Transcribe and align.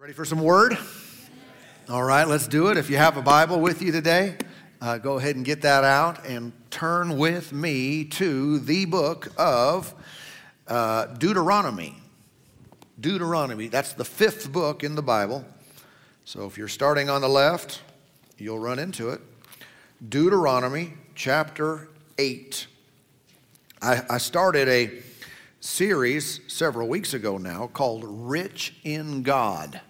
Ready 0.00 0.14
for 0.14 0.24
some 0.24 0.40
word? 0.40 0.78
All 1.90 2.02
right, 2.02 2.26
let's 2.26 2.48
do 2.48 2.68
it. 2.68 2.78
If 2.78 2.88
you 2.88 2.96
have 2.96 3.18
a 3.18 3.22
Bible 3.22 3.60
with 3.60 3.82
you 3.82 3.92
today, 3.92 4.34
uh, 4.80 4.96
go 4.96 5.18
ahead 5.18 5.36
and 5.36 5.44
get 5.44 5.60
that 5.60 5.84
out 5.84 6.24
and 6.24 6.54
turn 6.70 7.18
with 7.18 7.52
me 7.52 8.06
to 8.06 8.60
the 8.60 8.86
book 8.86 9.28
of 9.36 9.94
uh, 10.66 11.04
Deuteronomy. 11.04 11.96
Deuteronomy, 12.98 13.68
that's 13.68 13.92
the 13.92 14.06
fifth 14.06 14.50
book 14.50 14.82
in 14.82 14.94
the 14.94 15.02
Bible. 15.02 15.44
So 16.24 16.46
if 16.46 16.56
you're 16.56 16.66
starting 16.66 17.10
on 17.10 17.20
the 17.20 17.28
left, 17.28 17.82
you'll 18.38 18.58
run 18.58 18.78
into 18.78 19.10
it. 19.10 19.20
Deuteronomy 20.08 20.94
chapter 21.14 21.90
8. 22.16 22.66
I, 23.82 24.02
I 24.08 24.16
started 24.16 24.66
a 24.66 25.02
series 25.60 26.40
several 26.46 26.88
weeks 26.88 27.12
ago 27.12 27.36
now 27.36 27.66
called 27.66 28.04
Rich 28.06 28.76
in 28.82 29.22
God. 29.22 29.82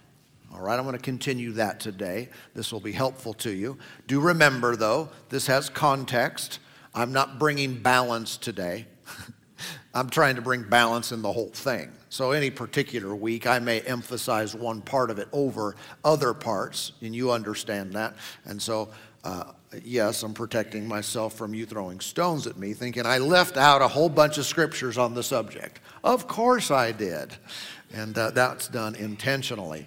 All 0.53 0.61
right, 0.61 0.77
I'm 0.77 0.83
going 0.83 0.97
to 0.97 1.01
continue 1.01 1.53
that 1.53 1.79
today. 1.79 2.27
This 2.53 2.73
will 2.73 2.81
be 2.81 2.91
helpful 2.91 3.33
to 3.35 3.51
you. 3.51 3.77
Do 4.07 4.19
remember, 4.19 4.75
though, 4.75 5.09
this 5.29 5.47
has 5.47 5.69
context. 5.69 6.59
I'm 6.93 7.13
not 7.13 7.39
bringing 7.39 7.81
balance 7.81 8.35
today. 8.35 8.85
I'm 9.93 10.09
trying 10.09 10.35
to 10.35 10.41
bring 10.41 10.63
balance 10.63 11.13
in 11.13 11.21
the 11.21 11.31
whole 11.31 11.49
thing. 11.49 11.91
So, 12.09 12.31
any 12.31 12.49
particular 12.49 13.15
week, 13.15 13.47
I 13.47 13.59
may 13.59 13.79
emphasize 13.81 14.53
one 14.53 14.81
part 14.81 15.09
of 15.09 15.19
it 15.19 15.29
over 15.31 15.77
other 16.03 16.33
parts, 16.33 16.91
and 17.01 17.15
you 17.15 17.31
understand 17.31 17.93
that. 17.93 18.15
And 18.43 18.61
so, 18.61 18.89
uh, 19.23 19.53
yes, 19.83 20.21
I'm 20.23 20.33
protecting 20.33 20.85
myself 20.85 21.33
from 21.33 21.53
you 21.53 21.65
throwing 21.65 22.01
stones 22.01 22.45
at 22.45 22.57
me, 22.57 22.73
thinking 22.73 23.05
I 23.05 23.19
left 23.19 23.55
out 23.55 23.81
a 23.81 23.87
whole 23.87 24.09
bunch 24.09 24.37
of 24.37 24.45
scriptures 24.45 24.97
on 24.97 25.13
the 25.13 25.23
subject. 25.23 25.79
Of 26.03 26.27
course 26.27 26.71
I 26.71 26.91
did 26.91 27.37
and 27.93 28.17
uh, 28.17 28.31
that's 28.31 28.67
done 28.67 28.95
intentionally. 28.95 29.85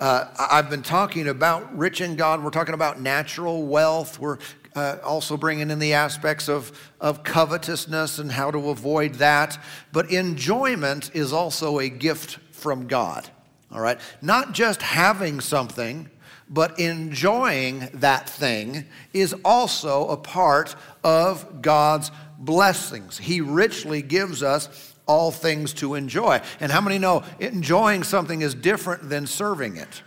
Uh, 0.00 0.26
I've 0.38 0.70
been 0.70 0.82
talking 0.82 1.28
about 1.28 1.76
rich 1.76 2.00
in 2.00 2.16
God. 2.16 2.42
We're 2.42 2.50
talking 2.50 2.74
about 2.74 3.00
natural 3.00 3.66
wealth. 3.66 4.18
We're 4.18 4.38
uh, 4.74 4.96
also 5.04 5.36
bringing 5.36 5.70
in 5.70 5.78
the 5.78 5.92
aspects 5.92 6.48
of, 6.48 6.72
of 7.00 7.22
covetousness 7.22 8.18
and 8.18 8.32
how 8.32 8.50
to 8.50 8.70
avoid 8.70 9.14
that. 9.14 9.58
But 9.92 10.10
enjoyment 10.10 11.10
is 11.14 11.32
also 11.32 11.78
a 11.78 11.88
gift 11.88 12.38
from 12.52 12.86
God, 12.86 13.28
all 13.70 13.80
right? 13.80 14.00
Not 14.20 14.52
just 14.52 14.82
having 14.82 15.40
something, 15.40 16.10
but 16.48 16.78
enjoying 16.78 17.88
that 17.94 18.28
thing 18.28 18.84
is 19.12 19.34
also 19.44 20.08
a 20.08 20.16
part 20.16 20.76
of 21.02 21.62
God's 21.62 22.10
blessings. 22.38 23.18
He 23.18 23.40
richly 23.40 24.02
gives 24.02 24.42
us 24.42 24.93
all 25.06 25.30
things 25.30 25.72
to 25.74 25.94
enjoy. 25.94 26.40
And 26.60 26.72
how 26.72 26.80
many 26.80 26.98
know 26.98 27.24
enjoying 27.38 28.02
something 28.02 28.42
is 28.42 28.54
different 28.54 29.08
than 29.08 29.26
serving 29.26 29.76
it? 29.76 30.02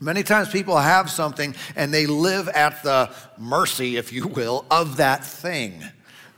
Many 0.00 0.22
times 0.22 0.48
people 0.48 0.76
have 0.76 1.10
something 1.10 1.56
and 1.74 1.92
they 1.92 2.06
live 2.06 2.48
at 2.48 2.82
the 2.82 3.10
mercy, 3.36 3.96
if 3.96 4.12
you 4.12 4.28
will, 4.28 4.64
of 4.70 4.98
that 4.98 5.24
thing, 5.24 5.82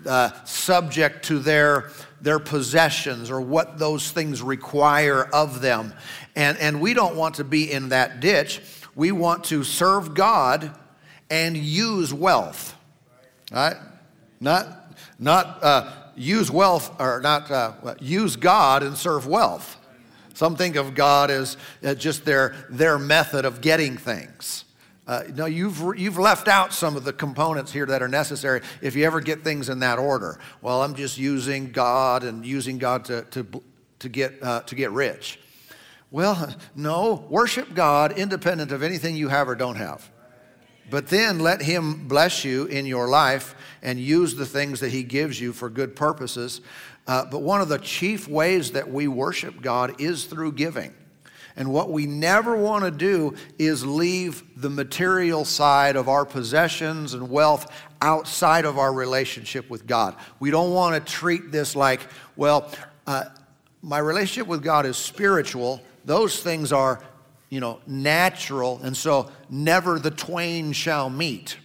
uh, 0.06 0.30
subject 0.44 1.26
to 1.26 1.38
their, 1.38 1.90
their 2.22 2.38
possessions 2.38 3.30
or 3.30 3.40
what 3.40 3.78
those 3.78 4.10
things 4.10 4.40
require 4.40 5.24
of 5.24 5.60
them. 5.60 5.92
And, 6.34 6.56
and 6.56 6.80
we 6.80 6.94
don't 6.94 7.16
want 7.16 7.34
to 7.34 7.44
be 7.44 7.70
in 7.70 7.90
that 7.90 8.20
ditch. 8.20 8.62
We 8.94 9.12
want 9.12 9.44
to 9.44 9.62
serve 9.62 10.14
God 10.14 10.74
and 11.28 11.54
use 11.54 12.14
wealth. 12.14 12.74
Right? 13.52 13.76
Not, 14.40 14.96
not 15.18 15.62
uh, 15.62 15.92
use 16.16 16.50
wealth, 16.50 17.00
or 17.00 17.20
not 17.20 17.50
uh, 17.50 17.72
use 18.00 18.36
God 18.36 18.82
and 18.82 18.96
serve 18.96 19.26
wealth. 19.26 19.76
Some 20.34 20.56
think 20.56 20.76
of 20.76 20.94
God 20.94 21.30
as 21.30 21.56
just 21.98 22.24
their, 22.24 22.54
their 22.70 22.98
method 22.98 23.44
of 23.44 23.60
getting 23.60 23.96
things. 23.96 24.64
Uh, 25.06 25.24
no, 25.34 25.46
you've, 25.46 25.82
you've 25.98 26.18
left 26.18 26.46
out 26.46 26.72
some 26.72 26.96
of 26.96 27.04
the 27.04 27.12
components 27.12 27.72
here 27.72 27.84
that 27.84 28.00
are 28.00 28.08
necessary 28.08 28.60
if 28.80 28.94
you 28.94 29.04
ever 29.04 29.20
get 29.20 29.42
things 29.42 29.68
in 29.68 29.80
that 29.80 29.98
order. 29.98 30.38
Well, 30.62 30.82
I'm 30.82 30.94
just 30.94 31.18
using 31.18 31.72
God 31.72 32.22
and 32.22 32.46
using 32.46 32.78
God 32.78 33.04
to, 33.06 33.22
to, 33.22 33.62
to, 33.98 34.08
get, 34.08 34.40
uh, 34.40 34.60
to 34.60 34.74
get 34.74 34.92
rich. 34.92 35.40
Well, 36.12 36.54
no, 36.76 37.26
worship 37.28 37.74
God 37.74 38.12
independent 38.12 38.72
of 38.72 38.82
anything 38.82 39.16
you 39.16 39.28
have 39.28 39.48
or 39.48 39.54
don't 39.54 39.76
have. 39.76 40.08
But 40.90 41.06
then 41.06 41.38
let 41.38 41.62
Him 41.62 42.08
bless 42.08 42.44
you 42.44 42.66
in 42.66 42.86
your 42.86 43.08
life 43.08 43.54
and 43.82 43.98
use 43.98 44.34
the 44.34 44.46
things 44.46 44.80
that 44.80 44.90
He 44.90 45.02
gives 45.02 45.40
you 45.40 45.52
for 45.52 45.70
good 45.70 45.96
purposes. 45.96 46.60
Uh, 47.06 47.24
but 47.24 47.42
one 47.42 47.60
of 47.60 47.68
the 47.68 47.78
chief 47.78 48.28
ways 48.28 48.72
that 48.72 48.90
we 48.90 49.08
worship 49.08 49.62
God 49.62 50.00
is 50.00 50.24
through 50.24 50.52
giving. 50.52 50.94
And 51.56 51.72
what 51.72 51.90
we 51.90 52.06
never 52.06 52.56
want 52.56 52.84
to 52.84 52.90
do 52.90 53.34
is 53.58 53.84
leave 53.84 54.42
the 54.56 54.70
material 54.70 55.44
side 55.44 55.96
of 55.96 56.08
our 56.08 56.24
possessions 56.24 57.14
and 57.14 57.28
wealth 57.28 57.70
outside 58.00 58.64
of 58.64 58.78
our 58.78 58.92
relationship 58.92 59.68
with 59.68 59.86
God. 59.86 60.16
We 60.38 60.50
don't 60.50 60.72
want 60.72 60.94
to 60.94 61.12
treat 61.12 61.50
this 61.50 61.76
like, 61.76 62.00
well, 62.36 62.70
uh, 63.06 63.24
my 63.82 63.98
relationship 63.98 64.46
with 64.46 64.62
God 64.62 64.86
is 64.86 64.96
spiritual. 64.96 65.82
Those 66.04 66.40
things 66.42 66.72
are 66.72 67.02
you 67.50 67.60
know, 67.60 67.80
natural, 67.86 68.80
and 68.82 68.96
so 68.96 69.30
never 69.50 69.98
the 69.98 70.10
twain 70.10 70.72
shall 70.72 71.10
meet. 71.10 71.58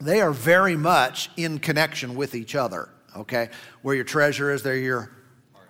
They 0.00 0.20
are 0.20 0.32
very 0.32 0.76
much 0.76 1.30
in 1.36 1.58
connection 1.58 2.14
with 2.14 2.34
each 2.34 2.54
other, 2.54 2.90
okay? 3.16 3.48
Where 3.82 3.94
your 3.94 4.04
treasure 4.04 4.52
is, 4.52 4.62
there 4.62 4.76
your 4.76 5.10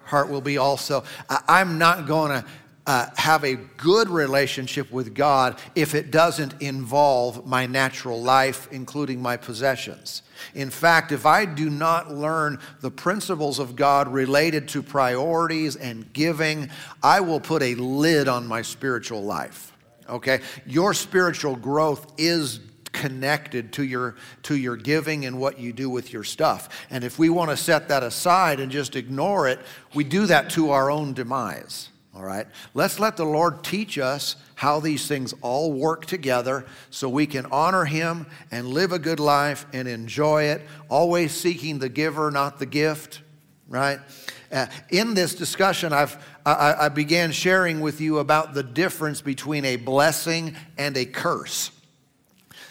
heart 0.05 0.29
will 0.29 0.41
be 0.41 0.59
also. 0.59 1.05
I'm 1.29 1.79
not 1.79 2.07
going 2.07 2.31
to 2.33 2.45
uh, 2.87 3.07
have 3.17 3.45
a 3.45 3.55
good 3.55 4.09
relationship 4.09 4.91
with 4.93 5.15
God 5.15 5.59
if 5.75 5.95
it 5.95 6.11
doesn't 6.11 6.61
involve 6.61 7.47
my 7.47 7.67
natural 7.67 8.21
life, 8.21 8.69
including 8.71 9.23
my 9.23 9.37
possessions. 9.37 10.23
In 10.55 10.69
fact, 10.69 11.11
if 11.11 11.25
I 11.25 11.47
do 11.47 11.71
not 11.71 12.13
learn 12.13 12.59
the 12.81 12.91
principles 12.91 13.59
of 13.59 13.77
God 13.77 14.09
related 14.09 14.69
to 14.69 14.83
priorities 14.83 15.77
and 15.77 16.13
giving, 16.13 16.71
I 17.03 17.21
will 17.21 17.41
put 17.41 17.63
a 17.63 17.75
lid 17.77 18.29
on 18.29 18.47
my 18.47 18.63
spiritual 18.63 19.23
life. 19.23 19.73
Okay? 20.09 20.41
Your 20.67 20.93
spiritual 20.93 21.57
growth 21.57 22.13
is 22.19 22.61
connected 22.93 23.73
to 23.73 23.83
your 23.83 24.15
to 24.45 24.57
your 24.57 24.77
giving 24.77 25.27
and 25.27 25.41
what 25.41 25.59
you 25.59 25.73
do 25.73 25.91
with 25.91 26.13
your 26.13 26.23
stuff. 26.23 26.87
And 26.91 27.03
if 27.03 27.19
we 27.19 27.29
want 27.29 27.51
to 27.51 27.57
set 27.57 27.89
that 27.89 28.03
aside 28.03 28.61
and 28.61 28.71
just 28.71 28.95
ignore 28.95 29.49
it, 29.49 29.59
we 29.95 30.05
do 30.05 30.27
that 30.27 30.51
to 30.51 30.71
our 30.71 30.91
own 30.91 31.13
demise. 31.13 31.89
All 32.15 32.23
right? 32.23 32.47
Let's 32.75 33.01
let 33.01 33.17
the 33.17 33.25
Lord 33.25 33.65
teach 33.65 33.99
us 33.99 34.37
how 34.55 34.79
these 34.79 35.09
things 35.09 35.35
all 35.43 35.73
work 35.73 36.07
together 36.07 36.65
so 36.91 37.09
we 37.09 37.27
can 37.27 37.47
honor 37.47 37.85
Him 37.85 38.27
and 38.53 38.69
live 38.69 38.93
a 38.93 39.01
good 39.01 39.19
life 39.19 39.67
and 39.73 39.89
enjoy 39.89 40.45
it, 40.45 40.63
always 40.89 41.33
seeking 41.33 41.81
the 41.81 41.89
giver, 41.89 42.31
not 42.31 42.59
the 42.61 42.67
gift, 42.67 43.21
right? 43.69 43.99
Uh, 44.53 44.67
in 44.91 45.15
this 45.15 45.35
discussion, 45.35 45.93
I've, 45.93 46.17
I, 46.47 46.75
I 46.83 46.89
began 46.89 47.33
sharing 47.33 47.81
with 47.81 48.01
you 48.01 48.19
about 48.19 48.55
the 48.55 48.63
difference 48.63 49.21
between 49.21 49.65
a 49.65 49.75
blessing 49.75 50.55
and 50.79 50.97
a 50.97 51.05
curse. 51.05 51.73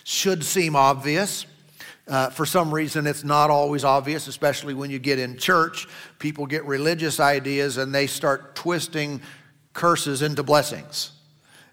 Should 0.05 0.45
seem 0.45 0.77
obvious. 0.77 1.45
Uh, 2.07 2.29
for 2.29 2.45
some 2.45 2.73
reason, 2.73 3.07
it's 3.07 3.23
not 3.23 3.49
always 3.49 3.83
obvious, 3.83 4.27
especially 4.27 4.73
when 4.73 4.89
you 4.91 4.99
get 4.99 5.19
in 5.19 5.37
church. 5.37 5.87
People 6.19 6.45
get 6.45 6.65
religious 6.65 7.19
ideas 7.19 7.77
and 7.77 7.95
they 7.95 8.07
start 8.07 8.55
twisting 8.55 9.21
curses 9.73 10.21
into 10.21 10.43
blessings. 10.43 11.11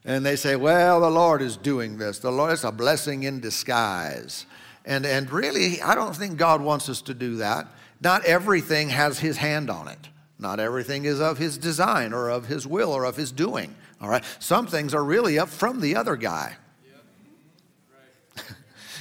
And 0.05 0.25
they 0.25 0.37
say, 0.37 0.57
well, 0.57 1.01
the 1.01 1.11
Lord 1.11 1.43
is 1.43 1.57
doing 1.57 1.99
this. 1.99 2.21
The 2.21 2.31
Lord 2.31 2.53
is 2.53 2.65
a 2.65 2.73
blessing 2.73 3.25
in 3.25 3.41
disguise. 3.41 4.47
And, 4.85 5.05
and 5.05 5.31
really, 5.31 5.83
I 5.83 5.95
don't 5.95 6.17
think 6.17 6.39
God 6.39 6.63
wants 6.63 6.89
us 6.89 7.03
to 7.03 7.15
do 7.15 7.37
that. 7.37 7.67
Not 8.01 8.25
everything 8.25 8.89
has 8.89 9.19
His 9.19 9.37
hand 9.37 9.69
on 9.69 9.89
it. 9.89 10.09
Not 10.39 10.59
everything 10.59 11.05
is 11.05 11.21
of 11.21 11.37
His 11.37 11.59
design 11.59 12.15
or 12.15 12.31
of 12.31 12.47
His 12.47 12.67
will 12.67 12.93
or 12.93 13.05
of 13.05 13.17
His 13.17 13.31
doing. 13.31 13.75
All 14.01 14.09
right? 14.09 14.25
Some 14.39 14.67
things 14.67 14.95
are 14.95 15.05
really 15.05 15.39
up 15.39 15.51
from 15.51 15.81
the 15.81 15.97
other 15.97 16.17
guy. 16.17 16.57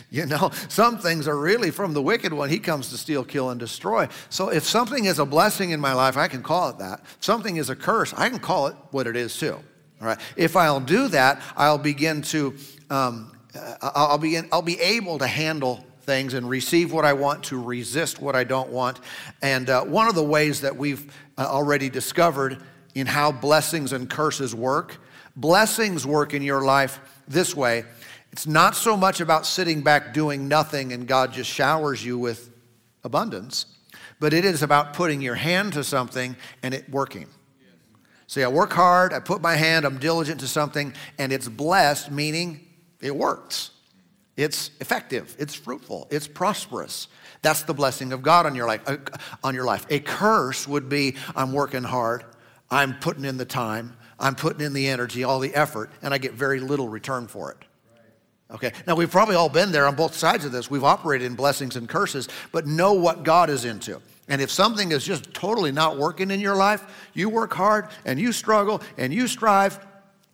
You 0.12 0.26
know, 0.26 0.50
some 0.70 0.98
things 0.98 1.28
are 1.28 1.38
really 1.38 1.70
from 1.70 1.94
the 1.94 2.02
wicked 2.02 2.34
one. 2.34 2.50
He 2.50 2.58
comes 2.58 2.90
to 2.90 2.98
steal, 2.98 3.24
kill, 3.24 3.52
and 3.52 3.60
destroy. 3.60 4.08
So 4.32 4.50
if 4.50 4.64
something 4.64 5.06
is 5.06 5.20
a 5.20 5.26
blessing 5.26 5.70
in 5.70 5.80
my 5.80 5.94
life, 5.94 6.18
I 6.18 6.28
can 6.28 6.42
call 6.42 6.70
it 6.70 6.80
that. 6.80 7.02
If 7.04 7.24
something 7.24 7.58
is 7.58 7.70
a 7.70 7.76
curse, 7.76 8.12
I 8.16 8.30
can 8.30 8.40
call 8.40 8.68
it 8.68 8.76
what 8.90 9.06
it 9.06 9.16
is 9.16 9.38
too. 9.38 9.54
All 10.02 10.08
right. 10.08 10.18
If 10.36 10.56
I'll 10.56 10.80
do 10.80 11.10
that, 11.10 11.44
I'll 11.56 11.78
begin 11.78 12.24
to, 12.24 12.56
um, 12.90 13.38
I'll 13.84 14.18
begin, 14.18 14.50
I'll 14.52 14.64
be 14.64 14.80
able 14.80 15.20
to 15.20 15.28
handle 15.28 15.86
things 16.02 16.34
and 16.34 16.50
receive 16.50 16.92
what 16.92 17.06
I 17.06 17.14
want, 17.14 17.44
to 17.46 17.62
resist 17.62 18.20
what 18.20 18.36
I 18.36 18.44
don't 18.44 18.72
want. 18.72 19.00
And 19.44 19.70
uh, 19.70 19.84
one 19.84 20.08
of 20.08 20.16
the 20.16 20.24
ways 20.24 20.62
that 20.62 20.76
we've 20.76 21.14
uh, 21.38 21.46
already 21.46 21.88
discovered 21.88 22.64
in 22.96 23.06
how 23.06 23.32
blessings 23.32 23.94
and 23.94 24.10
curses 24.10 24.56
work, 24.56 24.98
blessings 25.36 26.08
work 26.08 26.34
in 26.34 26.42
your 26.42 26.64
life 26.64 27.00
this 27.28 27.56
way 27.56 27.84
it's 28.32 28.48
not 28.48 28.76
so 28.76 28.96
much 28.96 29.22
about 29.22 29.46
sitting 29.46 29.82
back 29.82 30.14
doing 30.14 30.48
nothing 30.48 30.94
and 30.94 31.08
God 31.08 31.34
just 31.34 31.50
showers 31.50 32.04
you 32.04 32.18
with 32.18 32.52
abundance, 33.04 33.66
but 34.20 34.34
it 34.34 34.46
is 34.46 34.62
about 34.62 34.94
putting 34.94 35.22
your 35.22 35.36
hand 35.36 35.74
to 35.74 35.84
something 35.84 36.36
and 36.62 36.74
it 36.74 36.90
working. 36.90 37.28
See, 38.28 38.44
I 38.44 38.48
work 38.48 38.72
hard, 38.74 39.12
I 39.12 39.20
put 39.20 39.42
my 39.42 39.56
hand, 39.56 39.86
I'm 39.86 39.98
diligent 39.98 40.40
to 40.42 40.48
something, 40.48 40.94
and 41.18 41.34
it's 41.34 41.48
blessed, 41.48 42.12
meaning 42.12 42.60
it 43.02 43.16
works. 43.16 43.72
It's 44.38 44.70
effective, 44.80 45.36
it's 45.40 45.56
fruitful, 45.56 46.08
it's 46.12 46.28
prosperous. 46.28 47.08
That's 47.42 47.64
the 47.64 47.74
blessing 47.74 48.14
of 48.14 48.22
God 48.22 48.46
on 48.46 48.54
your 48.54 48.68
life. 48.68 48.82
Uh, 48.86 48.98
on 49.44 49.56
your 49.56 49.66
life. 49.66 49.88
A 49.90 50.00
curse 50.00 50.68
would 50.68 50.90
be 50.90 51.16
I'm 51.36 51.54
working 51.54 51.84
hard, 51.84 52.24
I'm 52.70 53.00
putting 53.00 53.26
in 53.26 53.38
the 53.38 53.46
time, 53.46 53.98
I'm 54.20 54.36
putting 54.36 54.62
in 54.62 54.74
the 54.74 54.88
energy, 54.88 55.24
all 55.24 55.40
the 55.40 55.56
effort, 55.56 55.90
and 56.04 56.14
I 56.14 56.20
get 56.20 56.34
very 56.34 56.60
little 56.60 56.88
return 56.88 57.28
for 57.28 57.52
it. 57.52 57.58
Okay, 58.52 58.72
now 58.88 58.96
we've 58.96 59.12
probably 59.12 59.36
all 59.36 59.50
been 59.50 59.72
there 59.72 59.86
on 59.86 59.96
both 59.96 60.16
sides 60.16 60.44
of 60.44 60.52
this. 60.52 60.72
We've 60.72 60.84
operated 60.84 61.28
in 61.28 61.36
blessings 61.36 61.76
and 61.76 61.88
curses, 61.88 62.28
but 62.52 62.66
know 62.66 62.94
what 62.94 63.24
God 63.24 63.50
is 63.50 63.64
into. 63.64 64.02
And 64.28 64.42
if 64.42 64.50
something 64.50 64.92
is 64.92 65.04
just 65.04 65.34
totally 65.34 65.72
not 65.72 65.98
working 65.98 66.32
in 66.32 66.40
your 66.40 66.56
life, 66.56 67.10
you 67.14 67.30
work 67.30 67.54
hard 67.54 67.90
and 68.06 68.20
you 68.20 68.32
struggle 68.32 68.82
and 68.98 69.14
you 69.14 69.28
strive 69.28 69.80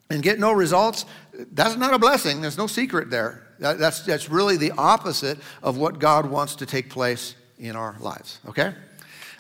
and 0.10 0.22
get 0.24 0.40
no 0.40 0.52
results, 0.52 1.06
that's 1.52 1.76
not 1.76 1.94
a 1.94 2.00
blessing. 2.00 2.42
There's 2.42 2.58
no 2.58 2.68
secret 2.68 3.10
there. 3.10 3.48
That's, 3.60 4.02
that's 4.02 4.30
really 4.30 4.58
the 4.58 4.72
opposite 4.72 5.40
of 5.64 5.78
what 5.78 6.00
God 6.00 6.30
wants 6.30 6.56
to 6.56 6.66
take 6.66 6.90
place 6.90 7.36
in 7.58 7.76
our 7.76 7.96
lives. 8.00 8.40
Okay? 8.48 8.74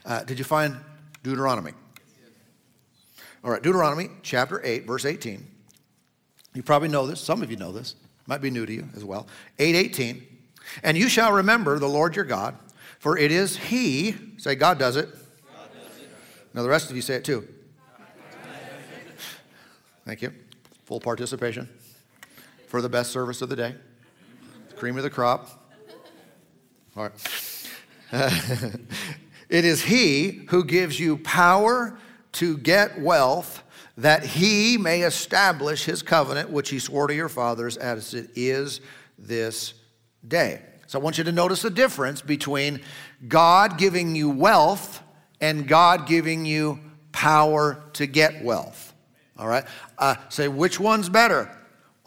Uh, 0.06 0.24
did 0.24 0.38
you 0.39 0.45
find 0.45 0.75
Deuteronomy? 1.24 1.72
All 3.44 3.51
right, 3.51 3.62
Deuteronomy 3.62 4.10
chapter 4.24 4.62
8, 4.63 4.88
verse 4.88 5.06
18. 5.06 5.45
You 6.54 6.63
probably 6.63 6.88
know 6.88 7.06
this. 7.06 7.19
Some 7.22 7.44
of 7.44 7.51
you 7.51 7.57
know 7.57 7.72
this. 7.72 7.95
Might 8.27 8.42
be 8.42 8.50
new 8.50 8.66
to 8.66 8.74
you 8.74 8.88
as 8.95 9.04
well. 9.04 9.27
818. 9.60 10.25
And 10.83 10.98
you 10.98 11.10
shall 11.10 11.31
remember 11.31 11.77
the 11.80 11.88
Lord 11.88 12.16
your 12.16 12.25
God, 12.25 12.56
for 13.00 13.18
it 13.18 13.31
is 13.31 13.57
He, 13.57 14.16
say, 14.38 14.56
God 14.56 14.80
does 14.80 14.95
it. 14.95 15.10
God 15.10 15.69
does 15.74 16.00
it. 16.00 16.10
Now, 16.54 16.63
the 16.63 16.69
rest 16.69 16.89
of 16.89 16.95
you 16.95 17.01
say 17.01 17.16
it 17.16 17.24
too. 17.24 17.48
Thank 20.06 20.22
you. 20.22 20.31
Full 20.86 21.00
participation 21.00 21.68
for 22.68 22.81
the 22.81 22.89
best 22.89 23.12
service 23.12 23.42
of 23.42 23.50
the 23.50 23.56
day. 23.56 23.75
The 24.69 24.75
Cream 24.75 24.98
of 24.98 25.04
the 25.04 25.10
crop. 25.10 25.50
All 26.95 27.04
right. 27.04 27.69
it 29.50 29.66
is 29.66 29.83
He 29.83 30.45
who 30.50 30.63
gives 30.63 31.00
you 31.00 31.18
power 31.18 31.98
to 32.33 32.57
get 32.57 33.00
wealth 33.00 33.63
that 33.98 34.26
he 34.26 34.78
may 34.78 35.02
establish 35.02 35.86
his 35.86 36.02
covenant, 36.02 36.50
which 36.50 36.70
he 36.70 36.80
swore 36.80 37.08
to 37.08 37.16
your 37.16 37.30
fathers 37.30 37.78
as 37.78 38.14
it 38.14 38.30
is 38.36 38.82
this 39.18 39.74
day. 40.28 40.62
So 40.88 41.00
I 41.00 41.02
want 41.02 41.18
you 41.18 41.24
to 41.24 41.32
notice 41.32 41.62
the 41.62 41.70
difference 41.70 42.22
between 42.22 42.82
God 43.28 43.78
giving 43.78 44.16
you 44.16 44.30
wealth 44.30 45.02
and 45.42 45.68
God 45.68 46.08
giving 46.08 46.46
you 46.46 46.80
power 47.12 47.84
to 47.94 48.06
get 48.06 48.44
wealth. 48.44 48.94
All 49.38 49.48
right? 49.48 49.66
Uh, 49.98 50.16
say, 50.30 50.48
which 50.48 50.80
one's 50.80 51.10
better? 51.10 51.50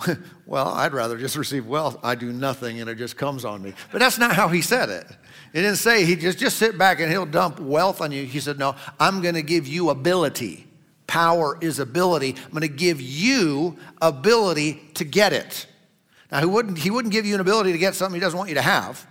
well, 0.46 0.69
I'd 0.69 0.93
rather 0.93 1.19
just 1.19 1.37
receive 1.37 1.67
wealth. 1.67 1.99
I 2.02 2.14
do 2.14 2.32
nothing 2.32 2.81
and 2.81 2.88
it 2.88 2.96
just 2.96 3.17
comes 3.17 3.44
on 3.44 3.62
me. 3.62 3.73
But 3.90 3.99
that's 3.99 4.19
not 4.19 4.32
how 4.32 4.49
he 4.49 4.62
said 4.62 4.90
it. 4.90 5.06
He 5.52 5.61
didn't 5.61 5.76
say 5.76 6.05
he 6.05 6.14
just, 6.14 6.38
just 6.38 6.58
sit 6.58 6.79
back 6.79 7.00
and 7.00 7.11
he'll 7.11 7.26
dump 7.26 7.58
wealth 7.58 8.00
on 8.00 8.12
you. 8.12 8.25
He 8.25 8.38
said, 8.38 8.58
no, 8.58 8.76
I'm 9.00 9.23
going 9.23 9.35
to 9.35 9.43
give 9.43 9.67
you 9.67 9.90
ability. 9.90 10.67
Power 11.08 11.58
is 11.60 11.81
ability. 11.81 12.37
I'm 12.44 12.50
going 12.50 12.60
to 12.60 12.69
give 12.69 13.00
you 13.00 13.76
ability 14.00 14.81
to 14.94 15.05
get 15.05 15.32
it. 15.32 15.66
Now, 16.31 16.40
he 16.40 16.46
wouldn't, 16.46 16.78
he 16.78 16.90
wouldn't 16.90 17.12
give 17.12 17.26
you 17.26 17.34
an 17.34 17.40
ability 17.40 17.72
to 17.72 17.78
get 17.78 17.96
something 17.96 18.14
he 18.14 18.20
doesn't 18.20 18.38
want 18.38 18.50
you 18.50 18.55
to 18.56 18.62
have, 18.62 19.05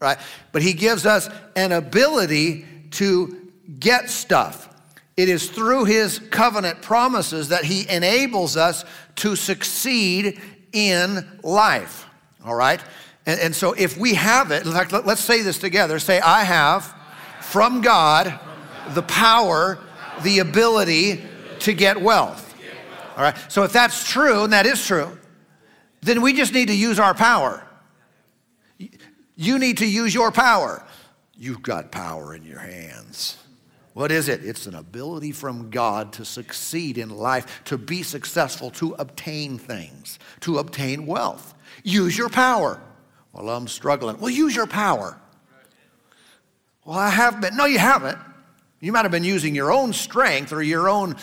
right? 0.00 0.18
But 0.52 0.62
he 0.62 0.74
gives 0.74 1.06
us 1.06 1.30
an 1.56 1.72
ability 1.72 2.66
to 2.92 3.50
get 3.78 4.10
stuff. 4.10 4.68
It 5.16 5.28
is 5.28 5.48
through 5.48 5.84
his 5.84 6.18
covenant 6.18 6.82
promises 6.82 7.48
that 7.48 7.64
he 7.64 7.88
enables 7.88 8.56
us 8.56 8.84
to 9.16 9.36
succeed 9.36 10.40
in 10.72 11.26
life, 11.44 12.06
all 12.44 12.54
right? 12.56 12.80
And, 13.26 13.38
and 13.38 13.54
so 13.54 13.72
if 13.74 13.96
we 13.96 14.14
have 14.14 14.50
it, 14.50 14.66
in 14.66 14.72
fact, 14.72 14.92
let, 14.92 15.06
let's 15.06 15.20
say 15.20 15.42
this 15.42 15.58
together. 15.58 16.00
Say, 16.00 16.20
I 16.20 16.42
have 16.42 16.92
from 17.40 17.82
God 17.82 18.38
the 18.94 19.02
power 19.02 19.78
the 20.22 20.40
ability 20.40 21.22
to 21.60 21.72
get 21.72 22.00
wealth. 22.00 22.54
All 23.16 23.22
right. 23.22 23.36
So 23.48 23.64
if 23.64 23.72
that's 23.72 24.08
true, 24.08 24.44
and 24.44 24.52
that 24.52 24.66
is 24.66 24.84
true, 24.84 25.18
then 26.00 26.22
we 26.22 26.32
just 26.32 26.54
need 26.54 26.68
to 26.68 26.76
use 26.76 26.98
our 26.98 27.14
power. 27.14 27.66
You 29.36 29.58
need 29.58 29.78
to 29.78 29.86
use 29.86 30.14
your 30.14 30.30
power. 30.30 30.84
You've 31.36 31.62
got 31.62 31.90
power 31.90 32.34
in 32.34 32.44
your 32.44 32.58
hands. 32.58 33.38
What 33.94 34.12
is 34.12 34.28
it? 34.28 34.44
It's 34.44 34.66
an 34.66 34.74
ability 34.74 35.32
from 35.32 35.70
God 35.70 36.12
to 36.14 36.24
succeed 36.24 36.96
in 36.96 37.10
life, 37.10 37.62
to 37.64 37.76
be 37.76 38.02
successful, 38.02 38.70
to 38.72 38.94
obtain 38.98 39.58
things, 39.58 40.18
to 40.40 40.58
obtain 40.58 41.06
wealth. 41.06 41.54
Use 41.82 42.16
your 42.16 42.28
power. 42.28 42.80
Well, 43.32 43.50
I'm 43.50 43.68
struggling. 43.68 44.18
Well, 44.18 44.30
use 44.30 44.54
your 44.54 44.66
power. 44.66 45.18
Well, 46.84 46.98
I 46.98 47.10
have 47.10 47.40
been. 47.40 47.56
No, 47.56 47.66
you 47.66 47.78
haven't. 47.78 48.18
You 48.80 48.92
might 48.92 49.02
have 49.02 49.12
been 49.12 49.24
using 49.24 49.54
your 49.54 49.70
own 49.70 49.92
strength 49.92 50.52
or 50.52 50.62
your 50.62 50.88
own, 50.88 51.16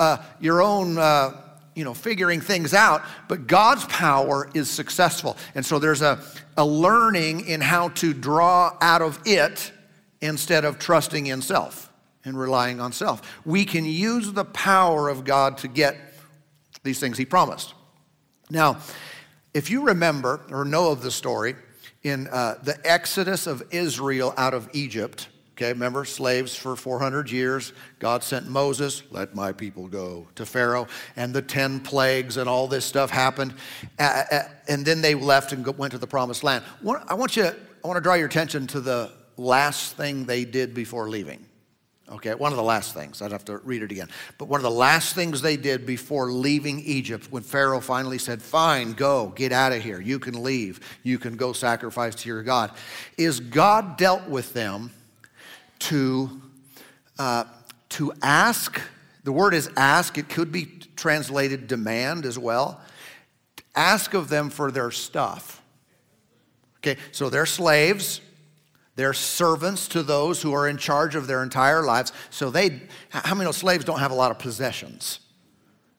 uh, 0.00 0.18
your 0.40 0.62
own, 0.62 0.98
uh, 0.98 1.40
you 1.74 1.84
know, 1.84 1.94
figuring 1.94 2.40
things 2.40 2.74
out, 2.74 3.02
but 3.28 3.46
God's 3.46 3.84
power 3.84 4.50
is 4.52 4.68
successful. 4.68 5.36
And 5.54 5.64
so 5.64 5.78
there's 5.78 6.02
a, 6.02 6.20
a 6.56 6.64
learning 6.64 7.46
in 7.46 7.60
how 7.60 7.88
to 7.90 8.12
draw 8.12 8.76
out 8.80 9.00
of 9.00 9.20
it 9.24 9.72
instead 10.20 10.64
of 10.64 10.78
trusting 10.78 11.26
in 11.26 11.40
self 11.40 11.92
and 12.24 12.38
relying 12.38 12.80
on 12.80 12.92
self. 12.92 13.22
We 13.44 13.64
can 13.64 13.84
use 13.84 14.32
the 14.32 14.44
power 14.44 15.08
of 15.08 15.24
God 15.24 15.58
to 15.58 15.68
get 15.68 15.96
these 16.82 16.98
things 16.98 17.16
He 17.16 17.24
promised. 17.24 17.74
Now, 18.50 18.78
if 19.52 19.70
you 19.70 19.86
remember 19.86 20.40
or 20.50 20.64
know 20.64 20.90
of 20.90 21.02
the 21.02 21.10
story 21.10 21.54
in 22.02 22.26
uh, 22.28 22.56
the 22.62 22.78
exodus 22.84 23.46
of 23.46 23.62
Israel 23.70 24.34
out 24.36 24.52
of 24.52 24.68
Egypt, 24.72 25.28
Okay, 25.56 25.68
remember, 25.68 26.04
slaves 26.04 26.56
for 26.56 26.74
400 26.74 27.30
years. 27.30 27.72
God 28.00 28.24
sent 28.24 28.48
Moses, 28.48 29.04
let 29.12 29.36
my 29.36 29.52
people 29.52 29.86
go 29.86 30.26
to 30.34 30.44
Pharaoh, 30.44 30.88
and 31.14 31.32
the 31.32 31.42
10 31.42 31.78
plagues 31.78 32.38
and 32.38 32.48
all 32.48 32.66
this 32.66 32.84
stuff 32.84 33.08
happened. 33.08 33.54
and 33.98 34.84
then 34.84 35.00
they 35.00 35.14
left 35.14 35.52
and 35.52 35.64
went 35.78 35.92
to 35.92 35.98
the 35.98 36.08
promised 36.08 36.42
land. 36.42 36.64
I 37.06 37.14
want 37.14 37.36
you, 37.36 37.44
I 37.44 37.86
want 37.86 37.96
to 37.96 38.00
draw 38.00 38.14
your 38.14 38.26
attention 38.26 38.66
to 38.68 38.80
the 38.80 39.12
last 39.36 39.96
thing 39.96 40.24
they 40.24 40.44
did 40.44 40.74
before 40.74 41.08
leaving. 41.08 41.46
Okay, 42.10 42.34
one 42.34 42.52
of 42.52 42.56
the 42.56 42.62
last 42.62 42.92
things. 42.92 43.22
I'd 43.22 43.30
have 43.30 43.44
to 43.44 43.58
read 43.58 43.82
it 43.82 43.92
again. 43.92 44.08
But 44.38 44.48
one 44.48 44.58
of 44.58 44.64
the 44.64 44.70
last 44.70 45.14
things 45.14 45.40
they 45.40 45.56
did 45.56 45.86
before 45.86 46.32
leaving 46.32 46.80
Egypt, 46.80 47.28
when 47.30 47.44
Pharaoh 47.44 47.80
finally 47.80 48.18
said, 48.18 48.42
Fine, 48.42 48.94
go, 48.94 49.28
get 49.36 49.52
out 49.52 49.72
of 49.72 49.82
here. 49.82 50.00
You 50.00 50.18
can 50.18 50.42
leave. 50.42 50.80
You 51.04 51.18
can 51.18 51.36
go 51.36 51.52
sacrifice 51.52 52.16
to 52.16 52.28
your 52.28 52.42
God, 52.42 52.72
is 53.16 53.38
God 53.38 53.96
dealt 53.96 54.28
with 54.28 54.52
them 54.52 54.90
to, 55.84 56.40
uh, 57.18 57.44
to 57.90 58.12
ask. 58.22 58.80
The 59.24 59.32
word 59.32 59.54
is 59.54 59.70
ask, 59.76 60.18
it 60.18 60.28
could 60.28 60.50
be 60.52 60.66
translated 60.96 61.66
demand 61.66 62.24
as 62.24 62.38
well. 62.38 62.80
Ask 63.74 64.14
of 64.14 64.28
them 64.28 64.50
for 64.50 64.70
their 64.70 64.90
stuff. 64.90 65.62
Okay, 66.78 66.96
so 67.12 67.30
they're 67.30 67.46
slaves. 67.46 68.20
They're 68.96 69.12
servants 69.12 69.88
to 69.88 70.02
those 70.02 70.40
who 70.40 70.52
are 70.54 70.68
in 70.68 70.76
charge 70.76 71.14
of 71.16 71.26
their 71.26 71.42
entire 71.42 71.82
lives. 71.82 72.12
So 72.30 72.50
they, 72.50 72.82
how 73.08 73.34
many 73.34 73.50
slaves 73.52 73.84
don't 73.84 73.98
have 73.98 74.12
a 74.12 74.14
lot 74.14 74.30
of 74.30 74.38
possessions? 74.38 75.20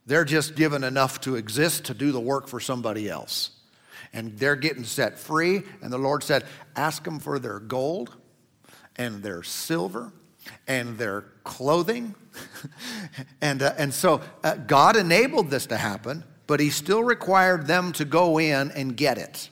They're 0.06 0.26
just 0.26 0.56
given 0.56 0.84
enough 0.84 1.20
to 1.22 1.36
exist 1.36 1.86
to 1.86 1.94
do 1.94 2.12
the 2.12 2.20
work 2.20 2.48
for 2.48 2.60
somebody 2.60 3.10
else. 3.10 3.52
And 4.14 4.38
they're 4.38 4.56
getting 4.56 4.84
set 4.86 5.20
free. 5.20 5.64
And 5.82 5.92
the 5.92 5.98
Lord 5.98 6.24
said, 6.24 6.46
ask 6.76 7.04
them 7.04 7.20
for 7.20 7.38
their 7.38 7.60
gold 7.60 8.16
and 8.98 9.24
their 9.24 9.44
silver 9.44 10.12
and 10.68 10.98
their 10.98 11.22
clothing. 11.44 12.16
and, 13.42 13.62
uh, 13.62 13.74
and 13.78 13.94
so 13.94 14.22
uh, 14.44 14.56
God 14.56 14.96
enabled 14.96 15.50
this 15.50 15.66
to 15.68 15.78
happen, 15.78 16.24
but 16.48 16.60
He 16.60 16.70
still 16.70 17.04
required 17.04 17.68
them 17.68 17.92
to 17.94 18.06
go 18.06 18.40
in 18.40 18.72
and 18.72 18.96
get 18.96 19.18
it. 19.18 19.50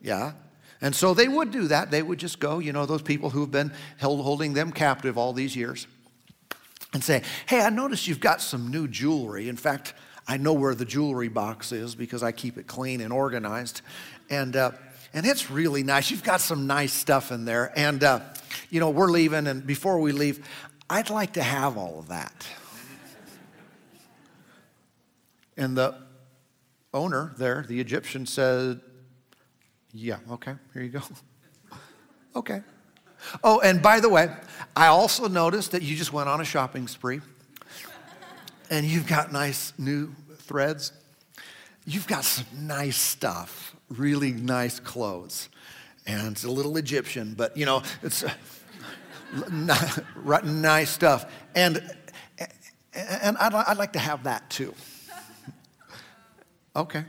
Yeah? 0.00 0.32
And 0.80 0.94
so 0.94 1.14
they 1.14 1.28
would 1.28 1.50
do 1.50 1.68
that. 1.68 1.90
They 1.90 2.02
would 2.02 2.18
just 2.18 2.38
go, 2.38 2.58
you 2.58 2.72
know, 2.72 2.84
those 2.84 3.02
people 3.02 3.30
who've 3.30 3.50
been 3.50 3.72
held, 3.96 4.20
holding 4.22 4.52
them 4.52 4.70
captive 4.70 5.16
all 5.16 5.32
these 5.32 5.56
years 5.56 5.86
and 6.92 7.02
say, 7.02 7.22
hey, 7.46 7.60
I 7.60 7.70
noticed 7.70 8.06
you've 8.06 8.20
got 8.20 8.40
some 8.40 8.70
new 8.70 8.86
jewelry. 8.86 9.48
In 9.48 9.56
fact, 9.56 9.94
I 10.26 10.36
know 10.36 10.52
where 10.52 10.74
the 10.74 10.84
jewelry 10.84 11.28
box 11.28 11.72
is 11.72 11.94
because 11.94 12.22
I 12.22 12.32
keep 12.32 12.56
it 12.58 12.66
clean 12.66 13.00
and 13.00 13.12
organized. 13.12 13.82
And, 14.30 14.56
uh, 14.56 14.72
and 15.14 15.24
it's 15.24 15.48
really 15.48 15.84
nice. 15.84 16.10
You've 16.10 16.24
got 16.24 16.40
some 16.40 16.66
nice 16.66 16.92
stuff 16.92 17.30
in 17.30 17.44
there. 17.44 17.72
And, 17.76 18.02
uh, 18.02 18.20
you 18.68 18.80
know, 18.80 18.90
we're 18.90 19.10
leaving, 19.10 19.46
and 19.46 19.64
before 19.64 20.00
we 20.00 20.10
leave, 20.10 20.46
I'd 20.90 21.08
like 21.08 21.34
to 21.34 21.42
have 21.42 21.78
all 21.78 22.00
of 22.00 22.08
that. 22.08 22.46
And 25.56 25.76
the 25.76 25.94
owner 26.92 27.32
there, 27.38 27.64
the 27.66 27.80
Egyptian, 27.80 28.26
said, 28.26 28.80
Yeah, 29.92 30.18
okay, 30.32 30.54
here 30.72 30.82
you 30.82 30.88
go. 30.88 31.02
okay. 32.36 32.62
Oh, 33.44 33.60
and 33.60 33.80
by 33.80 34.00
the 34.00 34.08
way, 34.08 34.34
I 34.74 34.88
also 34.88 35.28
noticed 35.28 35.70
that 35.70 35.82
you 35.82 35.94
just 35.94 36.12
went 36.12 36.28
on 36.28 36.40
a 36.40 36.44
shopping 36.44 36.88
spree. 36.88 37.20
and 38.68 38.84
you've 38.84 39.06
got 39.06 39.32
nice 39.32 39.72
new 39.78 40.12
threads. 40.38 40.92
You've 41.86 42.06
got 42.06 42.24
some 42.24 42.46
nice 42.66 42.96
stuff, 42.96 43.76
really 43.88 44.32
nice 44.32 44.80
clothes. 44.80 45.48
And 46.06 46.32
it's 46.32 46.44
a 46.44 46.50
little 46.50 46.76
Egyptian, 46.76 47.34
but 47.34 47.56
you 47.56 47.66
know, 47.66 47.82
it's 48.02 48.24
nice 50.44 50.90
stuff. 50.90 51.30
And, 51.54 51.82
and 52.94 53.36
I'd, 53.38 53.54
I'd 53.54 53.76
like 53.76 53.92
to 53.94 53.98
have 53.98 54.24
that 54.24 54.48
too. 54.50 54.74
Okay. 56.76 57.04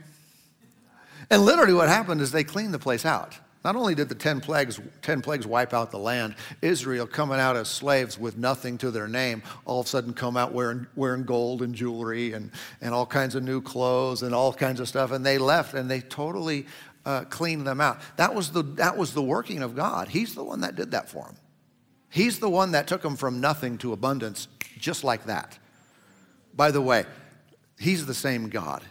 And 1.28 1.44
literally, 1.44 1.74
what 1.74 1.88
happened 1.88 2.20
is 2.20 2.30
they 2.30 2.44
cleaned 2.44 2.72
the 2.72 2.78
place 2.78 3.04
out. 3.04 3.36
Not 3.66 3.74
only 3.74 3.96
did 3.96 4.08
the 4.08 4.14
10 4.14 4.42
plagues, 4.42 4.80
10 5.02 5.22
plagues 5.22 5.44
wipe 5.44 5.74
out 5.74 5.90
the 5.90 5.98
land, 5.98 6.36
Israel, 6.62 7.04
coming 7.04 7.40
out 7.40 7.56
as 7.56 7.66
slaves 7.66 8.16
with 8.16 8.38
nothing 8.38 8.78
to 8.78 8.92
their 8.92 9.08
name, 9.08 9.42
all 9.64 9.80
of 9.80 9.86
a 9.86 9.88
sudden 9.88 10.14
come 10.14 10.36
out 10.36 10.52
wearing, 10.52 10.86
wearing 10.94 11.24
gold 11.24 11.62
and 11.62 11.74
jewelry 11.74 12.32
and, 12.32 12.52
and 12.80 12.94
all 12.94 13.04
kinds 13.04 13.34
of 13.34 13.42
new 13.42 13.60
clothes 13.60 14.22
and 14.22 14.32
all 14.32 14.52
kinds 14.52 14.78
of 14.78 14.86
stuff. 14.86 15.10
And 15.10 15.26
they 15.26 15.36
left 15.36 15.74
and 15.74 15.90
they 15.90 16.00
totally 16.00 16.64
uh, 17.04 17.24
cleaned 17.24 17.66
them 17.66 17.80
out. 17.80 17.98
That 18.18 18.36
was, 18.36 18.52
the, 18.52 18.62
that 18.62 18.96
was 18.96 19.14
the 19.14 19.22
working 19.22 19.64
of 19.64 19.74
God. 19.74 20.06
He's 20.06 20.36
the 20.36 20.44
one 20.44 20.60
that 20.60 20.76
did 20.76 20.92
that 20.92 21.08
for 21.08 21.24
them. 21.24 21.34
He's 22.08 22.38
the 22.38 22.48
one 22.48 22.70
that 22.70 22.86
took 22.86 23.02
them 23.02 23.16
from 23.16 23.40
nothing 23.40 23.78
to 23.78 23.92
abundance 23.92 24.46
just 24.78 25.02
like 25.02 25.24
that. 25.24 25.58
By 26.54 26.70
the 26.70 26.80
way, 26.80 27.04
He's 27.80 28.06
the 28.06 28.14
same 28.14 28.48
God. 28.48 28.84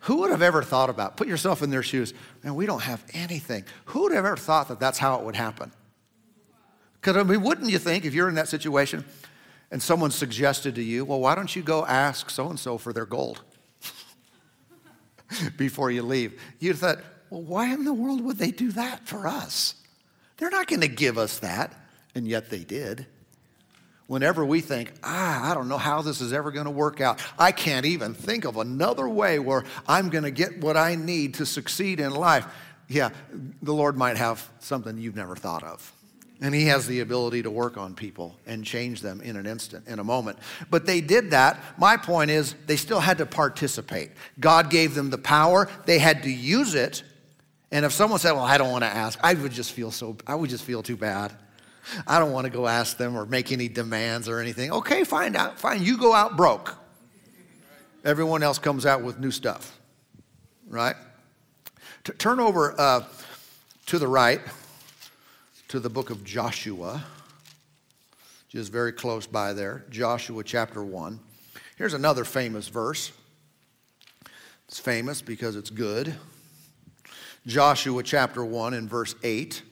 Who 0.00 0.16
would 0.16 0.30
have 0.30 0.42
ever 0.42 0.62
thought 0.62 0.88
about, 0.88 1.16
put 1.16 1.28
yourself 1.28 1.62
in 1.62 1.70
their 1.70 1.82
shoes, 1.82 2.14
man, 2.42 2.54
we 2.54 2.66
don't 2.66 2.82
have 2.82 3.04
anything. 3.12 3.64
Who 3.86 4.02
would 4.02 4.12
have 4.12 4.24
ever 4.24 4.36
thought 4.36 4.68
that 4.68 4.80
that's 4.80 4.98
how 4.98 5.18
it 5.18 5.24
would 5.24 5.36
happen? 5.36 5.72
Because, 6.94 7.16
I 7.16 7.22
mean, 7.22 7.42
wouldn't 7.42 7.70
you 7.70 7.78
think 7.78 8.04
if 8.04 8.14
you're 8.14 8.28
in 8.28 8.34
that 8.34 8.48
situation 8.48 9.04
and 9.70 9.82
someone 9.82 10.10
suggested 10.10 10.74
to 10.76 10.82
you, 10.82 11.04
well, 11.04 11.20
why 11.20 11.34
don't 11.34 11.54
you 11.54 11.62
go 11.62 11.84
ask 11.84 12.30
so 12.30 12.48
and 12.48 12.58
so 12.58 12.78
for 12.78 12.92
their 12.92 13.06
gold 13.06 13.42
before 15.56 15.90
you 15.90 16.02
leave? 16.02 16.40
You'd 16.58 16.76
thought, 16.76 16.98
well, 17.28 17.42
why 17.42 17.72
in 17.72 17.84
the 17.84 17.94
world 17.94 18.22
would 18.22 18.38
they 18.38 18.50
do 18.50 18.72
that 18.72 19.06
for 19.06 19.26
us? 19.26 19.74
They're 20.38 20.50
not 20.50 20.66
going 20.66 20.80
to 20.80 20.88
give 20.88 21.18
us 21.18 21.38
that. 21.40 21.74
And 22.14 22.26
yet 22.26 22.50
they 22.50 22.64
did 22.64 23.06
whenever 24.10 24.44
we 24.44 24.60
think, 24.60 24.92
ah, 25.04 25.52
I 25.52 25.54
don't 25.54 25.68
know 25.68 25.78
how 25.78 26.02
this 26.02 26.20
is 26.20 26.32
ever 26.32 26.50
going 26.50 26.64
to 26.64 26.70
work 26.72 27.00
out. 27.00 27.20
I 27.38 27.52
can't 27.52 27.86
even 27.86 28.12
think 28.12 28.44
of 28.44 28.56
another 28.56 29.08
way 29.08 29.38
where 29.38 29.62
I'm 29.86 30.08
going 30.08 30.24
to 30.24 30.32
get 30.32 30.60
what 30.60 30.76
I 30.76 30.96
need 30.96 31.34
to 31.34 31.46
succeed 31.46 32.00
in 32.00 32.10
life. 32.10 32.44
Yeah, 32.88 33.10
the 33.62 33.72
Lord 33.72 33.96
might 33.96 34.16
have 34.16 34.50
something 34.58 34.98
you've 34.98 35.14
never 35.14 35.36
thought 35.36 35.62
of. 35.62 35.92
And 36.40 36.52
he 36.52 36.64
has 36.64 36.88
the 36.88 36.98
ability 37.00 37.44
to 37.44 37.52
work 37.52 37.76
on 37.76 37.94
people 37.94 38.34
and 38.48 38.64
change 38.64 39.00
them 39.00 39.20
in 39.20 39.36
an 39.36 39.46
instant, 39.46 39.86
in 39.86 40.00
a 40.00 40.04
moment. 40.04 40.40
But 40.70 40.86
they 40.86 41.00
did 41.00 41.30
that. 41.30 41.62
My 41.78 41.96
point 41.96 42.32
is, 42.32 42.56
they 42.66 42.76
still 42.76 42.98
had 42.98 43.18
to 43.18 43.26
participate. 43.26 44.10
God 44.40 44.70
gave 44.70 44.96
them 44.96 45.10
the 45.10 45.18
power, 45.18 45.68
they 45.86 46.00
had 46.00 46.24
to 46.24 46.30
use 46.32 46.74
it. 46.74 47.04
And 47.70 47.84
if 47.84 47.92
someone 47.92 48.18
said, 48.18 48.32
Well, 48.32 48.42
I 48.42 48.58
don't 48.58 48.72
want 48.72 48.82
to 48.82 48.90
ask, 48.90 49.20
I 49.22 49.34
would 49.34 49.52
just 49.52 49.70
feel 49.70 49.92
so, 49.92 50.16
I 50.26 50.34
would 50.34 50.50
just 50.50 50.64
feel 50.64 50.82
too 50.82 50.96
bad. 50.96 51.32
I 52.06 52.18
don't 52.18 52.32
want 52.32 52.46
to 52.46 52.50
go 52.50 52.66
ask 52.66 52.96
them 52.96 53.16
or 53.16 53.26
make 53.26 53.52
any 53.52 53.68
demands 53.68 54.28
or 54.28 54.40
anything. 54.40 54.72
Okay, 54.72 55.04
fine, 55.04 55.34
fine. 55.56 55.82
You 55.82 55.96
go 55.96 56.12
out 56.14 56.36
broke. 56.36 56.76
Everyone 58.04 58.42
else 58.42 58.58
comes 58.58 58.86
out 58.86 59.02
with 59.02 59.18
new 59.18 59.30
stuff, 59.30 59.78
right? 60.68 60.96
T- 62.04 62.12
turn 62.14 62.40
over 62.40 62.74
uh, 62.78 63.04
to 63.86 63.98
the 63.98 64.08
right 64.08 64.40
to 65.70 65.78
the 65.78 65.88
book 65.88 66.10
of 66.10 66.24
Joshua, 66.24 67.04
just 68.48 68.72
very 68.72 68.90
close 68.90 69.24
by 69.24 69.52
there. 69.52 69.84
Joshua 69.88 70.42
chapter 70.42 70.82
1. 70.82 71.20
Here's 71.76 71.94
another 71.94 72.24
famous 72.24 72.66
verse. 72.66 73.12
It's 74.66 74.80
famous 74.80 75.22
because 75.22 75.54
it's 75.54 75.70
good. 75.70 76.14
Joshua 77.46 78.02
chapter 78.02 78.44
1 78.44 78.74
and 78.74 78.90
verse 78.90 79.14
8. 79.22 79.62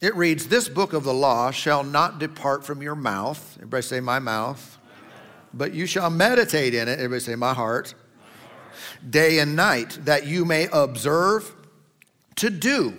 It 0.00 0.14
reads, 0.14 0.48
This 0.48 0.68
book 0.68 0.92
of 0.92 1.04
the 1.04 1.14
law 1.14 1.50
shall 1.50 1.82
not 1.82 2.18
depart 2.18 2.64
from 2.64 2.82
your 2.82 2.94
mouth. 2.94 3.56
Everybody 3.58 3.82
say, 3.82 4.00
My 4.00 4.18
mouth. 4.18 4.78
But 5.54 5.72
you 5.72 5.86
shall 5.86 6.10
meditate 6.10 6.74
in 6.74 6.88
it. 6.88 6.98
Everybody 6.98 7.20
say, 7.20 7.34
My 7.34 7.54
heart. 7.54 7.94
Day 9.08 9.38
and 9.38 9.56
night, 9.56 9.98
that 10.04 10.26
you 10.26 10.44
may 10.44 10.68
observe 10.72 11.54
to 12.36 12.50
do 12.50 12.96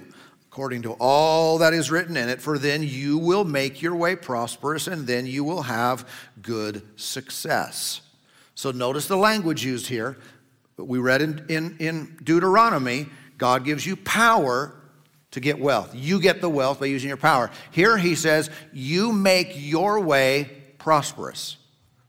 according 0.51 0.81
to 0.81 0.91
all 0.93 1.59
that 1.59 1.73
is 1.73 1.89
written 1.89 2.17
in 2.17 2.27
it, 2.27 2.41
for 2.41 2.57
then 2.57 2.83
you 2.83 3.17
will 3.17 3.45
make 3.45 3.81
your 3.81 3.95
way 3.95 4.15
prosperous 4.15 4.87
and 4.87 5.07
then 5.07 5.25
you 5.25 5.43
will 5.43 5.61
have 5.61 6.05
good 6.41 6.81
success. 6.99 8.01
So 8.55 8.71
notice 8.71 9.07
the 9.07 9.15
language 9.15 9.63
used 9.63 9.87
here. 9.87 10.17
We 10.75 10.99
read 10.99 11.21
in, 11.21 11.45
in, 11.47 11.77
in 11.77 12.17
Deuteronomy 12.23 13.07
God 13.37 13.63
gives 13.63 13.85
you 13.85 13.95
power 13.95 14.75
to 15.31 15.39
get 15.39 15.59
wealth. 15.59 15.93
You 15.93 16.19
get 16.19 16.41
the 16.41 16.49
wealth 16.49 16.79
by 16.79 16.87
using 16.87 17.07
your 17.07 17.17
power. 17.17 17.51
Here 17.71 17.97
he 17.97 18.15
says, 18.15 18.49
you 18.73 19.11
make 19.13 19.53
your 19.55 19.99
way 19.99 20.51
prosperous. 20.77 21.57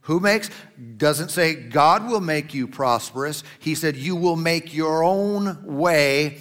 Who 0.01 0.19
makes? 0.19 0.49
Doesn't 0.97 1.29
say 1.29 1.53
God 1.53 2.09
will 2.09 2.21
make 2.21 2.53
you 2.53 2.67
prosperous. 2.67 3.43
He 3.59 3.75
said 3.75 3.95
you 3.95 4.15
will 4.15 4.35
make 4.35 4.73
your 4.73 5.03
own 5.03 5.77
way 5.77 6.39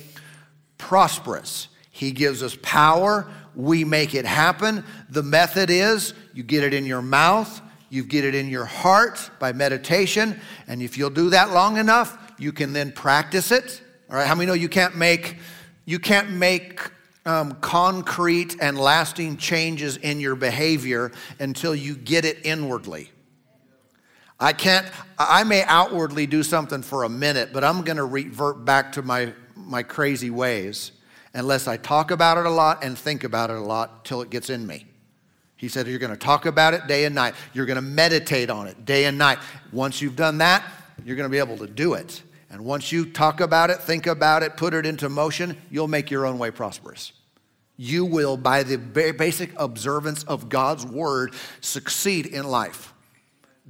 prosperous. 0.79 1.69
He 1.91 2.13
gives 2.13 2.43
us 2.43 2.57
power. 2.63 3.31
We 3.55 3.85
make 3.85 4.15
it 4.15 4.25
happen. 4.25 4.85
The 5.11 5.23
method 5.23 5.69
is 5.69 6.15
you 6.33 6.43
get 6.43 6.65
it 6.65 6.73
in 6.73 6.87
your 6.87 7.03
mouth, 7.03 7.61
you 7.91 8.05
get 8.05 8.25
it 8.25 8.35
in 8.35 8.49
your 8.49 8.65
heart 8.65 9.31
by 9.39 9.53
meditation, 9.53 10.41
and 10.67 10.81
if 10.81 10.97
you'll 10.97 11.11
do 11.11 11.31
that 11.31 11.51
long 11.51 11.77
enough, 11.77 12.17
you 12.39 12.53
can 12.53 12.73
then 12.73 12.93
practice 12.93 13.51
it. 13.51 13.83
All 14.09 14.17
right, 14.17 14.27
how 14.27 14.35
many 14.35 14.47
know 14.47 14.55
you 14.55 14.69
can't 14.69 14.97
make 14.97 15.37
you 15.91 15.99
can't 15.99 16.31
make 16.31 16.89
um, 17.27 17.57
concrete 17.61 18.57
and 18.61 18.79
lasting 18.79 19.37
changes 19.39 19.97
in 19.97 20.21
your 20.21 20.37
behavior 20.37 21.11
until 21.41 21.75
you 21.75 21.97
get 21.97 22.25
it 22.25 22.39
inwardly. 22.45 23.11
I 24.39 24.53
can't, 24.53 24.87
I 25.19 25.43
may 25.43 25.65
outwardly 25.65 26.29
do 26.29 26.45
something 26.45 26.83
for 26.83 27.03
a 27.03 27.09
minute, 27.09 27.53
but 27.53 27.65
I'm 27.65 27.83
going 27.83 27.97
to 27.97 28.05
revert 28.05 28.65
back 28.65 28.93
to 28.93 29.03
my, 29.03 29.33
my 29.57 29.83
crazy 29.83 30.31
ways 30.31 30.93
unless 31.35 31.67
I 31.67 31.77
talk 31.77 32.13
about 32.13 32.39
it 32.39 32.47
a 32.47 32.51
lot 32.51 32.85
and 32.85 32.97
think 32.97 33.25
about 33.25 33.51
it 33.51 33.57
a 33.57 33.61
lot 33.61 34.05
till 34.05 34.23
it 34.23 34.31
gets 34.31 34.49
in 34.49 34.65
me. 34.65 34.87
He 35.57 35.67
said, 35.67 35.89
You're 35.89 35.99
going 35.99 36.13
to 36.13 36.17
talk 36.17 36.47
about 36.47 36.73
it 36.73 36.87
day 36.87 37.05
and 37.05 37.17
night. 37.17 37.35
You're 37.53 37.67
going 37.67 37.75
to 37.75 37.83
meditate 37.83 38.49
on 38.49 38.69
it 38.69 38.85
day 38.85 39.07
and 39.07 39.19
night. 39.19 39.39
Once 39.73 40.01
you've 40.01 40.15
done 40.15 40.39
that, 40.39 40.65
you're 41.05 41.17
going 41.17 41.29
to 41.29 41.33
be 41.33 41.39
able 41.39 41.59
to 41.59 41.67
do 41.67 41.95
it. 41.95 42.23
And 42.51 42.65
once 42.65 42.91
you 42.91 43.07
talk 43.07 43.41
about 43.41 43.71
it, 43.71 43.79
think 43.79 44.07
about 44.07 44.43
it, 44.43 44.57
put 44.57 44.75
it 44.75 44.85
into 44.85 45.09
motion, 45.09 45.57
you'll 45.71 45.89
make 45.89 46.11
your 46.11 46.27
own 46.27 46.39
way 46.39 46.51
prosperous. 46.51 47.13
You 47.77 48.05
will, 48.05 48.37
by 48.37 48.65
the 48.65 48.77
basic 48.77 49.59
observance 49.59 50.25
of 50.25 50.49
God's 50.49 50.85
word, 50.85 51.33
succeed 51.61 52.27
in 52.27 52.45
life. 52.45 52.93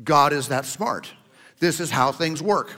God 0.03 0.33
is 0.33 0.49
that 0.49 0.65
smart. 0.65 1.13
This 1.59 1.79
is 1.79 1.91
how 1.91 2.11
things 2.11 2.43
work. 2.43 2.73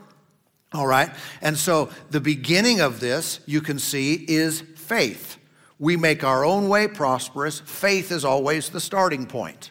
All 0.72 0.86
right? 0.86 1.10
And 1.40 1.56
so 1.56 1.90
the 2.10 2.20
beginning 2.20 2.80
of 2.80 2.98
this, 3.00 3.40
you 3.46 3.60
can 3.60 3.78
see, 3.78 4.14
is 4.14 4.60
faith. 4.76 5.38
We 5.78 5.96
make 5.96 6.24
our 6.24 6.44
own 6.44 6.68
way 6.68 6.88
prosperous. 6.88 7.60
Faith 7.60 8.10
is 8.10 8.24
always 8.24 8.70
the 8.70 8.80
starting 8.80 9.26
point. 9.26 9.70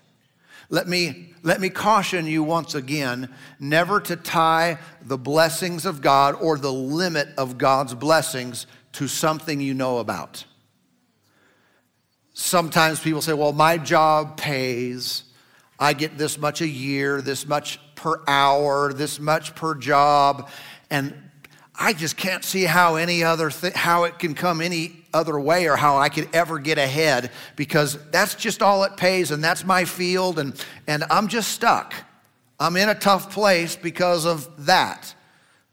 Let 0.72 0.88
me, 0.88 1.34
let 1.44 1.60
me 1.60 1.70
caution 1.70 2.26
you 2.26 2.44
once 2.44 2.76
again 2.76 3.30
never 3.60 4.00
to 4.00 4.16
tie 4.16 4.80
the 5.04 5.18
blessings 5.18 5.86
of 5.86 6.02
God 6.02 6.34
or 6.36 6.58
the 6.58 6.72
limit 6.72 7.28
of 7.38 7.58
God's 7.58 7.94
blessings 7.94 8.66
to 8.94 9.10
something 9.10 9.60
you 9.60 9.74
know 9.74 10.00
about. 10.00 10.46
Sometimes 12.34 13.02
people 13.02 13.22
say, 13.22 13.34
well, 13.34 13.52
my 13.52 13.78
job 13.78 14.38
pays. 14.38 15.26
I 15.78 15.92
get 15.92 16.18
this 16.18 16.38
much 16.38 16.62
a 16.62 16.68
year, 16.68 17.22
this 17.22 17.46
much 17.46 17.78
per 17.96 18.22
hour, 18.26 18.94
this 18.94 19.20
much 19.20 19.54
per 19.56 19.76
job. 19.76 20.50
And 20.90 21.14
I 21.82 21.94
just 21.94 22.16
can't 22.16 22.46
see 22.46 22.66
how 22.66 22.96
any 22.96 23.24
other 23.24 23.50
th- 23.50 23.74
how 23.74 24.04
it 24.04 24.20
can 24.20 24.36
come 24.36 24.62
any 24.62 25.04
other 25.16 25.40
way 25.40 25.68
or 25.68 25.76
how 25.76 25.98
I 25.98 26.10
could 26.10 26.30
ever 26.32 26.60
get 26.60 26.78
ahead 26.78 27.32
because 27.56 27.98
that's 28.12 28.36
just 28.36 28.62
all 28.62 28.84
it 28.84 28.98
pays 28.98 29.32
and 29.32 29.44
that's 29.44 29.66
my 29.66 29.86
field 29.86 30.38
and, 30.38 30.64
and 30.86 31.04
I'm 31.10 31.28
just 31.28 31.50
stuck. 31.50 31.96
I'm 32.60 32.78
in 32.78 32.88
a 32.88 32.94
tough 32.94 33.34
place 33.34 33.76
because 33.76 34.26
of 34.28 34.68
that. 34.68 35.16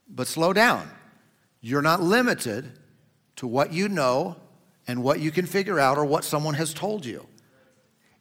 But 0.09 0.25
slow 0.25 0.51
down. 0.51 0.89
You're 1.61 1.83
not 1.83 2.01
limited 2.01 2.71
to 3.35 3.45
what 3.45 3.71
you 3.71 3.87
know 3.87 4.35
and 4.87 5.03
what 5.03 5.19
you 5.19 5.29
can 5.29 5.45
figure 5.45 5.79
out 5.79 5.99
or 5.99 6.05
what 6.05 6.23
someone 6.23 6.55
has 6.55 6.73
told 6.73 7.05
you. 7.05 7.27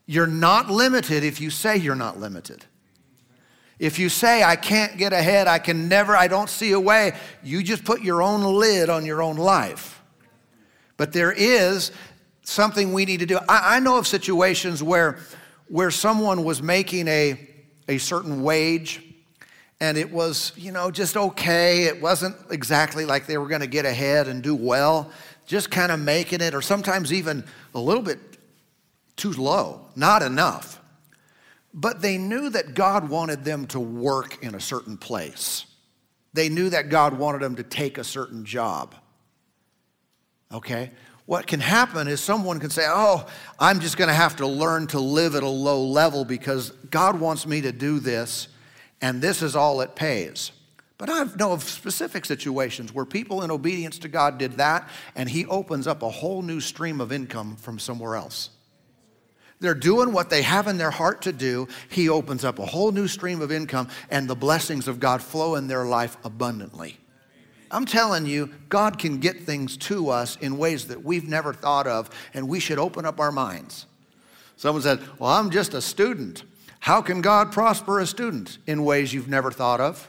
You're 0.05 0.27
not 0.27 0.69
limited 0.69 1.25
if 1.25 1.41
you 1.41 1.49
say 1.49 1.79
you're 1.79 1.95
not 1.95 2.21
limited. 2.21 2.67
If 3.79 3.99
you 3.99 4.09
say, 4.09 4.43
I 4.43 4.57
can't 4.57 4.97
get 4.97 5.13
ahead, 5.13 5.47
I 5.47 5.59
can 5.59 5.89
never, 5.89 6.17
I 6.17 6.27
don't 6.27 6.51
see 6.51 6.73
a 6.73 6.81
way, 6.81 7.13
you 7.43 7.63
just 7.63 7.85
put 7.85 8.03
your 8.03 8.23
own 8.23 8.43
lid 8.43 8.91
on 8.91 9.07
your 9.07 9.23
own 9.23 9.37
life. 9.37 10.03
But 10.97 11.13
there 11.13 11.33
is 11.33 11.93
something 12.43 12.93
we 12.93 13.05
need 13.05 13.21
to 13.21 13.27
do. 13.27 13.39
I, 13.49 13.77
I 13.77 13.81
know 13.81 13.99
of 13.99 14.07
situations 14.07 14.83
where, 14.83 15.19
where 15.69 15.93
someone 15.93 16.43
was 16.43 16.61
making 16.61 17.07
a, 17.07 17.39
a 17.89 17.99
certain 17.99 18.43
wage 18.43 19.03
and 19.81 19.97
it 19.97 20.11
was, 20.11 20.53
you 20.57 20.73
know, 20.73 20.91
just 20.91 21.17
okay. 21.17 21.85
It 21.85 22.03
wasn't 22.03 22.37
exactly 22.51 23.05
like 23.05 23.27
they 23.27 23.39
were 23.39 23.47
going 23.47 23.61
to 23.61 23.69
get 23.69 23.85
ahead 23.85 24.27
and 24.27 24.43
do 24.43 24.57
well, 24.57 25.13
just 25.47 25.71
kind 25.71 25.93
of 25.93 26.01
making 26.01 26.41
it, 26.41 26.53
or 26.53 26.63
sometimes 26.63 27.13
even 27.13 27.45
a 27.75 27.79
little 27.79 28.03
bit 28.03 28.19
too 29.15 29.31
low, 29.33 29.87
not 29.95 30.23
enough. 30.23 30.81
But 31.81 32.03
they 32.03 32.19
knew 32.19 32.51
that 32.51 32.75
God 32.75 33.09
wanted 33.09 33.45
them 33.45 33.69
to 33.69 33.79
work 33.79 34.43
in 34.43 34.57
a 34.57 34.61
certain 34.61 34.97
place. 34.97 35.65
They 36.33 36.49
knew 36.49 36.71
that 36.71 36.89
God 36.89 37.17
wanted 37.17 37.41
them 37.41 37.55
to 37.55 37.63
take 37.63 37.99
a 37.99 38.05
certain 38.05 38.45
job. 38.45 38.97
Okay? 40.53 40.91
What 41.27 41.47
can 41.47 41.61
happen 41.61 42.09
is 42.09 42.21
someone 42.21 42.59
can 42.59 42.71
say, 42.71 42.85
Oh, 42.89 43.25
I'm 43.61 43.79
just 43.79 43.97
going 43.97 44.09
to 44.09 44.15
have 44.15 44.35
to 44.37 44.47
learn 44.49 44.89
to 44.89 44.99
live 44.99 45.37
at 45.37 45.45
a 45.45 45.49
low 45.49 45.85
level 45.85 46.25
because 46.25 46.71
God 46.91 47.21
wants 47.21 47.47
me 47.47 47.61
to 47.61 47.71
do 47.71 48.01
this, 48.01 48.49
and 49.01 49.23
this 49.23 49.41
is 49.41 49.55
all 49.55 49.81
it 49.81 49.95
pays. 49.95 50.51
But 50.97 51.09
I 51.09 51.27
know 51.39 51.53
of 51.53 51.63
specific 51.63 52.25
situations 52.25 52.93
where 52.93 53.05
people 53.05 53.43
in 53.43 53.53
obedience 53.53 54.01
to 54.01 54.09
God 54.09 54.37
did 54.39 54.55
that, 54.55 54.89
and 55.15 55.29
He 55.29 55.47
opens 55.47 55.87
up 55.87 56.03
a 56.03 56.11
whole 56.11 56.43
new 56.43 56.61
stream 56.61 57.01
of 57.01 57.13
income 57.13 57.55
from 57.55 57.79
somewhere 57.79 58.17
else. 58.17 58.51
They're 59.61 59.75
doing 59.75 60.13
what 60.13 60.31
they 60.31 60.43
have 60.43 60.69
in 60.69 60.79
their 60.79 60.91
heart 60.91 61.23
to 61.23 61.33
do. 61.33 61.69
He 61.89 62.09
opens 62.09 62.45
up 62.45 62.59
a 62.59 62.67
whole 62.67 62.93
new 62.93 63.09
stream 63.09 63.41
of 63.41 63.51
income, 63.51 63.89
and 64.11 64.29
the 64.29 64.37
blessings 64.37 64.87
of 64.87 65.01
God 65.01 65.23
flow 65.23 65.57
in 65.57 65.67
their 65.67 65.85
life 65.85 66.17
abundantly. 66.25 66.97
I'm 67.71 67.85
telling 67.85 68.27
you, 68.27 68.51
God 68.69 68.99
can 68.99 69.19
get 69.19 69.43
things 69.43 69.77
to 69.79 70.09
us 70.09 70.37
in 70.37 70.59
ways 70.59 70.87
that 70.89 71.05
we've 71.05 71.29
never 71.29 71.53
thought 71.53 71.87
of, 71.87 72.09
and 72.35 72.49
we 72.49 72.61
should 72.61 72.79
open 72.79 73.05
up 73.05 73.21
our 73.21 73.33
minds. 73.33 73.87
Someone 74.57 74.83
said, 74.83 75.01
Well, 75.19 75.31
I'm 75.31 75.51
just 75.51 75.75
a 75.75 75.81
student. 75.81 76.45
How 76.81 77.03
can 77.03 77.21
God 77.21 77.53
prosper 77.53 78.01
a 78.01 78.07
student? 78.07 78.59
In 78.67 78.85
ways 78.85 79.13
you've 79.13 79.29
never 79.29 79.51
thought 79.51 79.81
of. 79.81 80.09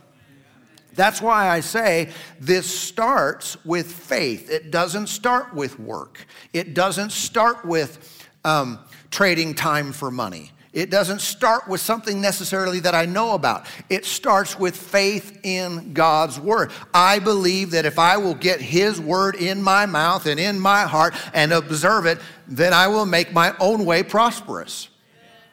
That's 0.93 1.21
why 1.21 1.49
I 1.49 1.59
say 1.59 2.09
this 2.39 2.67
starts 2.67 3.63
with 3.65 3.91
faith. 3.91 4.49
It 4.49 4.71
doesn't 4.71 5.07
start 5.07 5.53
with 5.53 5.79
work, 5.79 6.25
it 6.53 6.73
doesn't 6.73 7.11
start 7.11 7.65
with 7.65 8.27
um, 8.45 8.79
trading 9.11 9.53
time 9.55 9.91
for 9.91 10.11
money. 10.11 10.51
It 10.71 10.91
doesn't 10.91 11.21
start 11.21 11.67
with 11.67 11.81
something 11.81 12.21
necessarily 12.21 12.79
that 12.81 12.93
I 12.93 13.05
know 13.05 13.33
about. 13.33 13.65
It 13.89 14.05
starts 14.05 14.59
with 14.59 14.77
faith 14.77 15.39
in 15.43 15.93
God's 15.93 16.39
word. 16.39 16.71
I 16.93 17.17
believe 17.17 17.71
that 17.71 17.85
if 17.85 17.97
I 17.97 18.17
will 18.17 18.35
get 18.35 18.61
his 18.61 19.01
word 19.01 19.35
in 19.35 19.63
my 19.63 19.87
mouth 19.87 20.27
and 20.27 20.39
in 20.39 20.59
my 20.59 20.83
heart 20.83 21.15
and 21.33 21.51
observe 21.51 22.05
it, 22.05 22.19
then 22.47 22.71
I 22.71 22.87
will 22.87 23.07
make 23.07 23.33
my 23.33 23.55
own 23.59 23.83
way 23.83 24.03
prosperous. 24.03 24.89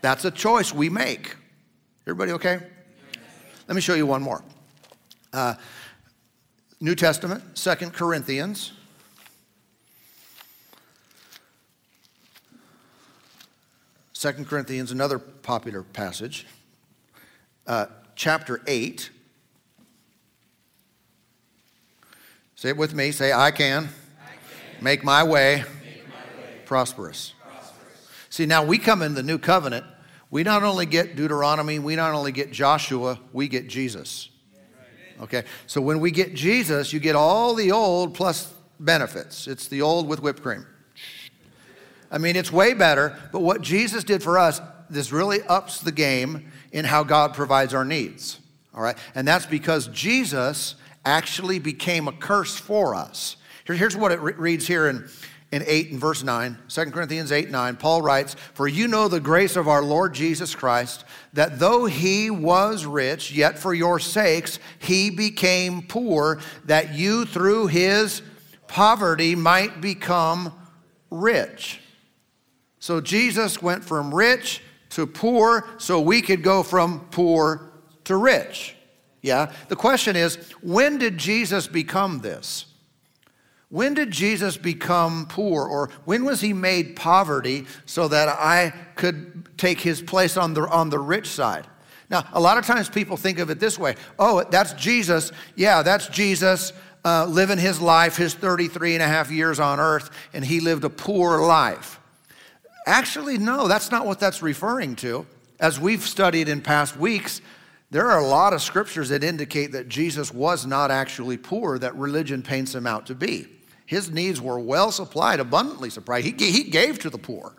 That's 0.02 0.26
a 0.26 0.30
choice 0.30 0.74
we 0.74 0.90
make. 0.90 1.34
Everybody 2.06 2.32
okay? 2.32 2.60
Let 3.66 3.74
me 3.74 3.80
show 3.80 3.94
you 3.94 4.06
one 4.06 4.22
more. 4.22 4.44
Uh, 5.32 5.54
New 6.78 6.94
Testament, 6.94 7.56
Second 7.56 7.94
Corinthians. 7.94 8.72
Second 14.26 14.48
Corinthians, 14.48 14.90
another 14.90 15.20
popular 15.20 15.84
passage, 15.84 16.48
uh, 17.68 17.86
chapter 18.16 18.60
8. 18.66 19.08
Say 22.56 22.70
it 22.70 22.76
with 22.76 22.92
me. 22.92 23.12
Say, 23.12 23.32
I 23.32 23.52
can, 23.52 23.84
I 23.84 23.86
can. 23.86 24.82
Make, 24.82 25.04
my 25.04 25.22
way, 25.22 25.62
make 25.84 26.08
my 26.08 26.14
way 26.42 26.60
prosperous. 26.64 27.34
prosperous. 27.40 28.08
See, 28.28 28.46
now 28.46 28.64
we 28.64 28.78
come 28.78 29.00
in 29.00 29.14
the 29.14 29.22
new 29.22 29.38
covenant. 29.38 29.86
We 30.32 30.42
not 30.42 30.64
only 30.64 30.86
get 30.86 31.14
Deuteronomy, 31.14 31.78
we 31.78 31.94
not 31.94 32.12
only 32.12 32.32
get 32.32 32.50
Joshua, 32.50 33.20
we 33.32 33.46
get 33.46 33.68
Jesus. 33.68 34.30
Okay, 35.20 35.44
so 35.68 35.80
when 35.80 36.00
we 36.00 36.10
get 36.10 36.34
Jesus, 36.34 36.92
you 36.92 36.98
get 36.98 37.14
all 37.14 37.54
the 37.54 37.70
old 37.70 38.14
plus 38.14 38.52
benefits. 38.80 39.46
It's 39.46 39.68
the 39.68 39.82
old 39.82 40.08
with 40.08 40.20
whipped 40.20 40.42
cream. 40.42 40.66
I 42.16 42.18
mean, 42.18 42.34
it's 42.34 42.50
way 42.50 42.72
better, 42.72 43.14
but 43.30 43.42
what 43.42 43.60
Jesus 43.60 44.02
did 44.02 44.22
for 44.22 44.38
us, 44.38 44.62
this 44.88 45.12
really 45.12 45.42
ups 45.42 45.80
the 45.80 45.92
game 45.92 46.50
in 46.72 46.86
how 46.86 47.04
God 47.04 47.34
provides 47.34 47.74
our 47.74 47.84
needs. 47.84 48.40
All 48.74 48.82
right? 48.82 48.96
And 49.14 49.28
that's 49.28 49.44
because 49.44 49.88
Jesus 49.88 50.76
actually 51.04 51.58
became 51.58 52.08
a 52.08 52.12
curse 52.12 52.56
for 52.56 52.94
us. 52.94 53.36
here's 53.66 53.98
what 53.98 54.12
it 54.12 54.20
re- 54.20 54.32
reads 54.32 54.66
here 54.66 54.88
in, 54.88 55.06
in 55.52 55.62
8 55.66 55.90
and 55.90 56.00
verse 56.00 56.22
9, 56.22 56.56
2 56.70 56.84
Corinthians 56.86 57.32
8 57.32 57.50
9. 57.50 57.76
Paul 57.76 58.00
writes, 58.00 58.34
For 58.54 58.66
you 58.66 58.88
know 58.88 59.08
the 59.08 59.20
grace 59.20 59.54
of 59.54 59.68
our 59.68 59.82
Lord 59.82 60.14
Jesus 60.14 60.54
Christ, 60.54 61.04
that 61.34 61.58
though 61.58 61.84
he 61.84 62.30
was 62.30 62.86
rich, 62.86 63.30
yet 63.30 63.58
for 63.58 63.74
your 63.74 64.00
sakes 64.00 64.58
he 64.78 65.10
became 65.10 65.82
poor, 65.82 66.40
that 66.64 66.94
you 66.94 67.26
through 67.26 67.66
his 67.66 68.22
poverty 68.68 69.34
might 69.34 69.82
become 69.82 70.54
rich. 71.10 71.82
So 72.86 73.00
Jesus 73.00 73.60
went 73.60 73.84
from 73.84 74.14
rich 74.14 74.62
to 74.90 75.08
poor 75.08 75.68
so 75.76 76.00
we 76.00 76.22
could 76.22 76.44
go 76.44 76.62
from 76.62 77.00
poor 77.10 77.72
to 78.04 78.14
rich. 78.14 78.76
Yeah? 79.22 79.50
The 79.66 79.74
question 79.74 80.14
is 80.14 80.36
when 80.62 80.96
did 80.96 81.18
Jesus 81.18 81.66
become 81.66 82.20
this? 82.20 82.66
When 83.70 83.94
did 83.94 84.12
Jesus 84.12 84.56
become 84.56 85.26
poor, 85.26 85.66
or 85.66 85.90
when 86.04 86.24
was 86.24 86.40
he 86.40 86.52
made 86.52 86.94
poverty 86.94 87.66
so 87.86 88.06
that 88.06 88.28
I 88.28 88.72
could 88.94 89.58
take 89.58 89.80
his 89.80 90.00
place 90.00 90.36
on 90.36 90.54
the, 90.54 90.68
on 90.68 90.88
the 90.88 91.00
rich 91.00 91.26
side? 91.26 91.66
Now, 92.08 92.24
a 92.34 92.40
lot 92.40 92.56
of 92.56 92.66
times 92.66 92.88
people 92.88 93.16
think 93.16 93.40
of 93.40 93.50
it 93.50 93.58
this 93.58 93.80
way 93.80 93.96
oh, 94.16 94.44
that's 94.48 94.74
Jesus. 94.74 95.32
Yeah, 95.56 95.82
that's 95.82 96.06
Jesus 96.06 96.72
uh, 97.04 97.26
living 97.26 97.58
his 97.58 97.80
life, 97.80 98.16
his 98.16 98.32
33 98.34 98.94
and 98.94 99.02
a 99.02 99.08
half 99.08 99.32
years 99.32 99.58
on 99.58 99.80
earth, 99.80 100.08
and 100.32 100.44
he 100.44 100.60
lived 100.60 100.84
a 100.84 100.90
poor 100.90 101.40
life. 101.40 101.98
Actually, 102.86 103.36
no, 103.36 103.66
that's 103.66 103.90
not 103.90 104.06
what 104.06 104.20
that's 104.20 104.42
referring 104.42 104.94
to. 104.96 105.26
As 105.58 105.80
we've 105.80 106.02
studied 106.02 106.48
in 106.48 106.60
past 106.60 106.96
weeks, 106.96 107.40
there 107.90 108.10
are 108.10 108.20
a 108.20 108.26
lot 108.26 108.52
of 108.52 108.62
scriptures 108.62 109.08
that 109.08 109.24
indicate 109.24 109.72
that 109.72 109.88
Jesus 109.88 110.32
was 110.32 110.66
not 110.66 110.90
actually 110.90 111.36
poor, 111.36 111.78
that 111.78 111.96
religion 111.96 112.42
paints 112.42 112.74
him 112.74 112.86
out 112.86 113.06
to 113.06 113.14
be. 113.14 113.48
His 113.86 114.10
needs 114.10 114.40
were 114.40 114.58
well 114.58 114.90
supplied, 114.92 115.40
abundantly 115.40 115.90
supplied. 115.90 116.24
He, 116.24 116.32
he 116.32 116.64
gave 116.64 116.98
to 117.00 117.10
the 117.10 117.18
poor. 117.18 117.54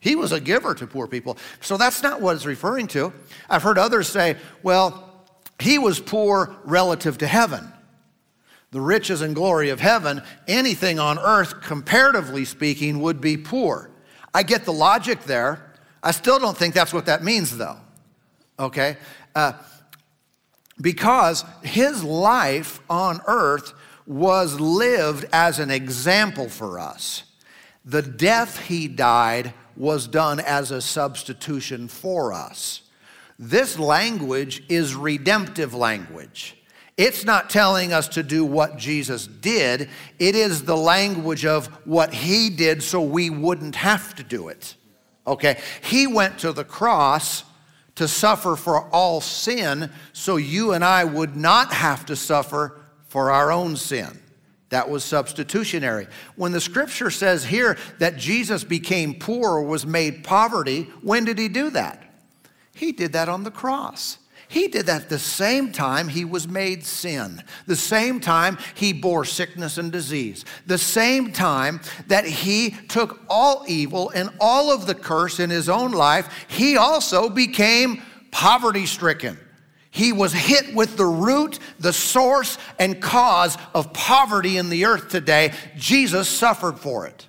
He 0.00 0.16
was 0.16 0.32
a 0.32 0.40
giver 0.40 0.74
to 0.74 0.86
poor 0.86 1.06
people. 1.06 1.36
So 1.60 1.76
that's 1.76 2.02
not 2.02 2.20
what 2.20 2.34
it's 2.36 2.46
referring 2.46 2.86
to. 2.88 3.12
I've 3.48 3.62
heard 3.62 3.78
others 3.78 4.08
say, 4.08 4.36
well, 4.62 5.24
he 5.58 5.78
was 5.78 6.00
poor 6.00 6.56
relative 6.64 7.18
to 7.18 7.26
heaven. 7.26 7.72
The 8.70 8.80
riches 8.80 9.20
and 9.20 9.34
glory 9.34 9.70
of 9.70 9.80
heaven, 9.80 10.22
anything 10.48 10.98
on 10.98 11.18
earth, 11.18 11.60
comparatively 11.60 12.44
speaking, 12.44 13.00
would 13.00 13.20
be 13.20 13.36
poor. 13.36 13.89
I 14.34 14.42
get 14.42 14.64
the 14.64 14.72
logic 14.72 15.24
there. 15.24 15.74
I 16.02 16.12
still 16.12 16.38
don't 16.38 16.56
think 16.56 16.74
that's 16.74 16.92
what 16.92 17.06
that 17.06 17.22
means, 17.22 17.56
though. 17.56 17.76
Okay? 18.58 18.96
Uh, 19.34 19.52
because 20.80 21.44
his 21.62 22.02
life 22.02 22.80
on 22.88 23.20
earth 23.26 23.72
was 24.06 24.58
lived 24.58 25.26
as 25.32 25.58
an 25.58 25.70
example 25.70 26.48
for 26.48 26.78
us. 26.78 27.24
The 27.84 28.02
death 28.02 28.66
he 28.66 28.88
died 28.88 29.54
was 29.76 30.06
done 30.06 30.40
as 30.40 30.70
a 30.70 30.80
substitution 30.80 31.88
for 31.88 32.32
us. 32.32 32.82
This 33.38 33.78
language 33.78 34.62
is 34.68 34.94
redemptive 34.94 35.74
language. 35.74 36.59
It's 36.96 37.24
not 37.24 37.48
telling 37.48 37.92
us 37.92 38.08
to 38.08 38.22
do 38.22 38.44
what 38.44 38.76
Jesus 38.76 39.26
did, 39.26 39.88
it 40.18 40.34
is 40.34 40.64
the 40.64 40.76
language 40.76 41.46
of 41.46 41.66
what 41.86 42.12
he 42.12 42.50
did 42.50 42.82
so 42.82 43.00
we 43.00 43.30
wouldn't 43.30 43.76
have 43.76 44.14
to 44.16 44.22
do 44.22 44.48
it. 44.48 44.76
Okay? 45.26 45.58
He 45.82 46.06
went 46.06 46.38
to 46.40 46.52
the 46.52 46.64
cross 46.64 47.44
to 47.94 48.08
suffer 48.08 48.56
for 48.56 48.88
all 48.90 49.20
sin 49.20 49.90
so 50.12 50.36
you 50.36 50.72
and 50.72 50.84
I 50.84 51.04
would 51.04 51.36
not 51.36 51.72
have 51.72 52.06
to 52.06 52.16
suffer 52.16 52.80
for 53.08 53.30
our 53.30 53.50
own 53.52 53.76
sin. 53.76 54.18
That 54.70 54.88
was 54.88 55.04
substitutionary. 55.04 56.06
When 56.36 56.52
the 56.52 56.60
scripture 56.60 57.10
says 57.10 57.44
here 57.44 57.76
that 57.98 58.16
Jesus 58.16 58.62
became 58.62 59.14
poor 59.14 59.50
or 59.50 59.62
was 59.62 59.84
made 59.84 60.22
poverty, 60.22 60.84
when 61.02 61.24
did 61.24 61.38
he 61.38 61.48
do 61.48 61.70
that? 61.70 62.02
He 62.74 62.92
did 62.92 63.12
that 63.12 63.28
on 63.28 63.42
the 63.42 63.50
cross. 63.50 64.18
He 64.50 64.66
did 64.66 64.86
that 64.86 65.08
the 65.08 65.20
same 65.20 65.70
time 65.70 66.08
he 66.08 66.24
was 66.24 66.48
made 66.48 66.84
sin, 66.84 67.40
the 67.68 67.76
same 67.76 68.18
time 68.18 68.58
he 68.74 68.92
bore 68.92 69.24
sickness 69.24 69.78
and 69.78 69.92
disease, 69.92 70.44
the 70.66 70.76
same 70.76 71.32
time 71.32 71.80
that 72.08 72.26
he 72.26 72.70
took 72.88 73.20
all 73.28 73.64
evil 73.68 74.10
and 74.10 74.28
all 74.40 74.72
of 74.72 74.88
the 74.88 74.94
curse 74.96 75.38
in 75.38 75.50
his 75.50 75.68
own 75.68 75.92
life, 75.92 76.46
he 76.48 76.76
also 76.76 77.28
became 77.28 78.02
poverty 78.32 78.86
stricken. 78.86 79.38
He 79.92 80.12
was 80.12 80.32
hit 80.32 80.74
with 80.74 80.96
the 80.96 81.06
root, 81.06 81.60
the 81.78 81.92
source, 81.92 82.58
and 82.80 83.00
cause 83.00 83.56
of 83.72 83.92
poverty 83.92 84.56
in 84.56 84.68
the 84.68 84.84
earth 84.84 85.10
today. 85.10 85.52
Jesus 85.76 86.28
suffered 86.28 86.80
for 86.80 87.06
it. 87.06 87.28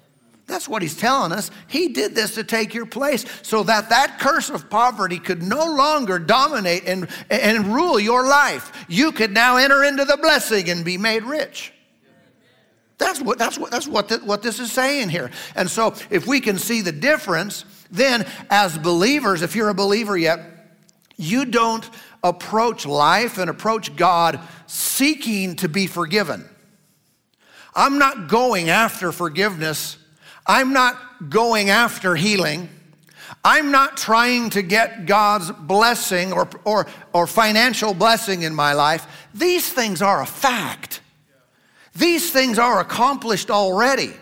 That's 0.52 0.68
what 0.68 0.82
he's 0.82 0.98
telling 0.98 1.32
us. 1.32 1.50
He 1.70 1.88
did 1.88 2.14
this 2.14 2.36
to 2.36 2.44
take 2.44 2.74
your 2.74 2.86
place 2.86 3.24
so 3.42 3.64
that 3.64 3.88
that 3.88 4.20
curse 4.20 4.50
of 4.50 4.70
poverty 4.70 5.18
could 5.18 5.42
no 5.42 5.66
longer 5.66 6.20
dominate 6.20 6.84
and, 6.86 7.08
and 7.30 7.68
rule 7.68 7.98
your 7.98 8.28
life. 8.28 8.86
You 8.90 9.14
could 9.14 9.32
now 9.32 9.56
enter 9.56 9.82
into 9.82 10.04
the 10.04 10.18
blessing 10.18 10.70
and 10.70 10.84
be 10.84 10.98
made 10.98 11.24
rich. 11.24 11.72
That's 12.98 13.22
what, 13.22 13.38
that's 13.38 13.58
what, 13.58 13.72
that's 13.72 13.88
what, 13.88 14.10
the, 14.10 14.18
what 14.18 14.44
this 14.44 14.60
is 14.60 14.74
saying 14.74 15.08
here. 15.08 15.32
And 15.56 15.70
so, 15.70 15.96
if 16.10 16.28
we 16.28 16.42
can 16.42 16.58
see 16.58 16.82
the 16.82 16.92
difference, 16.92 17.64
then 17.90 18.28
as 18.50 18.78
believers, 18.78 19.44
if 19.44 19.56
you're 19.56 19.70
a 19.70 19.74
believer 19.74 20.18
yet, 20.18 20.42
you 21.16 21.46
don't 21.46 21.90
approach 22.26 22.86
life 22.86 23.38
and 23.38 23.50
approach 23.50 23.96
God 23.96 24.38
seeking 24.68 25.56
to 25.56 25.70
be 25.70 25.88
forgiven. 25.88 26.44
I'm 27.74 28.00
not 28.00 28.28
going 28.28 28.70
after 28.70 29.14
forgiveness. 29.14 29.98
I'm 30.46 30.74
not 30.74 31.30
going 31.30 31.70
after 31.70 32.16
healing. 32.16 32.70
I'm 33.44 33.72
not 33.72 33.98
trying 33.98 34.52
to 34.52 34.62
get 34.62 35.06
God's 35.06 35.52
blessing 35.52 36.32
or, 36.32 36.48
or, 36.64 36.88
or 37.14 37.26
financial 37.26 37.94
blessing 37.94 38.44
in 38.44 38.54
my 38.54 38.74
life. 38.74 39.08
These 39.34 39.72
things 39.72 40.02
are 40.02 40.22
a 40.22 40.26
fact. 40.26 41.02
These 41.96 42.32
things 42.32 42.60
are 42.60 42.80
accomplished 42.80 43.50
already. 43.50 44.14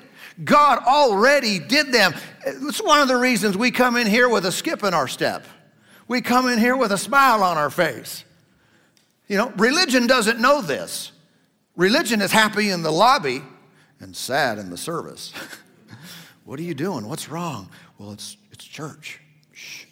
God 0.44 0.80
already 0.80 1.60
did 1.60 1.92
them. 1.92 2.14
It's 2.46 2.82
one 2.82 3.02
of 3.02 3.08
the 3.08 3.18
reasons 3.18 3.58
we 3.58 3.72
come 3.72 3.98
in 3.98 4.08
here 4.08 4.30
with 4.30 4.46
a 4.46 4.52
skip 4.52 4.84
in 4.84 4.94
our 4.94 5.08
step. 5.08 5.46
We 6.08 6.22
come 6.22 6.48
in 6.48 6.58
here 6.58 6.78
with 6.78 6.92
a 6.92 6.98
smile 6.98 7.44
on 7.44 7.58
our 7.58 7.70
face. 7.70 8.24
You 9.28 9.38
know, 9.38 9.50
religion 9.58 10.08
doesn't 10.08 10.40
know 10.40 10.62
this. 10.62 11.12
Religion 11.76 12.22
is 12.22 12.32
happy 12.32 12.72
in 12.72 12.82
the 12.82 12.92
lobby 12.92 13.44
and 14.00 14.16
sad 14.16 14.58
in 14.58 14.70
the 14.70 14.78
service. 14.78 15.34
what 16.50 16.60
are 16.60 16.64
you 16.64 16.74
doing? 16.74 17.08
What's 17.08 17.30
wrong? 17.30 17.70
Well, 18.00 18.12
it's, 18.12 18.36
it's 18.52 18.66
church. 18.66 19.20
Shh. 19.54 19.86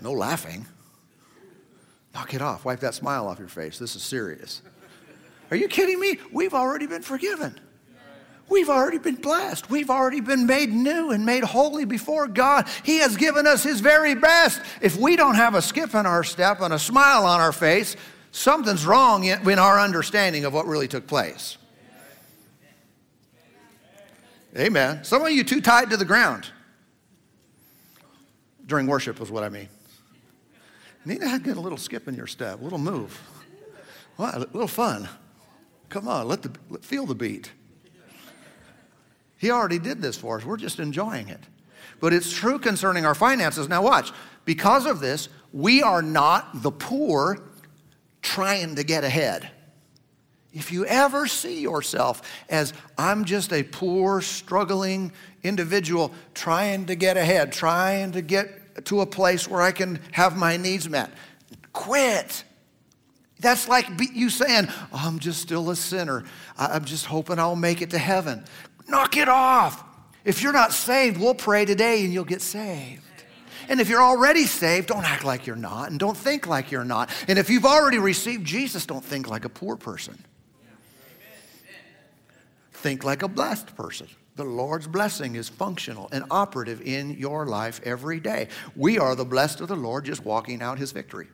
No 0.00 0.12
laughing. 0.12 0.64
Knock 2.14 2.34
it 2.34 2.40
off. 2.40 2.64
Wipe 2.64 2.78
that 2.78 2.94
smile 2.94 3.26
off 3.26 3.40
your 3.40 3.48
face. 3.48 3.80
This 3.80 3.96
is 3.96 4.04
serious. 4.04 4.62
Are 5.50 5.56
you 5.56 5.66
kidding 5.66 5.98
me? 5.98 6.18
We've 6.30 6.54
already 6.54 6.86
been 6.86 7.02
forgiven. 7.02 7.58
We've 8.48 8.70
already 8.70 8.98
been 8.98 9.16
blessed. 9.16 9.70
We've 9.70 9.90
already 9.90 10.20
been 10.20 10.46
made 10.46 10.72
new 10.72 11.10
and 11.10 11.26
made 11.26 11.42
holy 11.42 11.84
before 11.84 12.28
God. 12.28 12.68
He 12.84 12.98
has 12.98 13.16
given 13.16 13.48
us 13.48 13.64
His 13.64 13.80
very 13.80 14.14
best. 14.14 14.62
If 14.80 14.96
we 14.96 15.16
don't 15.16 15.34
have 15.34 15.56
a 15.56 15.62
skip 15.62 15.96
in 15.96 16.06
our 16.06 16.22
step 16.22 16.60
and 16.60 16.72
a 16.72 16.78
smile 16.78 17.26
on 17.26 17.40
our 17.40 17.50
face, 17.50 17.96
something's 18.30 18.86
wrong 18.86 19.24
in 19.24 19.58
our 19.58 19.80
understanding 19.80 20.44
of 20.44 20.52
what 20.52 20.68
really 20.68 20.86
took 20.86 21.08
place. 21.08 21.58
Amen. 24.56 25.02
Some 25.04 25.22
of 25.22 25.30
you 25.30 25.42
too 25.42 25.60
tied 25.60 25.90
to 25.90 25.96
the 25.96 26.04
ground 26.04 26.48
during 28.66 28.86
worship, 28.86 29.20
is 29.20 29.30
what 29.30 29.42
I 29.42 29.48
mean. 29.48 29.68
Need 31.04 31.20
to 31.20 31.38
get 31.38 31.56
a 31.56 31.60
little 31.60 31.76
skip 31.76 32.08
in 32.08 32.14
your 32.14 32.26
step, 32.26 32.60
a 32.60 32.64
little 32.64 32.78
move. 32.78 33.20
A 34.18 34.38
little 34.38 34.68
fun. 34.68 35.08
Come 35.88 36.08
on, 36.08 36.28
let 36.28 36.42
the 36.42 36.78
feel 36.80 37.04
the 37.04 37.14
beat. 37.14 37.52
He 39.36 39.50
already 39.50 39.78
did 39.78 40.00
this 40.00 40.16
for 40.16 40.38
us. 40.38 40.44
We're 40.44 40.56
just 40.56 40.78
enjoying 40.78 41.28
it. 41.28 41.40
But 42.00 42.12
it's 42.12 42.32
true 42.32 42.58
concerning 42.58 43.04
our 43.04 43.14
finances. 43.14 43.68
Now 43.68 43.82
watch. 43.82 44.12
Because 44.44 44.86
of 44.86 45.00
this, 45.00 45.28
we 45.52 45.82
are 45.82 46.00
not 46.00 46.62
the 46.62 46.70
poor 46.70 47.42
trying 48.22 48.76
to 48.76 48.84
get 48.84 49.04
ahead. 49.04 49.50
If 50.54 50.70
you 50.70 50.86
ever 50.86 51.26
see 51.26 51.60
yourself 51.60 52.22
as 52.48 52.72
I'm 52.96 53.24
just 53.24 53.52
a 53.52 53.64
poor, 53.64 54.20
struggling 54.20 55.12
individual 55.42 56.12
trying 56.32 56.86
to 56.86 56.94
get 56.94 57.16
ahead, 57.16 57.52
trying 57.52 58.12
to 58.12 58.22
get 58.22 58.84
to 58.86 59.00
a 59.00 59.06
place 59.06 59.48
where 59.48 59.60
I 59.60 59.72
can 59.72 59.98
have 60.12 60.36
my 60.36 60.56
needs 60.56 60.88
met, 60.88 61.10
quit. 61.72 62.44
That's 63.40 63.68
like 63.68 63.86
you 64.14 64.30
saying, 64.30 64.68
oh, 64.70 64.88
I'm 64.92 65.18
just 65.18 65.42
still 65.42 65.70
a 65.70 65.76
sinner. 65.76 66.24
I'm 66.56 66.84
just 66.84 67.06
hoping 67.06 67.40
I'll 67.40 67.56
make 67.56 67.82
it 67.82 67.90
to 67.90 67.98
heaven. 67.98 68.44
Knock 68.88 69.16
it 69.16 69.28
off. 69.28 69.82
If 70.24 70.40
you're 70.40 70.52
not 70.52 70.72
saved, 70.72 71.20
we'll 71.20 71.34
pray 71.34 71.64
today 71.64 72.04
and 72.04 72.14
you'll 72.14 72.24
get 72.24 72.40
saved. 72.40 73.02
And 73.68 73.80
if 73.80 73.88
you're 73.88 74.02
already 74.02 74.44
saved, 74.44 74.88
don't 74.88 75.04
act 75.04 75.24
like 75.24 75.46
you're 75.46 75.56
not 75.56 75.90
and 75.90 75.98
don't 75.98 76.16
think 76.16 76.46
like 76.46 76.70
you're 76.70 76.84
not. 76.84 77.10
And 77.26 77.38
if 77.38 77.50
you've 77.50 77.64
already 77.64 77.98
received 77.98 78.44
Jesus, 78.46 78.86
don't 78.86 79.04
think 79.04 79.28
like 79.28 79.44
a 79.44 79.48
poor 79.48 79.76
person. 79.76 80.22
Think 82.84 83.02
like 83.02 83.22
a 83.22 83.28
blessed 83.28 83.74
person. 83.76 84.08
The 84.36 84.44
Lord's 84.44 84.86
blessing 84.86 85.36
is 85.36 85.48
functional 85.48 86.10
and 86.12 86.22
operative 86.30 86.82
in 86.82 87.12
your 87.12 87.46
life 87.46 87.80
every 87.82 88.20
day. 88.20 88.48
We 88.76 88.98
are 88.98 89.14
the 89.14 89.24
blessed 89.24 89.62
of 89.62 89.68
the 89.68 89.74
Lord 89.74 90.04
just 90.04 90.22
walking 90.22 90.60
out 90.60 90.78
his 90.78 90.92
victory. 90.92 91.28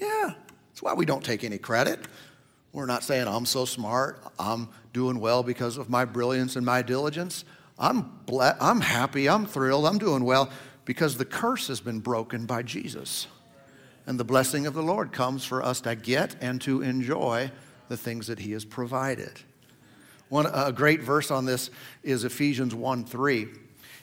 Yeah. 0.00 0.32
That's 0.70 0.82
why 0.82 0.94
we 0.94 1.04
don't 1.04 1.22
take 1.22 1.44
any 1.44 1.58
credit. 1.58 2.08
We're 2.72 2.86
not 2.86 3.02
saying, 3.04 3.28
I'm 3.28 3.44
so 3.44 3.66
smart, 3.66 4.24
I'm 4.38 4.70
doing 4.94 5.20
well 5.20 5.42
because 5.42 5.76
of 5.76 5.90
my 5.90 6.06
brilliance 6.06 6.56
and 6.56 6.64
my 6.64 6.80
diligence. 6.80 7.44
I'm, 7.78 8.10
ble- 8.24 8.56
I'm 8.62 8.80
happy, 8.80 9.28
I'm 9.28 9.44
thrilled, 9.44 9.84
I'm 9.84 9.98
doing 9.98 10.24
well 10.24 10.48
because 10.86 11.18
the 11.18 11.26
curse 11.26 11.68
has 11.68 11.82
been 11.82 12.00
broken 12.00 12.46
by 12.46 12.62
Jesus. 12.62 13.26
And 14.06 14.18
the 14.18 14.24
blessing 14.24 14.66
of 14.66 14.72
the 14.72 14.82
Lord 14.82 15.12
comes 15.12 15.44
for 15.44 15.62
us 15.62 15.82
to 15.82 15.94
get 15.94 16.34
and 16.40 16.62
to 16.62 16.80
enjoy 16.80 17.50
the 17.88 17.98
things 17.98 18.28
that 18.28 18.38
He 18.38 18.52
has 18.52 18.64
provided. 18.64 19.42
One, 20.28 20.46
a 20.46 20.72
great 20.72 21.02
verse 21.02 21.30
on 21.30 21.44
this 21.44 21.70
is 22.02 22.24
Ephesians 22.24 22.74
1 22.74 23.04
3. 23.04 23.48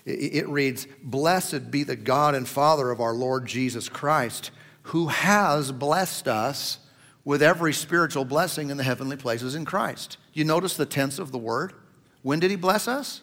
It 0.06 0.48
reads, 0.48 0.88
Blessed 1.04 1.72
be 1.72 1.84
the 1.84 1.96
God 1.96 2.36
and 2.36 2.48
Father 2.48 2.92
of 2.92 3.02
our 3.02 3.14
Lord 3.14 3.46
Jesus 3.46 3.90
Christ 3.90 4.52
who 4.86 5.08
has 5.08 5.72
blessed 5.72 6.28
us 6.28 6.78
with 7.24 7.42
every 7.42 7.74
spiritual 7.74 8.24
blessing 8.24 8.70
in 8.70 8.78
the 8.78 8.84
heavenly 8.84 9.18
places 9.18 9.56
in 9.56 9.66
Christ. 9.66 10.18
You 10.32 10.46
notice 10.46 10.78
the 10.78 10.86
tense 10.86 11.18
of 11.18 11.32
the 11.32 11.40
word? 11.40 11.74
When 12.22 12.40
did 12.40 12.52
he 12.52 12.56
bless 12.56 12.88
us? 12.88 13.22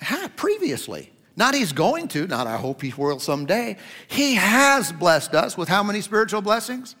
Ha, 0.00 0.30
previously. 0.36 1.12
Not 1.34 1.54
he's 1.54 1.72
going 1.72 2.06
to, 2.08 2.28
not 2.28 2.46
I 2.46 2.56
hope 2.56 2.82
he 2.82 2.94
will 2.96 3.18
someday. 3.18 3.78
He 4.06 4.36
has 4.36 4.92
blessed 4.92 5.34
us 5.34 5.56
with 5.56 5.68
how 5.68 5.82
many 5.82 6.00
spiritual 6.00 6.40
blessings? 6.40 6.94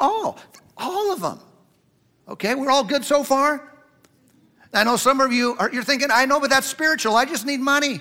All, 0.00 0.38
all 0.78 1.12
of 1.12 1.20
them. 1.20 1.38
Okay, 2.32 2.54
we're 2.54 2.70
all 2.70 2.82
good 2.82 3.04
so 3.04 3.22
far? 3.22 3.74
I 4.72 4.84
know 4.84 4.96
some 4.96 5.20
of 5.20 5.34
you 5.34 5.54
are 5.58 5.70
you're 5.70 5.82
thinking, 5.82 6.08
I 6.10 6.24
know, 6.24 6.40
but 6.40 6.48
that's 6.48 6.66
spiritual. 6.66 7.14
I 7.14 7.26
just 7.26 7.44
need 7.44 7.60
money. 7.60 8.00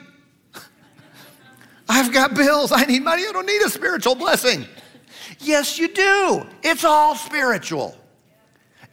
I've 1.89 2.13
got 2.13 2.33
bills. 2.33 2.71
I 2.71 2.85
need 2.85 3.03
money. 3.03 3.23
I 3.27 3.33
don't 3.33 3.45
need 3.45 3.61
a 3.61 3.69
spiritual 3.69 4.15
blessing. 4.15 4.65
Yes, 5.39 5.77
you 5.77 5.89
do. 5.89 6.47
It's 6.63 6.85
all 6.85 7.15
spiritual. 7.15 7.97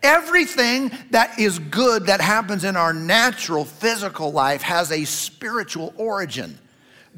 Everything 0.03 0.91
that 1.13 1.39
is 1.39 1.61
good 1.61 2.07
that 2.07 2.21
happens 2.21 2.65
in 2.65 2.77
our 2.77 2.93
natural 2.93 3.65
physical 3.65 4.33
life 4.33 4.63
has 4.63 4.91
a 4.91 5.05
spiritual 5.05 5.95
origin, 5.97 6.59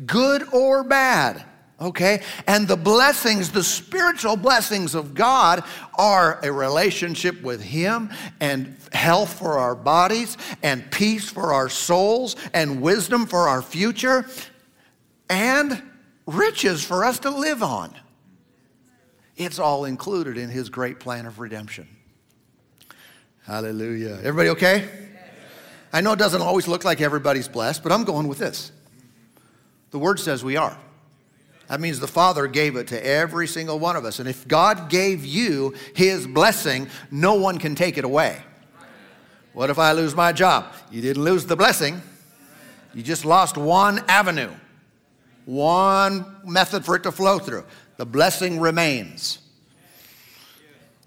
good 0.04 0.46
or 0.52 0.84
bad. 0.84 1.42
Okay? 1.80 2.22
And 2.46 2.68
the 2.68 2.76
blessings, 2.76 3.50
the 3.50 3.64
spiritual 3.64 4.36
blessings 4.36 4.94
of 4.94 5.14
God 5.14 5.64
are 5.98 6.38
a 6.42 6.52
relationship 6.52 7.40
with 7.42 7.62
Him 7.62 8.10
and 8.40 8.76
health 8.92 9.38
for 9.38 9.58
our 9.58 9.74
bodies 9.74 10.36
and 10.62 10.90
peace 10.90 11.30
for 11.30 11.52
our 11.52 11.68
souls 11.68 12.36
and 12.52 12.82
wisdom 12.82 13.26
for 13.26 13.48
our 13.48 13.62
future 13.62 14.26
and 15.30 15.82
riches 16.26 16.84
for 16.84 17.04
us 17.04 17.20
to 17.20 17.30
live 17.30 17.62
on. 17.62 17.94
It's 19.36 19.58
all 19.58 19.86
included 19.86 20.36
in 20.36 20.50
his 20.50 20.68
great 20.68 21.00
plan 21.00 21.24
of 21.24 21.38
redemption. 21.38 21.88
Hallelujah. 23.46 24.18
Everybody 24.22 24.50
okay? 24.50 24.88
I 25.92 26.02
know 26.02 26.12
it 26.12 26.18
doesn't 26.18 26.42
always 26.42 26.68
look 26.68 26.84
like 26.84 27.00
everybody's 27.00 27.48
blessed, 27.48 27.82
but 27.82 27.90
I'm 27.90 28.04
going 28.04 28.28
with 28.28 28.38
this. 28.38 28.70
The 29.92 29.98
word 29.98 30.20
says 30.20 30.44
we 30.44 30.56
are. 30.56 30.76
That 31.70 31.80
means 31.80 32.00
the 32.00 32.08
Father 32.08 32.46
gave 32.48 32.76
it 32.76 32.88
to 32.88 33.06
every 33.06 33.46
single 33.46 33.78
one 33.78 33.94
of 33.96 34.04
us. 34.04 34.18
And 34.18 34.28
if 34.28 34.46
God 34.46 34.90
gave 34.90 35.24
you 35.24 35.74
his 35.94 36.26
blessing, 36.26 36.88
no 37.10 37.34
one 37.34 37.58
can 37.58 37.74
take 37.74 37.96
it 37.96 38.04
away. 38.04 38.42
What 39.52 39.70
if 39.70 39.78
I 39.78 39.92
lose 39.92 40.14
my 40.14 40.32
job? 40.32 40.66
You 40.90 41.00
didn't 41.00 41.22
lose 41.22 41.46
the 41.46 41.56
blessing, 41.56 42.02
you 42.92 43.02
just 43.02 43.24
lost 43.24 43.56
one 43.56 44.04
avenue 44.08 44.50
one 45.50 46.24
method 46.44 46.84
for 46.84 46.94
it 46.94 47.02
to 47.02 47.12
flow 47.12 47.38
through. 47.38 47.64
The 47.96 48.06
blessing 48.06 48.60
remains. 48.60 49.38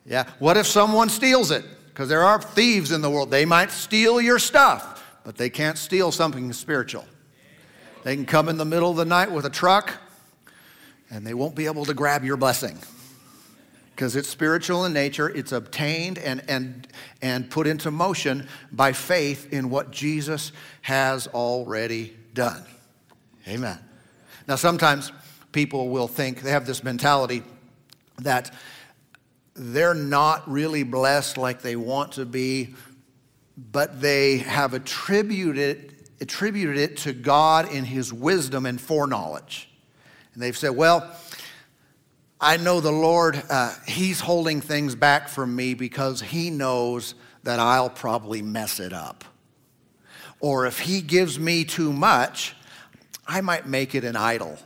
Yeah. 0.05 0.25
What 0.39 0.57
if 0.57 0.67
someone 0.67 1.09
steals 1.09 1.51
it? 1.51 1.63
Because 1.87 2.09
there 2.09 2.23
are 2.23 2.41
thieves 2.41 2.91
in 2.91 3.01
the 3.01 3.09
world. 3.09 3.31
They 3.31 3.45
might 3.45 3.71
steal 3.71 4.19
your 4.19 4.39
stuff, 4.39 5.03
but 5.23 5.37
they 5.37 5.49
can't 5.49 5.77
steal 5.77 6.11
something 6.11 6.51
spiritual. 6.51 7.05
They 8.03 8.15
can 8.15 8.25
come 8.25 8.49
in 8.49 8.57
the 8.57 8.65
middle 8.65 8.91
of 8.91 8.97
the 8.97 9.05
night 9.05 9.31
with 9.31 9.45
a 9.45 9.49
truck 9.49 9.93
and 11.13 11.25
they 11.25 11.35
won't 11.35 11.53
be 11.55 11.67
able 11.67 11.85
to 11.85 11.93
grab 11.93 12.25
your 12.25 12.37
blessing. 12.37 12.77
because 13.95 14.15
it's 14.15 14.27
spiritual 14.27 14.85
in 14.85 14.93
nature. 14.93 15.29
It's 15.29 15.51
obtained 15.51 16.17
and, 16.17 16.43
and, 16.47 16.87
and 17.21 17.49
put 17.49 17.67
into 17.67 17.91
motion 17.91 18.47
by 18.71 18.91
faith 18.91 19.53
in 19.53 19.69
what 19.69 19.91
Jesus 19.91 20.51
has 20.81 21.27
already 21.27 22.17
done. 22.33 22.63
Amen. 23.47 23.77
Now, 24.47 24.55
sometimes 24.55 25.11
people 25.51 25.89
will 25.89 26.07
think, 26.07 26.41
they 26.41 26.49
have 26.49 26.65
this 26.65 26.83
mentality 26.83 27.43
that 28.17 28.51
they're 29.53 29.93
not 29.93 30.49
really 30.49 30.81
blessed 30.81 31.37
like 31.37 31.61
they 31.61 31.75
want 31.75 32.13
to 32.13 32.25
be, 32.25 32.73
but 33.71 34.01
they 34.01 34.39
have 34.39 34.73
attributed, 34.73 35.95
attributed 36.19 36.77
it 36.77 36.97
to 36.97 37.13
God 37.13 37.71
in 37.71 37.85
His 37.85 38.11
wisdom 38.11 38.65
and 38.65 38.81
foreknowledge. 38.81 39.69
And 40.33 40.41
they've 40.41 40.57
said, 40.57 40.71
well, 40.71 41.09
I 42.39 42.57
know 42.57 42.81
the 42.81 42.91
Lord, 42.91 43.41
uh, 43.49 43.73
He's 43.87 44.19
holding 44.19 44.59
things 44.59 44.95
back 44.95 45.29
from 45.29 45.55
me 45.55 45.73
because 45.73 46.21
He 46.21 46.49
knows 46.49 47.15
that 47.43 47.59
I'll 47.59 47.89
probably 47.89 48.41
mess 48.41 48.79
it 48.79 48.93
up. 48.93 49.23
Or 50.39 50.65
if 50.65 50.79
He 50.79 51.01
gives 51.01 51.39
me 51.39 51.63
too 51.63 51.93
much, 51.93 52.55
I 53.25 53.41
might 53.41 53.67
make 53.67 53.95
it 53.95 54.03
an 54.03 54.15
idol. 54.15 54.57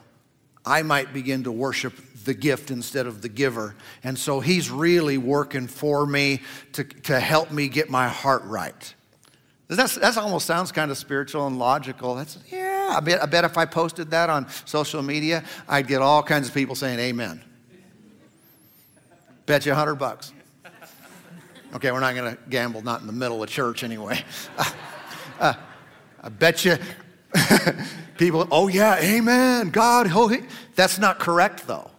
I 0.66 0.82
might 0.82 1.14
begin 1.14 1.44
to 1.44 1.52
worship 1.52 1.94
the 2.26 2.34
gift 2.34 2.72
instead 2.72 3.06
of 3.06 3.22
the 3.22 3.30
giver. 3.30 3.76
And 4.04 4.18
so 4.18 4.40
He's 4.40 4.72
really 4.72 5.18
working 5.18 5.68
for 5.68 6.06
me 6.06 6.42
to, 6.74 6.84
to 6.84 7.20
help 7.20 7.52
me 7.52 7.68
get 7.68 7.90
my 7.90 8.08
heart 8.08 8.44
right. 8.46 8.94
That's, 9.68 9.96
that 9.96 10.18
almost 10.18 10.46
sounds 10.46 10.72
kind 10.72 10.92
of 10.92 10.98
spiritual 10.98 11.46
and 11.46 11.60
logical. 11.60 12.16
That's, 12.16 12.40
yeah, 12.50 12.67
I 12.90 13.00
bet, 13.00 13.22
I 13.22 13.26
bet 13.26 13.44
if 13.44 13.58
I 13.58 13.66
posted 13.66 14.12
that 14.12 14.30
on 14.30 14.48
social 14.66 15.02
media, 15.02 15.44
I'd 15.68 15.88
get 15.88 16.02
all 16.02 16.24
kinds 16.24 16.48
of 16.48 16.54
people 16.54 16.76
saying 16.76 17.00
amen. 17.00 17.44
Bet 19.46 19.66
you 19.66 19.72
a 19.72 19.76
hundred 19.76 19.96
bucks. 19.96 20.34
Okay, 21.74 21.92
we're 21.92 22.00
not 22.00 22.16
going 22.16 22.36
to 22.36 22.42
gamble, 22.50 22.82
not 22.82 23.02
in 23.02 23.08
the 23.08 23.14
middle 23.14 23.44
of 23.44 23.50
church 23.50 23.84
anyway. 23.84 24.24
Uh, 24.58 24.72
uh, 25.40 25.54
I 26.24 26.30
bet 26.30 26.66
you 26.66 26.78
people, 28.18 28.48
oh 28.50 28.68
yeah, 28.68 28.98
amen, 29.00 29.70
God, 29.70 30.08
oh, 30.10 30.36
that's 30.76 30.98
not 30.98 31.20
correct 31.20 31.68
though. 31.68 31.92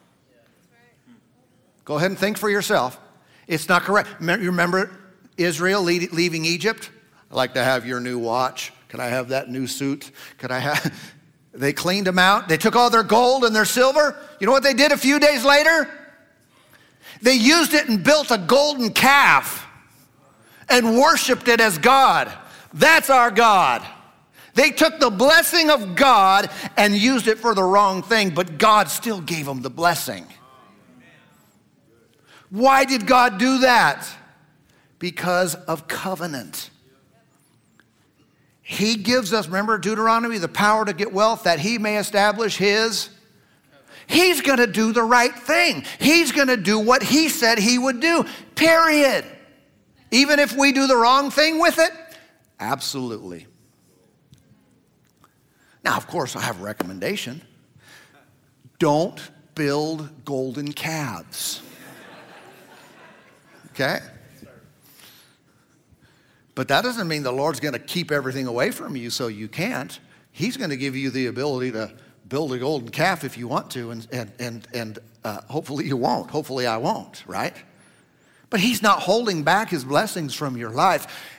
Go 1.85 1.96
ahead 1.96 2.11
and 2.11 2.18
think 2.18 2.37
for 2.37 2.51
yourself. 2.51 3.01
It's 3.46 3.68
not 3.68 3.83
correct. 3.83 4.09
You 4.20 4.37
remember 4.37 4.90
Israel 5.37 5.83
leaving 5.83 6.44
Egypt? 6.44 6.90
I'd 7.31 7.37
like 7.37 7.55
to 7.55 7.64
have 7.64 7.87
your 7.87 8.01
new 8.01 8.18
watch. 8.18 8.72
Could 8.88 9.01
I 9.01 9.09
have 9.09 9.29
that 9.29 9.51
new 9.51 9.66
suit? 9.66 10.11
Could 10.38 10.51
I 10.51 10.59
have? 10.59 11.14
They 11.55 11.72
cleaned 11.72 12.07
them 12.07 12.20
out. 12.20 12.46
They 12.46 12.57
took 12.57 12.77
all 12.77 12.88
their 12.88 13.03
gold 13.03 13.42
and 13.42 13.57
their 13.57 13.64
silver. 13.64 14.16
You 14.38 14.46
know 14.46 14.53
what 14.53 14.62
they 14.62 14.74
did 14.74 14.92
a 14.92 14.96
few 14.96 15.18
days 15.18 15.44
later? 15.44 15.90
They 17.20 17.35
used 17.35 17.74
it 17.74 17.88
and 17.88 18.05
built 18.05 18.31
a 18.31 18.38
golden 18.38 18.92
calf 18.92 19.66
and 20.68 20.96
worshiped 20.96 21.48
it 21.48 21.61
as 21.61 21.77
God. 21.79 22.33
That's 22.72 23.11
our 23.11 23.33
God. 23.33 23.85
They 24.55 24.70
took 24.70 25.01
the 25.01 25.11
blessing 25.11 25.70
of 25.70 25.96
God 25.96 26.51
and 26.77 26.94
used 26.94 27.29
it 27.29 27.38
for 27.38 27.55
the 27.55 27.62
wrong 27.62 28.03
thing, 28.03 28.31
but 28.31 28.59
God 28.59 28.88
still 28.88 29.20
gave 29.20 29.46
them 29.46 29.62
the 29.62 29.70
blessing. 29.70 30.27
Why 32.51 32.85
did 32.85 33.07
God 33.07 33.38
do 33.38 33.59
that? 33.59 34.09
Because 34.98 35.55
of 35.55 35.87
covenant. 35.87 36.70
He 38.70 38.96
gives 38.96 39.33
us, 39.33 39.46
remember 39.46 39.78
Deuteronomy, 39.78 40.37
the 40.37 40.46
power 40.46 40.85
to 40.85 40.92
get 40.92 41.11
wealth 41.11 41.44
that 41.44 41.59
he 41.59 41.78
may 41.78 41.96
establish 41.96 42.59
his 42.59 43.09
He's 44.07 44.40
going 44.40 44.59
to 44.59 44.66
do 44.66 44.92
the 44.92 45.02
right 45.02 45.35
thing. 45.35 45.85
He's 45.98 46.33
going 46.33 46.48
to 46.48 46.57
do 46.57 46.78
what 46.78 47.02
he 47.02 47.28
said 47.28 47.59
he 47.59 47.78
would 47.78 48.00
do, 48.00 48.24
period. 48.54 49.24
Even 50.11 50.38
if 50.38 50.57
we 50.57 50.72
do 50.72 50.87
the 50.87 50.96
wrong 50.96 51.31
thing 51.31 51.61
with 51.61 51.78
it? 51.78 51.92
Absolutely. 52.59 53.46
Now, 55.85 55.96
of 55.98 56.07
course, 56.07 56.37
I 56.37 56.40
have 56.40 56.61
a 56.61 56.64
recommendation. 56.64 57.42
Don't 58.78 59.20
build 59.54 60.24
golden 60.24 60.72
calves. 60.72 61.61
Okay? 63.72 63.98
But 66.58 66.66
that 66.66 66.82
doesn't 66.82 67.06
mean 67.06 67.22
the 67.22 67.30
Lord's 67.30 67.60
going 67.60 67.74
to 67.74 67.78
keep 67.78 68.10
everything 68.10 68.48
away 68.48 68.72
from 68.72 68.96
you 68.96 69.10
so 69.10 69.28
you 69.28 69.46
can't. 69.46 69.96
He's 70.32 70.56
going 70.56 70.70
to 70.70 70.76
give 70.76 70.96
you 70.96 71.08
the 71.10 71.26
ability 71.26 71.70
to 71.70 71.92
build 72.28 72.52
a 72.52 72.58
golden 72.58 72.88
calf 72.88 73.22
if 73.22 73.38
you 73.38 73.46
want 73.46 73.70
to, 73.70 73.92
and, 73.92 74.08
and, 74.10 74.32
and, 74.40 74.68
and 74.74 74.98
uh, 75.22 75.42
hopefully 75.42 75.86
you 75.86 75.96
won't. 75.96 76.32
Hopefully 76.32 76.66
I 76.66 76.78
won't, 76.78 77.22
right? 77.28 77.54
But 78.50 78.58
He's 78.58 78.82
not 78.82 78.98
holding 78.98 79.44
back 79.44 79.70
His 79.70 79.84
blessings 79.84 80.34
from 80.34 80.56
your 80.56 80.70
life 80.70 81.38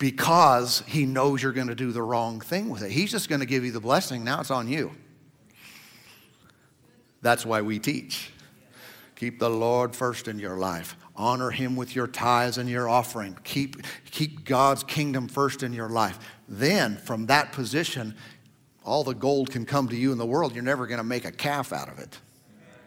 because 0.00 0.82
He 0.88 1.06
knows 1.06 1.40
you're 1.40 1.52
going 1.52 1.68
to 1.68 1.76
do 1.76 1.92
the 1.92 2.02
wrong 2.02 2.40
thing 2.40 2.68
with 2.68 2.82
it. 2.82 2.90
He's 2.90 3.12
just 3.12 3.28
going 3.28 3.40
to 3.40 3.46
give 3.46 3.64
you 3.64 3.70
the 3.70 3.78
blessing. 3.78 4.24
Now 4.24 4.40
it's 4.40 4.50
on 4.50 4.66
you. 4.66 4.90
That's 7.22 7.46
why 7.46 7.62
we 7.62 7.78
teach. 7.78 8.32
Keep 9.14 9.38
the 9.38 9.50
Lord 9.50 9.94
first 9.94 10.26
in 10.26 10.40
your 10.40 10.58
life. 10.58 10.96
Honor 11.18 11.50
him 11.50 11.74
with 11.74 11.96
your 11.96 12.06
tithes 12.06 12.58
and 12.58 12.70
your 12.70 12.88
offering. 12.88 13.36
Keep, 13.42 13.82
keep 14.12 14.44
God's 14.44 14.84
kingdom 14.84 15.26
first 15.26 15.64
in 15.64 15.72
your 15.72 15.88
life. 15.88 16.16
Then, 16.48 16.96
from 16.96 17.26
that 17.26 17.52
position, 17.52 18.14
all 18.84 19.02
the 19.02 19.14
gold 19.14 19.50
can 19.50 19.66
come 19.66 19.88
to 19.88 19.96
you 19.96 20.12
in 20.12 20.18
the 20.18 20.24
world, 20.24 20.54
you're 20.54 20.62
never 20.62 20.86
going 20.86 20.98
to 20.98 21.04
make 21.04 21.24
a 21.24 21.32
calf 21.32 21.72
out 21.72 21.88
of 21.88 21.98
it. 21.98 22.16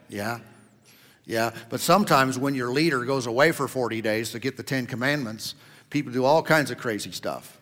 Yeah? 0.08 0.40
Yeah. 1.26 1.52
But 1.68 1.80
sometimes 1.80 2.38
when 2.38 2.54
your 2.54 2.72
leader 2.72 3.04
goes 3.04 3.26
away 3.26 3.52
for 3.52 3.68
40 3.68 4.00
days 4.00 4.32
to 4.32 4.38
get 4.38 4.56
the 4.56 4.62
Ten 4.62 4.86
Commandments, 4.86 5.54
people 5.90 6.10
do 6.10 6.24
all 6.24 6.42
kinds 6.42 6.70
of 6.70 6.78
crazy 6.78 7.12
stuff. 7.12 7.58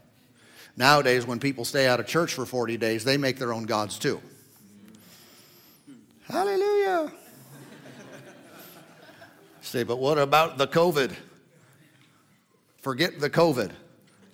Nowadays, 0.77 1.27
when 1.27 1.41
people 1.41 1.65
stay 1.65 1.89
out 1.89 2.01
of 2.01 2.07
church 2.07 2.33
for 2.33 2.47
40 2.47 2.77
days, 2.77 3.03
they 3.05 3.17
make 3.17 3.39
their 3.39 3.53
own 3.53 3.65
gods 3.65 3.99
too. 3.99 4.21
Hallelujah. 6.29 7.13
Say, 9.71 9.85
but 9.85 10.01
what 10.01 10.19
about 10.19 10.59
the 10.59 10.67
COVID? 10.67 11.15
Forget 12.79 13.21
the 13.21 13.31
COVID, 13.31 13.71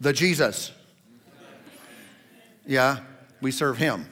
the 0.00 0.14
Jesus. 0.14 0.72
Yeah. 2.64 3.00
We 3.42 3.50
serve 3.50 3.76
Him 3.76 4.06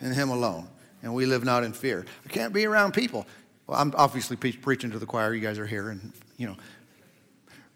and 0.00 0.12
Him 0.12 0.30
alone. 0.30 0.66
And 1.04 1.14
we 1.14 1.26
live 1.26 1.44
not 1.44 1.62
in 1.62 1.72
fear. 1.72 2.04
I 2.26 2.28
can't 2.28 2.52
be 2.52 2.66
around 2.66 2.92
people. 2.92 3.24
Well, 3.68 3.78
I'm 3.78 3.94
obviously 3.96 4.34
pre- 4.34 4.50
preaching 4.56 4.90
to 4.90 4.98
the 4.98 5.06
choir. 5.06 5.32
You 5.32 5.40
guys 5.40 5.60
are 5.60 5.66
here, 5.66 5.90
and 5.90 6.12
you 6.38 6.48
know. 6.48 6.56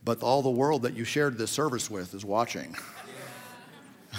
But 0.04 0.24
all 0.24 0.42
the 0.42 0.50
world 0.50 0.82
that 0.82 0.94
you 0.94 1.04
shared 1.04 1.38
this 1.38 1.52
service 1.52 1.88
with 1.88 2.14
is 2.14 2.24
watching. 2.24 2.74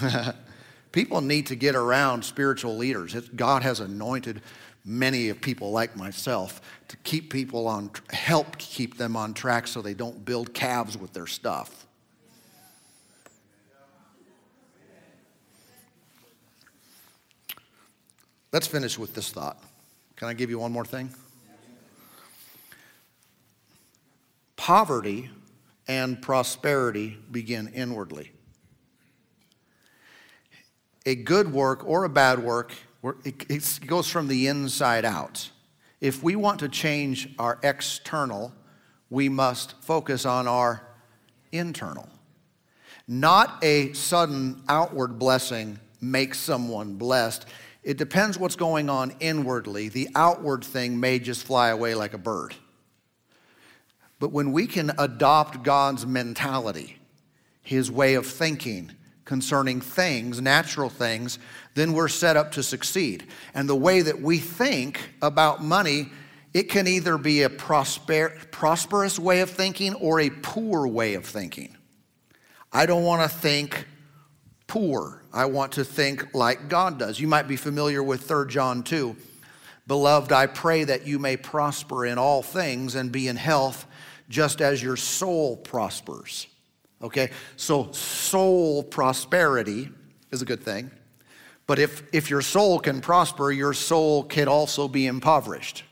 people 0.94 1.20
need 1.20 1.48
to 1.48 1.58
get 1.58 1.76
around 1.76 2.24
spiritual 2.24 2.78
leaders. 2.78 3.14
It's, 3.14 3.28
God 3.28 3.64
has 3.64 3.82
anointed 3.82 4.42
many 4.88 5.28
of 5.28 5.42
people 5.42 5.72
like 5.72 5.98
myself 5.98 6.62
to 6.88 6.96
keep 6.98 7.30
people 7.30 7.68
on, 7.68 7.92
help 8.10 8.58
keep 8.58 8.98
them 8.98 9.18
on 9.18 9.34
track 9.34 9.68
so 9.68 9.82
they 9.82 9.94
don't 9.94 10.24
build 10.24 10.54
calves 10.54 10.98
with 10.98 11.12
their 11.12 11.28
stuff. 11.28 11.86
Let's 18.54 18.66
finish 18.66 18.98
with 18.98 19.14
this 19.14 19.30
thought. 19.30 19.62
Can 20.16 20.30
I 20.30 20.34
give 20.34 20.50
you 20.50 20.58
one 20.58 20.72
more 20.72 20.86
thing? 20.86 21.14
Poverty 24.56 25.30
and 25.88 26.22
prosperity 26.22 27.18
begin 27.30 27.68
inwardly. 27.74 28.32
A 31.06 31.16
good 31.16 31.52
work 31.52 31.86
or 31.86 32.06
a 32.06 32.10
bad 32.10 32.40
work, 32.40 32.74
it 33.04 33.88
goes 33.88 34.08
from 34.08 34.28
the 34.28 34.48
inside 34.48 35.06
out. 35.06 35.50
If 36.02 36.22
we 36.22 36.36
want 36.36 36.60
to 36.60 36.70
change 36.70 37.30
our 37.40 37.60
external, 37.64 38.54
we 39.10 39.30
must 39.30 39.82
focus 39.84 40.26
on 40.26 40.48
our 40.48 40.88
internal. 41.52 42.10
Not 43.08 43.64
a 43.64 43.94
sudden 43.94 44.64
outward 44.68 45.18
blessing 45.18 45.80
makes 46.02 46.40
someone 46.40 46.96
blessed 46.96 47.46
it 47.88 47.98
depends 47.98 48.38
what's 48.38 48.58
going 48.58 48.90
on 48.90 49.16
inwardly. 49.22 49.88
The 49.88 50.10
outward 50.14 50.66
thing 50.66 51.00
may 51.00 51.20
just 51.20 51.46
fly 51.46 51.70
away 51.70 51.96
like 51.96 52.14
a 52.14 52.18
bird. 52.18 52.54
But 54.20 54.34
when 54.34 54.52
we 54.52 54.68
can 54.68 54.92
adopt 54.98 55.64
God's 55.64 56.06
mentality, 56.06 56.98
his 57.62 57.90
way 57.90 58.16
of 58.16 58.26
thinking 58.28 58.92
concerning 59.28 59.82
things, 59.82 60.42
natural 60.42 60.90
things, 60.90 61.38
then 61.76 61.92
we're 61.92 62.08
set 62.08 62.38
up 62.38 62.54
to 62.54 62.64
succeed. 62.64 63.28
And 63.54 63.68
the 63.68 63.76
way 63.76 64.02
that 64.02 64.22
we 64.22 64.40
think 64.40 65.12
about 65.22 65.62
money, 65.62 66.10
it 66.54 66.70
can 66.70 66.88
either 66.88 67.18
be 67.18 67.44
a 67.44 67.50
prosper, 67.50 68.34
prosperous 68.52 69.20
way 69.20 69.42
of 69.42 69.50
thinking 69.50 69.94
or 69.96 70.22
a 70.22 70.30
poor 70.30 70.88
way 70.88 71.14
of 71.14 71.26
thinking. 71.26 71.76
I 72.72 72.86
don't 72.86 73.04
want 73.04 73.30
to 73.30 73.38
think 73.38 73.86
poor. 74.66 75.22
I 75.34 75.46
want 75.46 75.74
to 75.74 75.84
think 75.84 76.34
like 76.34 76.70
God 76.70 76.98
does. 76.98 77.20
You 77.20 77.28
might 77.28 77.50
be 77.50 77.58
familiar 77.58 78.02
with 78.02 78.22
3 78.22 78.48
John 78.48 78.82
2. 78.82 79.14
Beloved, 79.88 80.32
I 80.32 80.48
pray 80.48 80.86
that 80.86 81.06
you 81.06 81.20
may 81.20 81.36
prosper 81.36 82.06
in 82.06 82.18
all 82.18 82.42
things 82.42 82.96
and 82.96 83.12
be 83.12 83.28
in 83.28 83.36
health, 83.36 83.86
just 84.30 84.62
as 84.62 84.82
your 84.82 84.96
soul 84.98 85.58
prospers. 85.58 86.48
Okay, 87.02 87.30
so 87.56 87.92
soul 87.92 88.84
prosperity 88.84 89.90
is 90.32 90.42
a 90.42 90.46
good 90.46 90.62
thing. 90.64 90.92
But 91.68 91.80
if, 91.80 92.04
if 92.14 92.30
your 92.30 92.42
soul 92.42 92.80
can 92.80 93.02
prosper, 93.02 93.52
your 93.52 93.74
soul 93.74 94.24
can 94.24 94.48
also 94.48 94.88
be 94.88 95.06
impoverished. 95.06 95.84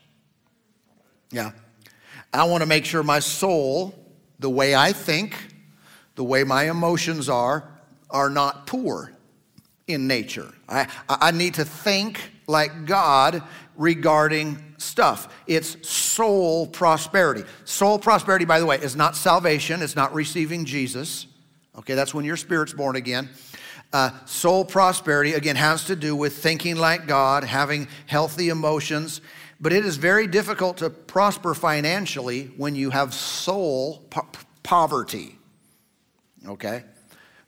Yeah. 1.30 1.52
I 2.32 2.44
want 2.44 2.62
to 2.62 2.66
make 2.66 2.84
sure 2.84 3.02
my 3.02 3.20
soul, 3.20 3.94
the 4.38 4.50
way 4.50 4.74
I 4.74 4.92
think, 4.92 5.36
the 6.14 6.24
way 6.24 6.44
my 6.44 6.70
emotions 6.70 7.28
are, 7.28 7.70
are 8.10 8.30
not 8.30 8.66
poor 8.66 9.12
in 9.86 10.06
nature. 10.06 10.52
I, 10.68 10.88
I 11.08 11.30
need 11.30 11.54
to 11.54 11.64
think 11.64 12.32
like 12.46 12.86
God 12.86 13.42
regarding 13.76 14.62
stuff. 14.78 15.32
It's 15.46 15.88
soul 15.88 16.66
prosperity. 16.66 17.42
Soul 17.64 17.98
prosperity, 17.98 18.44
by 18.44 18.60
the 18.60 18.66
way, 18.66 18.76
is 18.76 18.96
not 18.96 19.16
salvation, 19.16 19.82
it's 19.82 19.96
not 19.96 20.14
receiving 20.14 20.64
Jesus. 20.64 21.26
Okay, 21.78 21.94
that's 21.94 22.14
when 22.14 22.24
your 22.24 22.36
spirit's 22.36 22.72
born 22.72 22.96
again. 22.96 23.28
Uh, 23.92 24.10
soul 24.24 24.64
prosperity, 24.64 25.34
again, 25.34 25.56
has 25.56 25.84
to 25.84 25.96
do 25.96 26.16
with 26.16 26.36
thinking 26.36 26.76
like 26.76 27.06
God, 27.06 27.44
having 27.44 27.88
healthy 28.06 28.48
emotions. 28.48 29.20
But 29.60 29.72
it 29.72 29.86
is 29.86 29.96
very 29.96 30.26
difficult 30.26 30.78
to 30.78 30.90
prosper 30.90 31.54
financially 31.54 32.50
when 32.56 32.74
you 32.74 32.90
have 32.90 33.14
soul 33.14 34.02
po- 34.10 34.26
poverty. 34.62 35.38
Okay? 36.46 36.84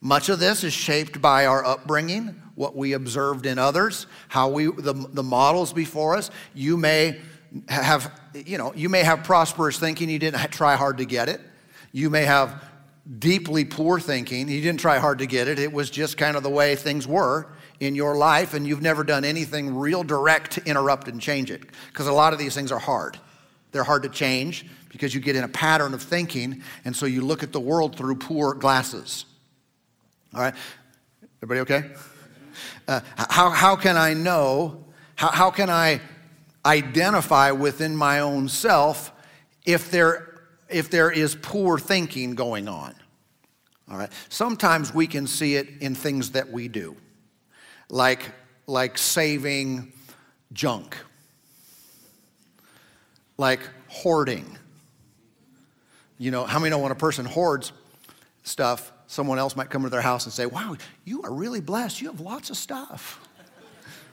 Much 0.01 0.29
of 0.29 0.39
this 0.39 0.65
is 0.65 0.73
shaped 0.73 1.21
by 1.21 1.47
our 1.47 1.65
upbringing, 1.65 2.41
what 2.59 2.75
we 2.75 2.93
observed 2.95 3.47
in 3.47 3.57
others, 3.57 4.09
how 4.27 4.49
we 4.49 4.67
the, 4.67 4.93
the 4.93 5.23
models 5.23 5.73
before 5.73 6.17
us. 6.17 6.29
You 6.55 6.77
may 6.77 7.21
have, 7.69 8.21
you 8.35 8.59
know, 8.59 8.75
you 8.75 8.89
may 8.89 9.05
have 9.05 9.23
prosperous 9.23 9.79
thinking, 9.79 10.11
you 10.11 10.19
didn't 10.19 10.51
try 10.51 10.75
hard 10.75 10.99
to 10.99 11.05
get 11.05 11.29
it. 11.29 11.41
You 11.93 12.11
may 12.11 12.25
have 12.25 12.65
deeply 13.21 13.65
poor 13.65 14.01
thinking, 14.01 14.49
you 14.49 14.61
didn't 14.61 14.81
try 14.81 14.99
hard 14.99 15.21
to 15.21 15.27
get 15.27 15.47
it. 15.47 15.61
It 15.61 15.73
was 15.73 15.89
just 15.89 16.19
kind 16.19 16.37
of 16.37 16.43
the 16.43 16.51
way 16.51 16.75
things 16.75 17.07
were 17.07 17.47
in 17.79 17.95
your 17.95 18.17
life, 18.17 18.55
and 18.55 18.67
you've 18.67 18.83
never 18.83 19.05
done 19.05 19.25
anything 19.25 19.77
real 19.77 20.03
direct 20.03 20.51
to 20.53 20.65
interrupt 20.65 21.07
and 21.07 21.21
change 21.21 21.53
it. 21.53 21.63
Because 21.87 22.09
a 22.09 22.13
lot 22.13 22.33
of 22.33 22.41
these 22.41 22.57
things 22.57 22.73
are 22.73 22.81
hard. 22.81 23.21
They're 23.71 23.85
hard 23.85 24.03
to 24.03 24.09
change 24.09 24.67
because 24.89 25.15
you 25.15 25.21
get 25.21 25.37
in 25.37 25.45
a 25.45 25.49
pattern 25.49 25.95
of 25.95 26.03
thinking, 26.03 26.65
and 26.85 26.95
so 26.95 27.07
you 27.07 27.21
look 27.21 27.45
at 27.45 27.53
the 27.53 27.61
world 27.61 27.97
through 27.97 28.17
poor 28.17 28.53
glasses. 28.53 29.27
All 30.35 30.41
right? 30.41 30.55
Everybody 31.41 31.61
okay? 31.61 31.95
Uh, 32.89 33.01
how, 33.17 33.51
how 33.51 33.77
can 33.77 33.99
I 33.99 34.15
know? 34.15 34.83
How, 35.15 35.29
how 35.31 35.51
can 35.51 35.69
I 35.69 36.01
identify 36.65 37.51
within 37.51 37.95
my 37.95 38.21
own 38.21 38.49
self 38.49 39.13
if 39.67 39.91
there, 39.91 40.41
if 40.71 40.91
there 40.91 41.11
is 41.11 41.37
poor 41.37 41.79
thinking 41.79 42.35
going 42.35 42.67
on? 42.67 42.95
All 43.91 43.99
right. 43.99 44.11
Sometimes 44.31 44.95
we 44.95 45.07
can 45.07 45.27
see 45.27 45.57
it 45.57 45.69
in 45.81 45.95
things 45.95 46.31
that 46.31 46.51
we 46.51 46.69
do, 46.69 46.97
like, 47.91 48.33
like 48.67 48.97
saving 48.97 49.93
junk, 50.55 50.97
like 53.37 53.61
hoarding. 53.89 54.57
You 56.19 56.31
know, 56.31 56.45
how 56.45 56.59
many 56.59 56.71
know 56.71 56.79
when 56.79 56.93
a 56.93 56.97
person 56.97 57.27
hoards 57.27 57.73
stuff, 58.45 58.93
someone 59.09 59.39
else 59.39 59.57
might 59.57 59.71
come 59.71 59.83
to 59.83 59.89
their 59.89 60.03
house 60.03 60.25
and 60.25 60.33
say, 60.33 60.47
Wow, 60.47 60.77
you 61.05 61.23
are 61.23 61.33
really 61.33 61.61
blessed. 61.61 62.01
You 62.01 62.09
have 62.11 62.21
lots 62.21 62.51
of 62.51 62.57
stuff. 62.57 63.27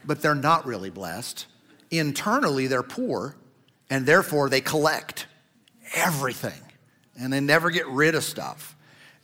But 0.04 0.22
they're 0.22 0.34
not 0.34 0.66
really 0.66 0.90
blessed. 0.90 1.46
Internally, 1.92 2.68
they're 2.68 2.84
poor, 2.84 3.36
and 3.90 4.06
therefore 4.06 4.50
they 4.50 4.62
collect 4.62 5.28
everything, 5.94 6.62
and 7.20 7.32
they 7.32 7.40
never 7.40 7.70
get 7.70 7.88
rid 7.88 8.16
of 8.16 8.24
stuff. 8.24 8.76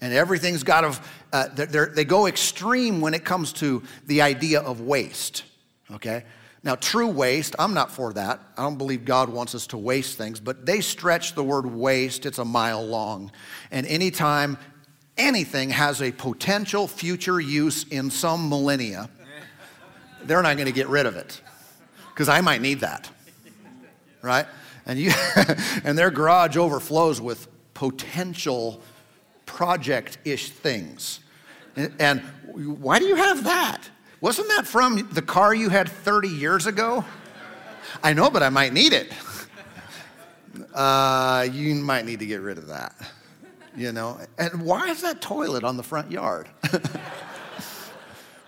And 0.02 0.14
everything's 0.14 0.64
got 0.64 0.82
to, 0.82 1.02
uh, 1.32 1.48
they 1.94 2.06
go 2.06 2.28
extreme 2.28 3.02
when 3.02 3.14
it 3.14 3.24
comes 3.24 3.54
to 3.54 3.84
the 4.08 4.24
idea 4.24 4.60
of 4.62 4.82
waste, 4.82 5.44
okay? 5.92 6.24
Now, 6.64 6.76
true 6.76 7.08
waste, 7.08 7.56
I'm 7.58 7.74
not 7.74 7.92
for 7.92 8.14
that. 8.14 8.40
I 8.58 8.64
don't 8.64 8.78
believe 8.78 9.06
God 9.06 9.30
wants 9.30 9.56
us 9.56 9.68
to 9.68 9.78
waste 9.78 10.18
things, 10.18 10.40
but 10.40 10.66
they 10.66 10.82
stretch 10.82 11.34
the 11.34 11.44
word 11.44 11.66
waste, 11.66 12.26
it's 12.26 12.40
a 12.40 12.46
mile 12.46 12.86
long. 12.86 13.32
And 13.72 13.86
anytime 13.88 14.58
anything 15.18 15.70
has 15.70 16.02
a 16.02 16.12
potential 16.12 16.88
future 16.88 17.40
use 17.40 17.86
in 17.86 18.10
some 18.10 18.50
millennia, 18.50 19.10
they're 20.24 20.42
not 20.42 20.56
going 20.56 20.68
to 20.68 20.74
get 20.74 20.88
rid 20.88 21.06
of 21.06 21.16
it 21.16 21.42
because 22.10 22.30
I 22.30 22.42
might 22.42 22.62
need 22.62 22.82
that. 22.82 23.10
Right? 24.22 24.46
And 24.86 25.00
you 25.00 25.12
and 25.84 25.98
their 25.98 26.12
garage 26.12 26.58
overflows 26.58 27.20
with 27.20 27.48
potential 27.74 28.82
project-ish 29.46 30.50
things. 30.50 31.20
And, 31.76 31.94
and 32.00 32.22
why 32.54 33.00
do 33.00 33.06
you 33.06 33.16
have 33.16 33.44
that? 33.46 33.90
Wasn't 34.20 34.48
that 34.50 34.68
from 34.68 35.10
the 35.12 35.22
car 35.22 35.54
you 35.54 35.70
had 35.70 35.90
30 35.90 36.28
years 36.28 36.68
ago? 36.68 37.04
I 38.04 38.14
know, 38.14 38.30
but 38.30 38.44
I 38.44 38.50
might 38.50 38.74
need 38.74 38.94
it. 38.94 39.12
Uh, 40.74 41.48
you 41.52 41.74
might 41.76 42.06
need 42.06 42.20
to 42.20 42.26
get 42.26 42.42
rid 42.42 42.58
of 42.58 42.68
that 42.68 42.94
you 43.76 43.92
know. 43.92 44.20
And 44.38 44.64
why 44.64 44.90
is 44.90 45.02
that 45.02 45.22
toilet 45.22 45.64
on 45.64 45.78
the 45.78 45.84
front 45.84 46.12
yard? 46.12 46.48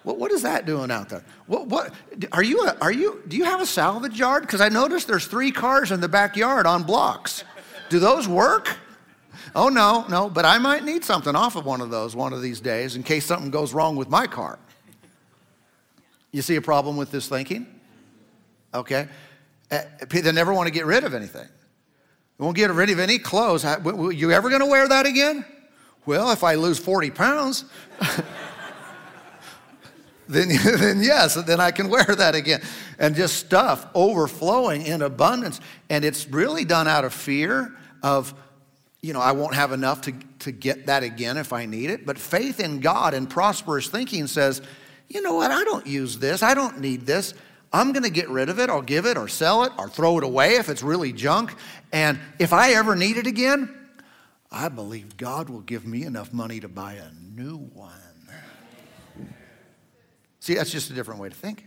what, 0.04 0.18
what 0.18 0.32
is 0.32 0.42
that 0.44 0.66
doing 0.66 0.92
out 0.92 1.10
there? 1.10 1.24
What, 1.48 1.68
what, 1.68 1.94
are 2.32 2.44
you, 2.44 2.66
a, 2.66 2.78
are 2.82 2.92
you, 2.92 3.22
do 3.28 3.38
you 3.38 3.46
have 3.46 3.62
a 3.62 3.66
salvage 3.66 4.20
yard? 4.20 4.44
Because 4.44 4.62
I 4.62 4.70
noticed 4.70 5.08
there's 5.08 5.28
three 5.28 5.52
cars 5.52 5.92
in 5.92 6.02
the 6.02 6.10
backyard 6.10 6.66
on 6.66 6.84
blocks. 6.84 7.44
Do 7.90 8.00
those 8.00 8.28
work? 8.28 8.78
Oh, 9.56 9.70
no, 9.70 10.06
no, 10.10 10.30
but 10.30 10.46
I 10.46 10.58
might 10.58 10.84
need 10.84 11.04
something 11.04 11.36
off 11.36 11.56
of 11.56 11.66
one 11.66 11.82
of 11.82 11.92
those 11.92 12.16
one 12.16 12.34
of 12.34 12.42
these 12.42 12.60
days 12.60 12.96
in 12.96 13.04
case 13.04 13.26
something 13.26 13.52
goes 13.52 13.74
wrong 13.74 13.96
with 13.96 14.10
my 14.10 14.26
car. 14.26 14.58
You 16.32 16.42
see 16.42 16.56
a 16.56 16.62
problem 16.62 16.98
with 16.98 17.12
this 17.12 17.30
thinking? 17.30 17.68
Okay. 18.74 19.08
Uh, 19.70 19.82
they 20.10 20.32
never 20.32 20.54
want 20.54 20.68
to 20.68 20.74
get 20.74 20.86
rid 20.86 21.04
of 21.04 21.14
anything. 21.14 21.48
Won't 22.44 22.58
get 22.58 22.70
rid 22.72 22.90
of 22.90 23.00
any 23.00 23.20
clothes. 23.20 23.64
You 23.64 24.34
ever 24.34 24.50
going 24.50 24.60
to 24.60 24.68
wear 24.68 24.86
that 24.86 25.06
again? 25.06 25.46
Well, 26.06 26.30
if 26.32 26.44
I 26.44 26.56
lose 26.56 26.78
40 26.78 27.10
pounds, 27.12 27.64
then, 30.28 30.50
then 30.78 31.02
yes, 31.02 31.36
then 31.36 31.62
I 31.62 31.72
can 31.72 31.88
wear 31.88 32.04
that 32.04 32.36
again. 32.36 32.62
And 33.00 33.16
just 33.16 33.38
stuff 33.38 33.88
overflowing 33.96 34.86
in 34.86 35.02
abundance. 35.02 35.62
And 35.90 36.04
it's 36.04 36.28
really 36.28 36.66
done 36.66 36.86
out 36.86 37.06
of 37.06 37.14
fear 37.14 37.74
of, 38.02 38.34
you 39.02 39.14
know, 39.14 39.22
I 39.22 39.32
won't 39.32 39.56
have 39.56 39.72
enough 39.72 40.02
to, 40.02 40.14
to 40.40 40.52
get 40.52 40.88
that 40.88 41.02
again 41.02 41.38
if 41.38 41.54
I 41.54 41.66
need 41.66 41.92
it. 41.92 42.06
But 42.06 42.20
faith 42.20 42.60
in 42.60 42.82
God 42.82 43.14
and 43.14 43.30
prosperous 43.30 43.88
thinking 43.88 44.28
says, 44.28 44.62
you 45.08 45.22
know 45.22 45.36
what, 45.36 45.50
I 45.50 45.64
don't 45.64 45.88
use 45.88 46.18
this, 46.18 46.44
I 46.44 46.56
don't 46.56 46.82
need 46.82 47.06
this. 47.06 47.36
I'm 47.74 47.92
going 47.92 48.04
to 48.04 48.12
get 48.12 48.30
rid 48.30 48.50
of 48.50 48.60
it, 48.60 48.70
I'll 48.70 48.84
give 48.84 49.08
it 49.08 49.18
or 49.18 49.28
sell 49.28 49.64
it 49.64 49.72
or 49.80 49.90
throw 49.90 50.20
it 50.20 50.24
away 50.24 50.56
if 50.56 50.70
it's 50.70 50.84
really 50.84 51.12
junk. 51.12 51.56
And 51.92 52.20
if 52.38 52.54
I 52.54 52.74
ever 52.74 52.96
need 52.96 53.18
it 53.18 53.26
again, 53.26 53.76
I 54.52 54.70
believe 54.70 55.18
God 55.18 55.50
will 55.50 55.62
give 55.62 55.86
me 55.86 56.04
enough 56.04 56.32
money 56.32 56.60
to 56.60 56.68
buy 56.68 56.94
a 56.94 57.12
new 57.36 57.58
one. 57.58 57.92
See, 60.40 60.54
that's 60.54 60.72
just 60.72 60.92
a 60.92 60.94
different 60.94 61.20
way 61.20 61.30
to 61.30 61.36
think. 61.36 61.66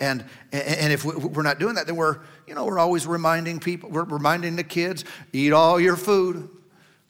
And, 0.00 0.24
and 0.50 0.92
if 0.92 1.04
we're 1.04 1.42
not 1.42 1.60
doing 1.60 1.76
that, 1.76 1.86
then 1.86 1.94
we're, 1.94 2.18
you 2.48 2.54
know, 2.56 2.64
we're 2.64 2.80
always 2.80 3.06
reminding 3.06 3.60
people, 3.60 3.88
we're 3.90 4.02
reminding 4.02 4.56
the 4.56 4.64
kids, 4.64 5.04
eat 5.32 5.52
all 5.52 5.78
your 5.78 5.96
food, 5.96 6.48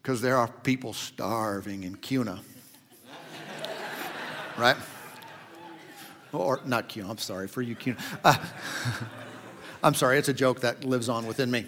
because 0.03 0.20
there 0.20 0.37
are 0.37 0.48
people 0.48 0.92
starving 0.92 1.85
in 1.85 1.96
Kuna. 1.96 2.40
right? 4.59 4.77
Or 6.33 6.61
not 6.64 6.88
Q, 6.88 7.07
I'm 7.09 7.18
sorry, 7.18 7.49
for 7.49 7.62
you 7.62 7.75
Q. 7.75 7.97
Uh, 8.25 8.37
I'm 9.83 9.95
sorry, 9.95 10.18
it's 10.18 10.29
a 10.29 10.35
joke 10.35 10.61
that 10.61 10.85
lives 10.85 11.09
on 11.09 11.27
within 11.27 11.51
me. 11.51 11.66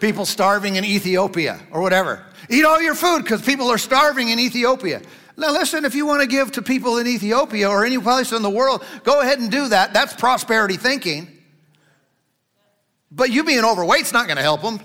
People 0.00 0.26
starving 0.26 0.76
in 0.76 0.84
Ethiopia 0.84 1.60
or 1.70 1.80
whatever. 1.80 2.24
Eat 2.48 2.64
all 2.64 2.80
your 2.80 2.94
food 2.94 3.22
because 3.22 3.42
people 3.42 3.68
are 3.68 3.78
starving 3.78 4.28
in 4.28 4.38
Ethiopia. 4.38 5.02
Now, 5.38 5.52
listen, 5.52 5.84
if 5.84 5.94
you 5.94 6.06
want 6.06 6.22
to 6.22 6.26
give 6.26 6.52
to 6.52 6.62
people 6.62 6.98
in 6.98 7.06
Ethiopia 7.06 7.68
or 7.68 7.84
any 7.84 7.98
place 7.98 8.32
in 8.32 8.42
the 8.42 8.50
world, 8.50 8.84
go 9.04 9.20
ahead 9.20 9.38
and 9.38 9.50
do 9.50 9.68
that. 9.68 9.92
That's 9.92 10.14
prosperity 10.14 10.76
thinking. 10.76 11.28
But 13.10 13.30
you 13.30 13.44
being 13.44 13.64
overweight's 13.64 14.12
not 14.12 14.26
going 14.26 14.36
to 14.36 14.42
help 14.42 14.62
them. 14.62 14.80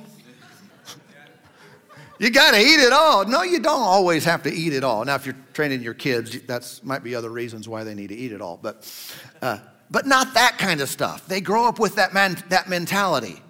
You 2.21 2.29
got 2.29 2.51
to 2.51 2.59
eat 2.59 2.79
it 2.79 2.93
all. 2.93 3.25
No, 3.25 3.41
you 3.41 3.59
don't 3.59 3.81
always 3.81 4.23
have 4.25 4.43
to 4.43 4.53
eat 4.53 4.73
it 4.73 4.83
all. 4.83 5.03
Now, 5.03 5.15
if 5.15 5.25
you're 5.25 5.35
training 5.53 5.81
your 5.81 5.95
kids, 5.95 6.39
that 6.41 6.79
might 6.83 7.03
be 7.03 7.15
other 7.15 7.31
reasons 7.31 7.67
why 7.67 7.83
they 7.83 7.95
need 7.95 8.09
to 8.09 8.15
eat 8.15 8.31
it 8.31 8.41
all. 8.41 8.59
But, 8.61 8.87
uh, 9.41 9.57
but 9.89 10.05
not 10.05 10.35
that 10.35 10.59
kind 10.59 10.81
of 10.81 10.89
stuff. 10.89 11.27
They 11.27 11.41
grow 11.41 11.65
up 11.65 11.79
with 11.79 11.95
that, 11.95 12.13
man, 12.13 12.37
that 12.49 12.69
mentality 12.69 13.41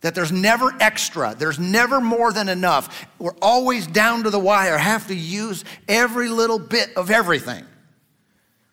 that 0.00 0.16
there's 0.16 0.32
never 0.32 0.74
extra, 0.80 1.36
there's 1.38 1.60
never 1.60 2.00
more 2.00 2.32
than 2.32 2.48
enough. 2.48 3.06
We're 3.20 3.36
always 3.40 3.86
down 3.86 4.24
to 4.24 4.30
the 4.30 4.40
wire, 4.40 4.76
have 4.76 5.06
to 5.06 5.14
use 5.14 5.64
every 5.86 6.28
little 6.28 6.58
bit 6.58 6.90
of 6.96 7.12
everything. 7.12 7.64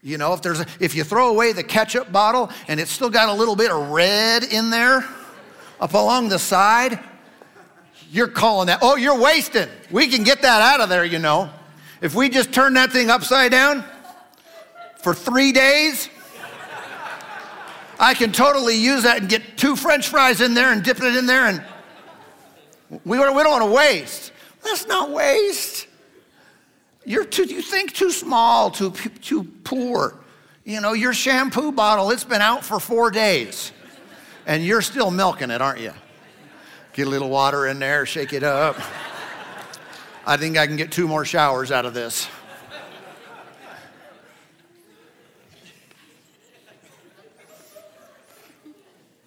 You 0.01 0.17
know, 0.17 0.33
if, 0.33 0.41
there's 0.41 0.61
a, 0.61 0.65
if 0.79 0.95
you 0.95 1.03
throw 1.03 1.29
away 1.29 1.53
the 1.53 1.63
ketchup 1.63 2.11
bottle 2.11 2.49
and 2.67 2.79
it's 2.79 2.91
still 2.91 3.11
got 3.11 3.29
a 3.29 3.33
little 3.33 3.55
bit 3.55 3.69
of 3.69 3.91
red 3.91 4.43
in 4.45 4.71
there 4.71 5.07
up 5.79 5.93
along 5.93 6.29
the 6.29 6.39
side, 6.39 6.99
you're 8.11 8.27
calling 8.27 8.67
that, 8.67 8.79
oh, 8.81 8.97
you're 8.97 9.17
wasting. 9.17 9.69
We 9.89 10.07
can 10.07 10.23
get 10.23 10.41
that 10.41 10.61
out 10.61 10.81
of 10.81 10.89
there, 10.89 11.05
you 11.05 11.17
know. 11.17 11.49
If 12.01 12.13
we 12.13 12.27
just 12.27 12.51
turn 12.51 12.73
that 12.73 12.91
thing 12.91 13.09
upside 13.09 13.51
down 13.51 13.85
for 14.97 15.13
three 15.13 15.53
days, 15.53 16.09
I 17.97 18.13
can 18.13 18.33
totally 18.33 18.75
use 18.75 19.03
that 19.03 19.19
and 19.21 19.29
get 19.29 19.57
two 19.57 19.77
french 19.77 20.09
fries 20.09 20.41
in 20.41 20.53
there 20.53 20.73
and 20.73 20.83
dip 20.83 20.99
it 21.01 21.15
in 21.15 21.25
there 21.25 21.45
and 21.45 21.63
we, 22.89 23.17
we 23.17 23.23
don't 23.23 23.33
want 23.33 23.63
to 23.63 23.71
waste. 23.71 24.33
Let's 24.65 24.85
not 24.87 25.11
waste. 25.11 25.87
You're 27.05 27.23
too, 27.23 27.45
you 27.45 27.61
think 27.61 27.93
too 27.93 28.11
small, 28.11 28.71
too, 28.71 28.91
too 29.21 29.45
poor. 29.63 30.19
You 30.65 30.81
know, 30.81 30.91
your 30.91 31.13
shampoo 31.13 31.71
bottle, 31.71 32.11
it's 32.11 32.25
been 32.25 32.41
out 32.41 32.65
for 32.65 32.79
four 32.81 33.09
days 33.09 33.71
and 34.45 34.65
you're 34.65 34.81
still 34.81 35.11
milking 35.11 35.49
it, 35.49 35.61
aren't 35.61 35.79
you? 35.79 35.93
Get 36.93 37.07
a 37.07 37.09
little 37.09 37.29
water 37.29 37.67
in 37.67 37.79
there, 37.79 38.05
shake 38.05 38.33
it 38.33 38.43
up. 38.43 38.75
I 40.25 40.35
think 40.35 40.57
I 40.57 40.67
can 40.67 40.75
get 40.75 40.91
two 40.91 41.07
more 41.07 41.23
showers 41.23 41.71
out 41.71 41.85
of 41.85 41.93
this. 41.93 42.27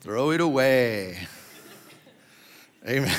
Throw 0.00 0.32
it 0.32 0.42
away. 0.42 1.26
Amen. 2.86 3.16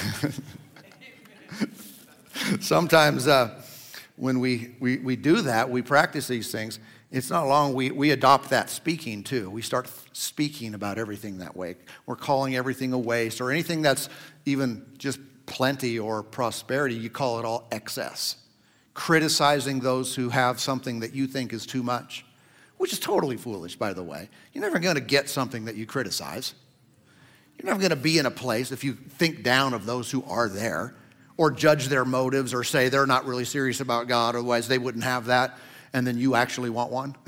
Sometimes 2.60 3.28
uh, 3.28 3.60
when 4.16 4.40
we, 4.40 4.76
we, 4.80 4.98
we 4.98 5.16
do 5.16 5.42
that, 5.42 5.68
we 5.68 5.82
practice 5.82 6.28
these 6.28 6.52
things, 6.52 6.78
it's 7.12 7.32
not 7.32 7.48
long 7.48 7.74
we, 7.74 7.90
we 7.90 8.12
adopt 8.12 8.52
that 8.52 8.70
speaking 8.70 9.24
too. 9.24 9.50
We 9.50 9.64
start 9.64 9.88
speaking 10.16 10.74
about 10.74 10.98
everything 10.98 11.40
that 11.40 11.58
way. 11.58 11.76
We're 12.06 12.16
calling 12.16 12.56
everything 12.56 12.94
a 12.94 12.98
waste 12.98 13.42
or 13.42 13.52
anything 13.52 13.82
that's 13.82 14.08
even 14.46 14.86
just 14.98 15.20
plenty 15.46 16.00
or 16.00 16.24
prosperity, 16.24 16.96
you 16.96 17.10
call 17.10 17.40
it 17.40 17.46
all 17.46 17.68
excess. 17.72 18.38
Criticizing 18.94 19.82
those 19.82 20.16
who 20.16 20.30
have 20.30 20.60
something 20.60 21.02
that 21.02 21.14
you 21.14 21.28
think 21.28 21.52
is 21.52 21.66
too 21.66 21.84
much, 21.84 22.26
which 22.78 22.94
is 22.94 23.00
totally 23.00 23.36
foolish, 23.36 23.76
by 23.76 23.92
the 23.92 24.04
way. 24.04 24.30
You're 24.54 24.64
never 24.64 24.80
going 24.80 24.96
to 24.96 25.02
get 25.02 25.30
something 25.30 25.66
that 25.66 25.76
you 25.76 25.86
criticize. 25.86 26.54
You're 27.58 27.68
never 27.68 27.80
going 27.80 27.90
to 27.90 27.96
be 27.98 28.18
in 28.18 28.26
a 28.26 28.32
place 28.32 28.72
if 28.72 28.84
you 28.84 28.94
think 28.94 29.44
down 29.44 29.74
of 29.74 29.86
those 29.86 30.10
who 30.10 30.24
are 30.24 30.48
there 30.48 30.96
or 31.38 31.52
judge 31.52 31.88
their 31.88 32.06
motives 32.06 32.54
or 32.54 32.64
say 32.64 32.88
they're 32.88 33.06
not 33.06 33.26
really 33.26 33.46
serious 33.46 33.82
about 33.82 34.08
God, 34.08 34.36
otherwise 34.36 34.70
they 34.70 34.78
wouldn't 34.78 35.04
have 35.04 35.26
that, 35.26 35.58
and 35.92 36.08
then 36.08 36.18
you 36.18 36.36
actually 36.36 36.70
want 36.70 36.92
one. 36.92 37.16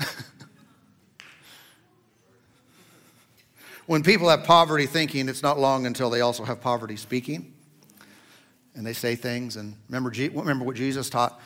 when 3.88 4.02
people 4.02 4.28
have 4.28 4.44
poverty 4.44 4.84
thinking, 4.84 5.30
it's 5.30 5.42
not 5.42 5.58
long 5.58 5.86
until 5.86 6.10
they 6.10 6.20
also 6.20 6.44
have 6.44 6.60
poverty 6.60 6.94
speaking. 6.94 7.54
And 8.74 8.86
they 8.86 8.92
say 8.92 9.16
things. 9.16 9.56
And 9.56 9.76
remember, 9.88 10.10
remember 10.10 10.66
what 10.66 10.76
Jesus 10.76 11.08
taught 11.08 11.40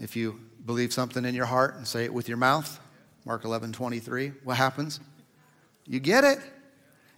if 0.00 0.16
you 0.16 0.40
believe 0.64 0.94
something 0.94 1.26
in 1.26 1.34
your 1.34 1.44
heart 1.44 1.76
and 1.76 1.86
say 1.86 2.04
it 2.04 2.14
with 2.14 2.26
your 2.26 2.38
mouth, 2.38 2.80
Mark 3.26 3.44
11 3.44 3.72
23, 3.72 4.32
what 4.44 4.56
happens? 4.56 4.98
You 5.84 6.00
get 6.00 6.24
it. 6.24 6.38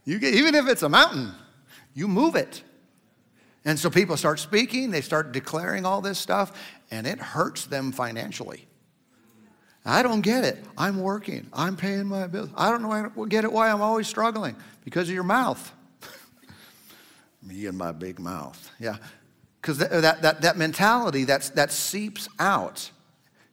You 0.04 0.18
get, 0.18 0.34
even 0.34 0.56
if 0.56 0.66
it's 0.66 0.82
a 0.82 0.88
mountain, 0.88 1.32
you 1.94 2.08
move 2.08 2.34
it. 2.34 2.64
And 3.64 3.78
so 3.78 3.88
people 3.88 4.16
start 4.16 4.40
speaking, 4.40 4.90
they 4.90 5.00
start 5.00 5.30
declaring 5.30 5.86
all 5.86 6.00
this 6.00 6.18
stuff, 6.18 6.60
and 6.90 7.06
it 7.06 7.20
hurts 7.20 7.66
them 7.66 7.92
financially. 7.92 8.66
I 9.86 10.02
don't 10.02 10.20
get 10.20 10.44
it. 10.44 10.64
I'm 10.76 11.00
working. 11.00 11.46
I'm 11.52 11.76
paying 11.76 12.06
my 12.06 12.26
bills. 12.26 12.50
I 12.56 12.70
don't 12.70 12.82
know. 12.82 12.90
I 12.90 13.02
don't 13.02 13.28
get 13.28 13.44
it 13.44 13.52
why 13.52 13.70
I'm 13.70 13.80
always 13.80 14.08
struggling 14.08 14.56
because 14.84 15.08
of 15.08 15.14
your 15.14 15.22
mouth. 15.22 15.72
Me 17.42 17.66
and 17.66 17.78
my 17.78 17.92
big 17.92 18.18
mouth. 18.18 18.70
Yeah, 18.80 18.96
because 19.62 19.78
that, 19.78 19.90
that, 19.90 20.22
that, 20.22 20.40
that, 20.42 20.56
mentality 20.56 21.22
that's, 21.22 21.50
that 21.50 21.70
seeps 21.70 22.28
out. 22.40 22.90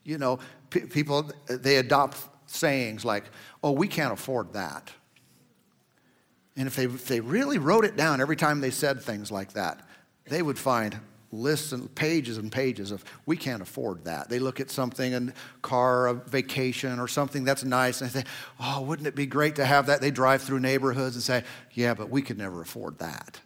You 0.02 0.18
know, 0.18 0.40
p- 0.70 0.80
people 0.80 1.30
they 1.46 1.76
adopt 1.76 2.18
sayings 2.46 3.04
like, 3.04 3.24
"Oh, 3.62 3.70
we 3.70 3.86
can't 3.86 4.12
afford 4.12 4.52
that." 4.54 4.90
And 6.56 6.66
if 6.66 6.74
they, 6.76 6.84
if 6.84 7.06
they 7.06 7.20
really 7.20 7.58
wrote 7.58 7.84
it 7.84 7.96
down 7.96 8.20
every 8.20 8.36
time 8.36 8.60
they 8.60 8.70
said 8.70 9.00
things 9.00 9.30
like 9.30 9.52
that, 9.52 9.80
they 10.26 10.42
would 10.42 10.58
find 10.58 10.98
lists 11.34 11.72
and 11.72 11.92
pages 11.94 12.38
and 12.38 12.50
pages 12.50 12.90
of 12.90 13.04
we 13.26 13.36
can't 13.36 13.62
afford 13.62 14.04
that. 14.04 14.28
They 14.28 14.38
look 14.38 14.60
at 14.60 14.70
something, 14.70 15.14
a 15.14 15.32
car, 15.62 16.06
a 16.06 16.14
vacation, 16.14 16.98
or 16.98 17.08
something 17.08 17.44
that's 17.44 17.64
nice, 17.64 18.00
and 18.00 18.10
they 18.10 18.20
say, 18.20 18.26
"Oh, 18.60 18.82
wouldn't 18.82 19.08
it 19.08 19.14
be 19.14 19.26
great 19.26 19.56
to 19.56 19.64
have 19.64 19.86
that?" 19.86 20.00
They 20.00 20.10
drive 20.10 20.42
through 20.42 20.60
neighborhoods 20.60 21.16
and 21.16 21.22
say, 21.22 21.44
"Yeah, 21.72 21.94
but 21.94 22.10
we 22.10 22.22
could 22.22 22.38
never 22.38 22.62
afford 22.62 22.98
that. 22.98 23.40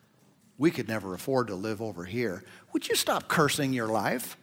We 0.58 0.70
could 0.70 0.88
never 0.88 1.14
afford 1.14 1.46
to 1.48 1.54
live 1.54 1.80
over 1.80 2.04
here." 2.04 2.44
Would 2.72 2.88
you 2.88 2.94
stop 2.94 3.28
cursing 3.28 3.72
your 3.72 3.88
life? 3.88 4.36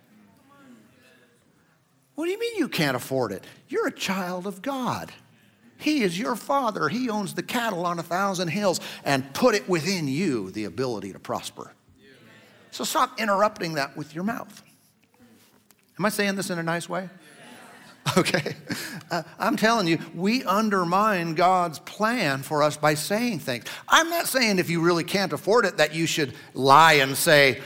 What 2.15 2.25
do 2.25 2.31
you 2.31 2.39
mean 2.39 2.57
you 2.57 2.69
can't 2.69 2.95
afford 2.95 3.31
it? 3.31 3.43
You're 3.67 3.87
a 3.87 3.91
child 3.91 4.47
of 4.47 4.61
God. 4.61 5.11
He 5.77 6.03
is 6.03 6.17
your 6.17 6.35
father. 6.37 6.87
He 6.87 7.09
owns 7.09 7.33
the 7.33 7.43
cattle 7.43 7.85
on 7.85 7.99
a 7.99 8.03
thousand 8.03 8.47
hills 8.47 8.79
and 9.03 9.33
put 9.33 9.55
it 9.55 9.67
within 9.67 10.07
you 10.07 10.51
the 10.51 10.63
ability 10.63 11.11
to 11.11 11.19
prosper. 11.19 11.73
So 12.75 12.83
stop 12.83 13.21
interrupting 13.21 13.75
that 13.75 13.95
with 13.95 14.13
your 14.13 14.25
mouth. 14.25 14.61
Am 15.97 16.03
I 16.03 16.09
saying 16.09 16.35
this 16.35 16.49
in 16.49 16.59
a 16.59 16.63
nice 16.63 16.89
way? 16.89 17.09
Okay. 18.15 18.55
Uh, 19.09 19.23
I'm 19.39 19.57
telling 19.57 19.87
you, 19.87 19.97
we 20.13 20.43
undermine 20.43 21.33
God's 21.33 21.79
plan 21.79 22.43
for 22.43 22.61
us 22.61 22.77
by 22.77 22.93
saying 22.93 23.39
things. 23.39 23.65
I'm 23.89 24.11
not 24.11 24.27
saying 24.27 24.59
if 24.59 24.69
you 24.69 24.79
really 24.81 25.03
can't 25.03 25.33
afford 25.33 25.65
it 25.65 25.77
that 25.77 25.95
you 25.95 26.05
should 26.05 26.35
lie 26.53 26.93
and 26.93 27.17
say, 27.17 27.61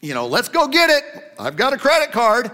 you 0.00 0.14
know, 0.14 0.26
let's 0.26 0.48
go 0.48 0.66
get 0.66 0.90
it. 0.90 1.04
I've 1.38 1.54
got 1.54 1.74
a 1.74 1.78
credit 1.78 2.10
card. 2.10 2.50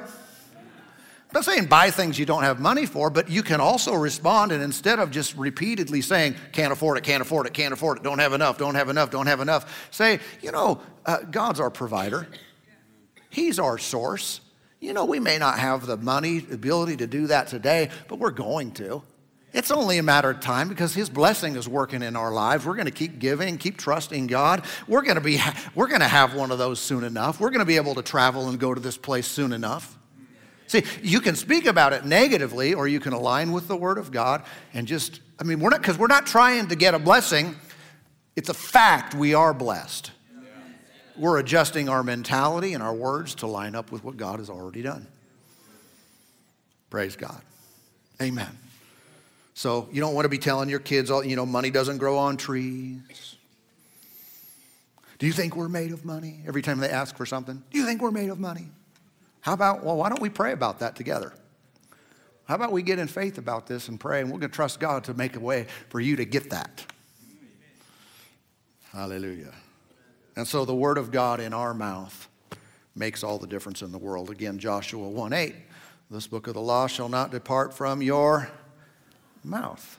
I'm 1.34 1.40
not 1.40 1.46
saying 1.46 1.66
buy 1.66 1.90
things 1.90 2.16
you 2.16 2.26
don't 2.26 2.44
have 2.44 2.60
money 2.60 2.86
for, 2.86 3.10
but 3.10 3.28
you 3.28 3.42
can 3.42 3.60
also 3.60 3.92
respond 3.94 4.52
and 4.52 4.62
instead 4.62 5.00
of 5.00 5.10
just 5.10 5.36
repeatedly 5.36 6.00
saying, 6.00 6.36
can't 6.52 6.72
afford 6.72 6.96
it, 6.96 7.02
can't 7.02 7.22
afford 7.22 7.48
it, 7.48 7.52
can't 7.52 7.72
afford 7.74 7.98
it, 7.98 8.04
don't 8.04 8.20
have 8.20 8.34
enough, 8.34 8.56
don't 8.56 8.76
have 8.76 8.88
enough, 8.88 9.10
don't 9.10 9.26
have 9.26 9.40
enough, 9.40 9.88
say, 9.90 10.20
you 10.42 10.52
know, 10.52 10.80
uh, 11.04 11.18
God's 11.28 11.58
our 11.58 11.70
provider, 11.70 12.28
He's 13.30 13.58
our 13.58 13.78
source. 13.78 14.42
You 14.78 14.92
know, 14.92 15.06
we 15.06 15.18
may 15.18 15.38
not 15.38 15.58
have 15.58 15.86
the 15.86 15.96
money, 15.96 16.38
ability 16.52 16.98
to 16.98 17.08
do 17.08 17.26
that 17.26 17.48
today, 17.48 17.90
but 18.06 18.20
we're 18.20 18.30
going 18.30 18.70
to. 18.74 19.02
It's 19.52 19.72
only 19.72 19.98
a 19.98 20.04
matter 20.04 20.30
of 20.30 20.38
time 20.38 20.68
because 20.68 20.94
His 20.94 21.10
blessing 21.10 21.56
is 21.56 21.68
working 21.68 22.02
in 22.02 22.14
our 22.14 22.32
lives. 22.32 22.64
We're 22.64 22.74
going 22.74 22.86
to 22.86 22.92
keep 22.92 23.18
giving, 23.18 23.58
keep 23.58 23.76
trusting 23.76 24.28
God. 24.28 24.64
We're 24.86 25.02
going 25.02 25.16
to 25.16 25.20
be, 25.20 25.40
we're 25.74 25.88
going 25.88 26.00
to 26.00 26.06
have 26.06 26.36
one 26.36 26.52
of 26.52 26.58
those 26.58 26.78
soon 26.78 27.02
enough. 27.02 27.40
We're 27.40 27.50
going 27.50 27.58
to 27.58 27.64
be 27.64 27.76
able 27.76 27.96
to 27.96 28.02
travel 28.02 28.48
and 28.48 28.60
go 28.60 28.72
to 28.72 28.80
this 28.80 28.96
place 28.96 29.26
soon 29.26 29.52
enough. 29.52 29.98
See, 30.66 30.82
you 31.02 31.20
can 31.20 31.36
speak 31.36 31.66
about 31.66 31.92
it 31.92 32.04
negatively 32.04 32.74
or 32.74 32.88
you 32.88 33.00
can 33.00 33.12
align 33.12 33.52
with 33.52 33.68
the 33.68 33.76
Word 33.76 33.98
of 33.98 34.10
God 34.10 34.42
and 34.72 34.86
just, 34.86 35.20
I 35.38 35.44
mean, 35.44 35.60
we're 35.60 35.70
not, 35.70 35.80
because 35.80 35.98
we're 35.98 36.06
not 36.06 36.26
trying 36.26 36.68
to 36.68 36.76
get 36.76 36.94
a 36.94 36.98
blessing. 36.98 37.54
It's 38.34 38.48
a 38.48 38.54
fact 38.54 39.14
we 39.14 39.34
are 39.34 39.52
blessed. 39.54 40.10
We're 41.16 41.38
adjusting 41.38 41.88
our 41.88 42.02
mentality 42.02 42.74
and 42.74 42.82
our 42.82 42.94
words 42.94 43.36
to 43.36 43.46
line 43.46 43.74
up 43.74 43.92
with 43.92 44.02
what 44.02 44.16
God 44.16 44.40
has 44.40 44.50
already 44.50 44.82
done. 44.82 45.06
Praise 46.90 47.14
God. 47.14 47.40
Amen. 48.20 48.58
So 49.54 49.88
you 49.92 50.00
don't 50.00 50.14
want 50.14 50.24
to 50.24 50.28
be 50.28 50.38
telling 50.38 50.68
your 50.68 50.80
kids, 50.80 51.10
all, 51.10 51.24
you 51.24 51.36
know, 51.36 51.46
money 51.46 51.70
doesn't 51.70 51.98
grow 51.98 52.18
on 52.18 52.36
trees. 52.36 53.36
Do 55.18 55.26
you 55.26 55.32
think 55.32 55.54
we're 55.54 55.68
made 55.68 55.92
of 55.92 56.04
money? 56.04 56.40
Every 56.46 56.62
time 56.62 56.78
they 56.78 56.88
ask 56.88 57.16
for 57.16 57.26
something, 57.26 57.62
do 57.70 57.78
you 57.78 57.86
think 57.86 58.02
we're 58.02 58.10
made 58.10 58.30
of 58.30 58.40
money? 58.40 58.66
How 59.44 59.52
about, 59.52 59.84
well, 59.84 59.98
why 59.98 60.08
don't 60.08 60.22
we 60.22 60.30
pray 60.30 60.52
about 60.52 60.78
that 60.78 60.96
together? 60.96 61.34
How 62.46 62.54
about 62.54 62.72
we 62.72 62.80
get 62.80 62.98
in 62.98 63.06
faith 63.08 63.36
about 63.36 63.66
this 63.66 63.88
and 63.88 64.00
pray, 64.00 64.22
and 64.22 64.30
we're 64.30 64.38
going 64.38 64.50
to 64.50 64.56
trust 64.56 64.80
God 64.80 65.04
to 65.04 65.12
make 65.12 65.36
a 65.36 65.40
way 65.40 65.66
for 65.90 66.00
you 66.00 66.16
to 66.16 66.24
get 66.24 66.48
that. 66.48 66.82
Hallelujah. 68.90 69.52
And 70.34 70.48
so 70.48 70.64
the 70.64 70.74
word 70.74 70.96
of 70.96 71.10
God 71.10 71.40
in 71.40 71.52
our 71.52 71.74
mouth 71.74 72.26
makes 72.96 73.22
all 73.22 73.36
the 73.36 73.46
difference 73.46 73.82
in 73.82 73.92
the 73.92 73.98
world. 73.98 74.30
Again, 74.30 74.58
Joshua 74.58 75.06
1 75.06 75.34
8, 75.34 75.54
this 76.10 76.26
book 76.26 76.46
of 76.46 76.54
the 76.54 76.62
law 76.62 76.86
shall 76.86 77.10
not 77.10 77.30
depart 77.30 77.74
from 77.74 78.00
your 78.00 78.48
mouth. 79.42 79.98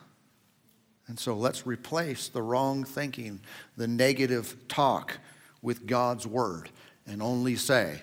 And 1.06 1.20
so 1.20 1.36
let's 1.36 1.68
replace 1.68 2.30
the 2.30 2.42
wrong 2.42 2.84
thinking, 2.84 3.42
the 3.78 3.88
negative 3.88 4.56
talk 4.68 5.20
with 5.62 5.86
God's 5.86 6.26
word, 6.26 6.72
and 7.06 7.22
only 7.22 7.56
say, 7.56 8.02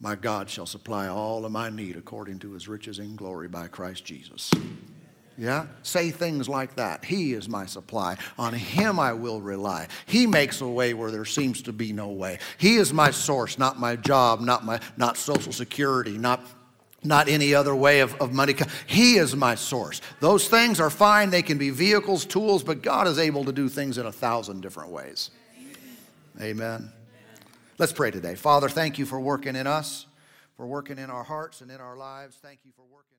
my 0.00 0.14
God 0.14 0.50
shall 0.50 0.66
supply 0.66 1.08
all 1.08 1.44
of 1.44 1.52
my 1.52 1.70
need 1.70 1.96
according 1.96 2.38
to 2.40 2.52
his 2.52 2.68
riches 2.68 2.98
in 2.98 3.16
glory 3.16 3.48
by 3.48 3.68
Christ 3.68 4.04
Jesus. 4.04 4.50
Yeah? 5.38 5.66
Say 5.82 6.10
things 6.10 6.48
like 6.48 6.76
that. 6.76 7.04
He 7.04 7.32
is 7.32 7.48
my 7.48 7.66
supply. 7.66 8.16
On 8.38 8.52
him 8.52 8.98
I 8.98 9.12
will 9.12 9.40
rely. 9.40 9.88
He 10.06 10.26
makes 10.26 10.60
a 10.60 10.68
way 10.68 10.94
where 10.94 11.10
there 11.10 11.24
seems 11.24 11.62
to 11.62 11.72
be 11.72 11.92
no 11.92 12.08
way. 12.08 12.38
He 12.58 12.76
is 12.76 12.92
my 12.92 13.10
source, 13.10 13.58
not 13.58 13.78
my 13.78 13.96
job, 13.96 14.40
not 14.40 14.64
my 14.64 14.80
not 14.96 15.16
social 15.16 15.52
security, 15.52 16.16
not 16.16 16.40
not 17.04 17.28
any 17.28 17.54
other 17.54 17.74
way 17.74 18.00
of, 18.00 18.14
of 18.14 18.32
money. 18.32 18.54
He 18.86 19.16
is 19.16 19.36
my 19.36 19.54
source. 19.54 20.00
Those 20.20 20.48
things 20.48 20.80
are 20.80 20.90
fine. 20.90 21.30
They 21.30 21.42
can 21.42 21.56
be 21.58 21.70
vehicles, 21.70 22.24
tools, 22.24 22.64
but 22.64 22.82
God 22.82 23.06
is 23.06 23.18
able 23.18 23.44
to 23.44 23.52
do 23.52 23.68
things 23.68 23.98
in 23.98 24.06
a 24.06 24.12
thousand 24.12 24.62
different 24.62 24.90
ways. 24.90 25.30
Amen. 26.40 26.90
Let's 27.78 27.92
pray 27.92 28.10
today. 28.10 28.36
Father, 28.36 28.70
thank 28.70 28.98
you 28.98 29.04
for 29.04 29.20
working 29.20 29.54
in 29.54 29.66
us, 29.66 30.06
for 30.56 30.66
working 30.66 30.98
in 30.98 31.10
our 31.10 31.24
hearts 31.24 31.60
and 31.60 31.70
in 31.70 31.78
our 31.78 31.94
lives. 31.94 32.38
Thank 32.40 32.60
you 32.64 32.72
for 32.74 32.84
working. 32.90 33.15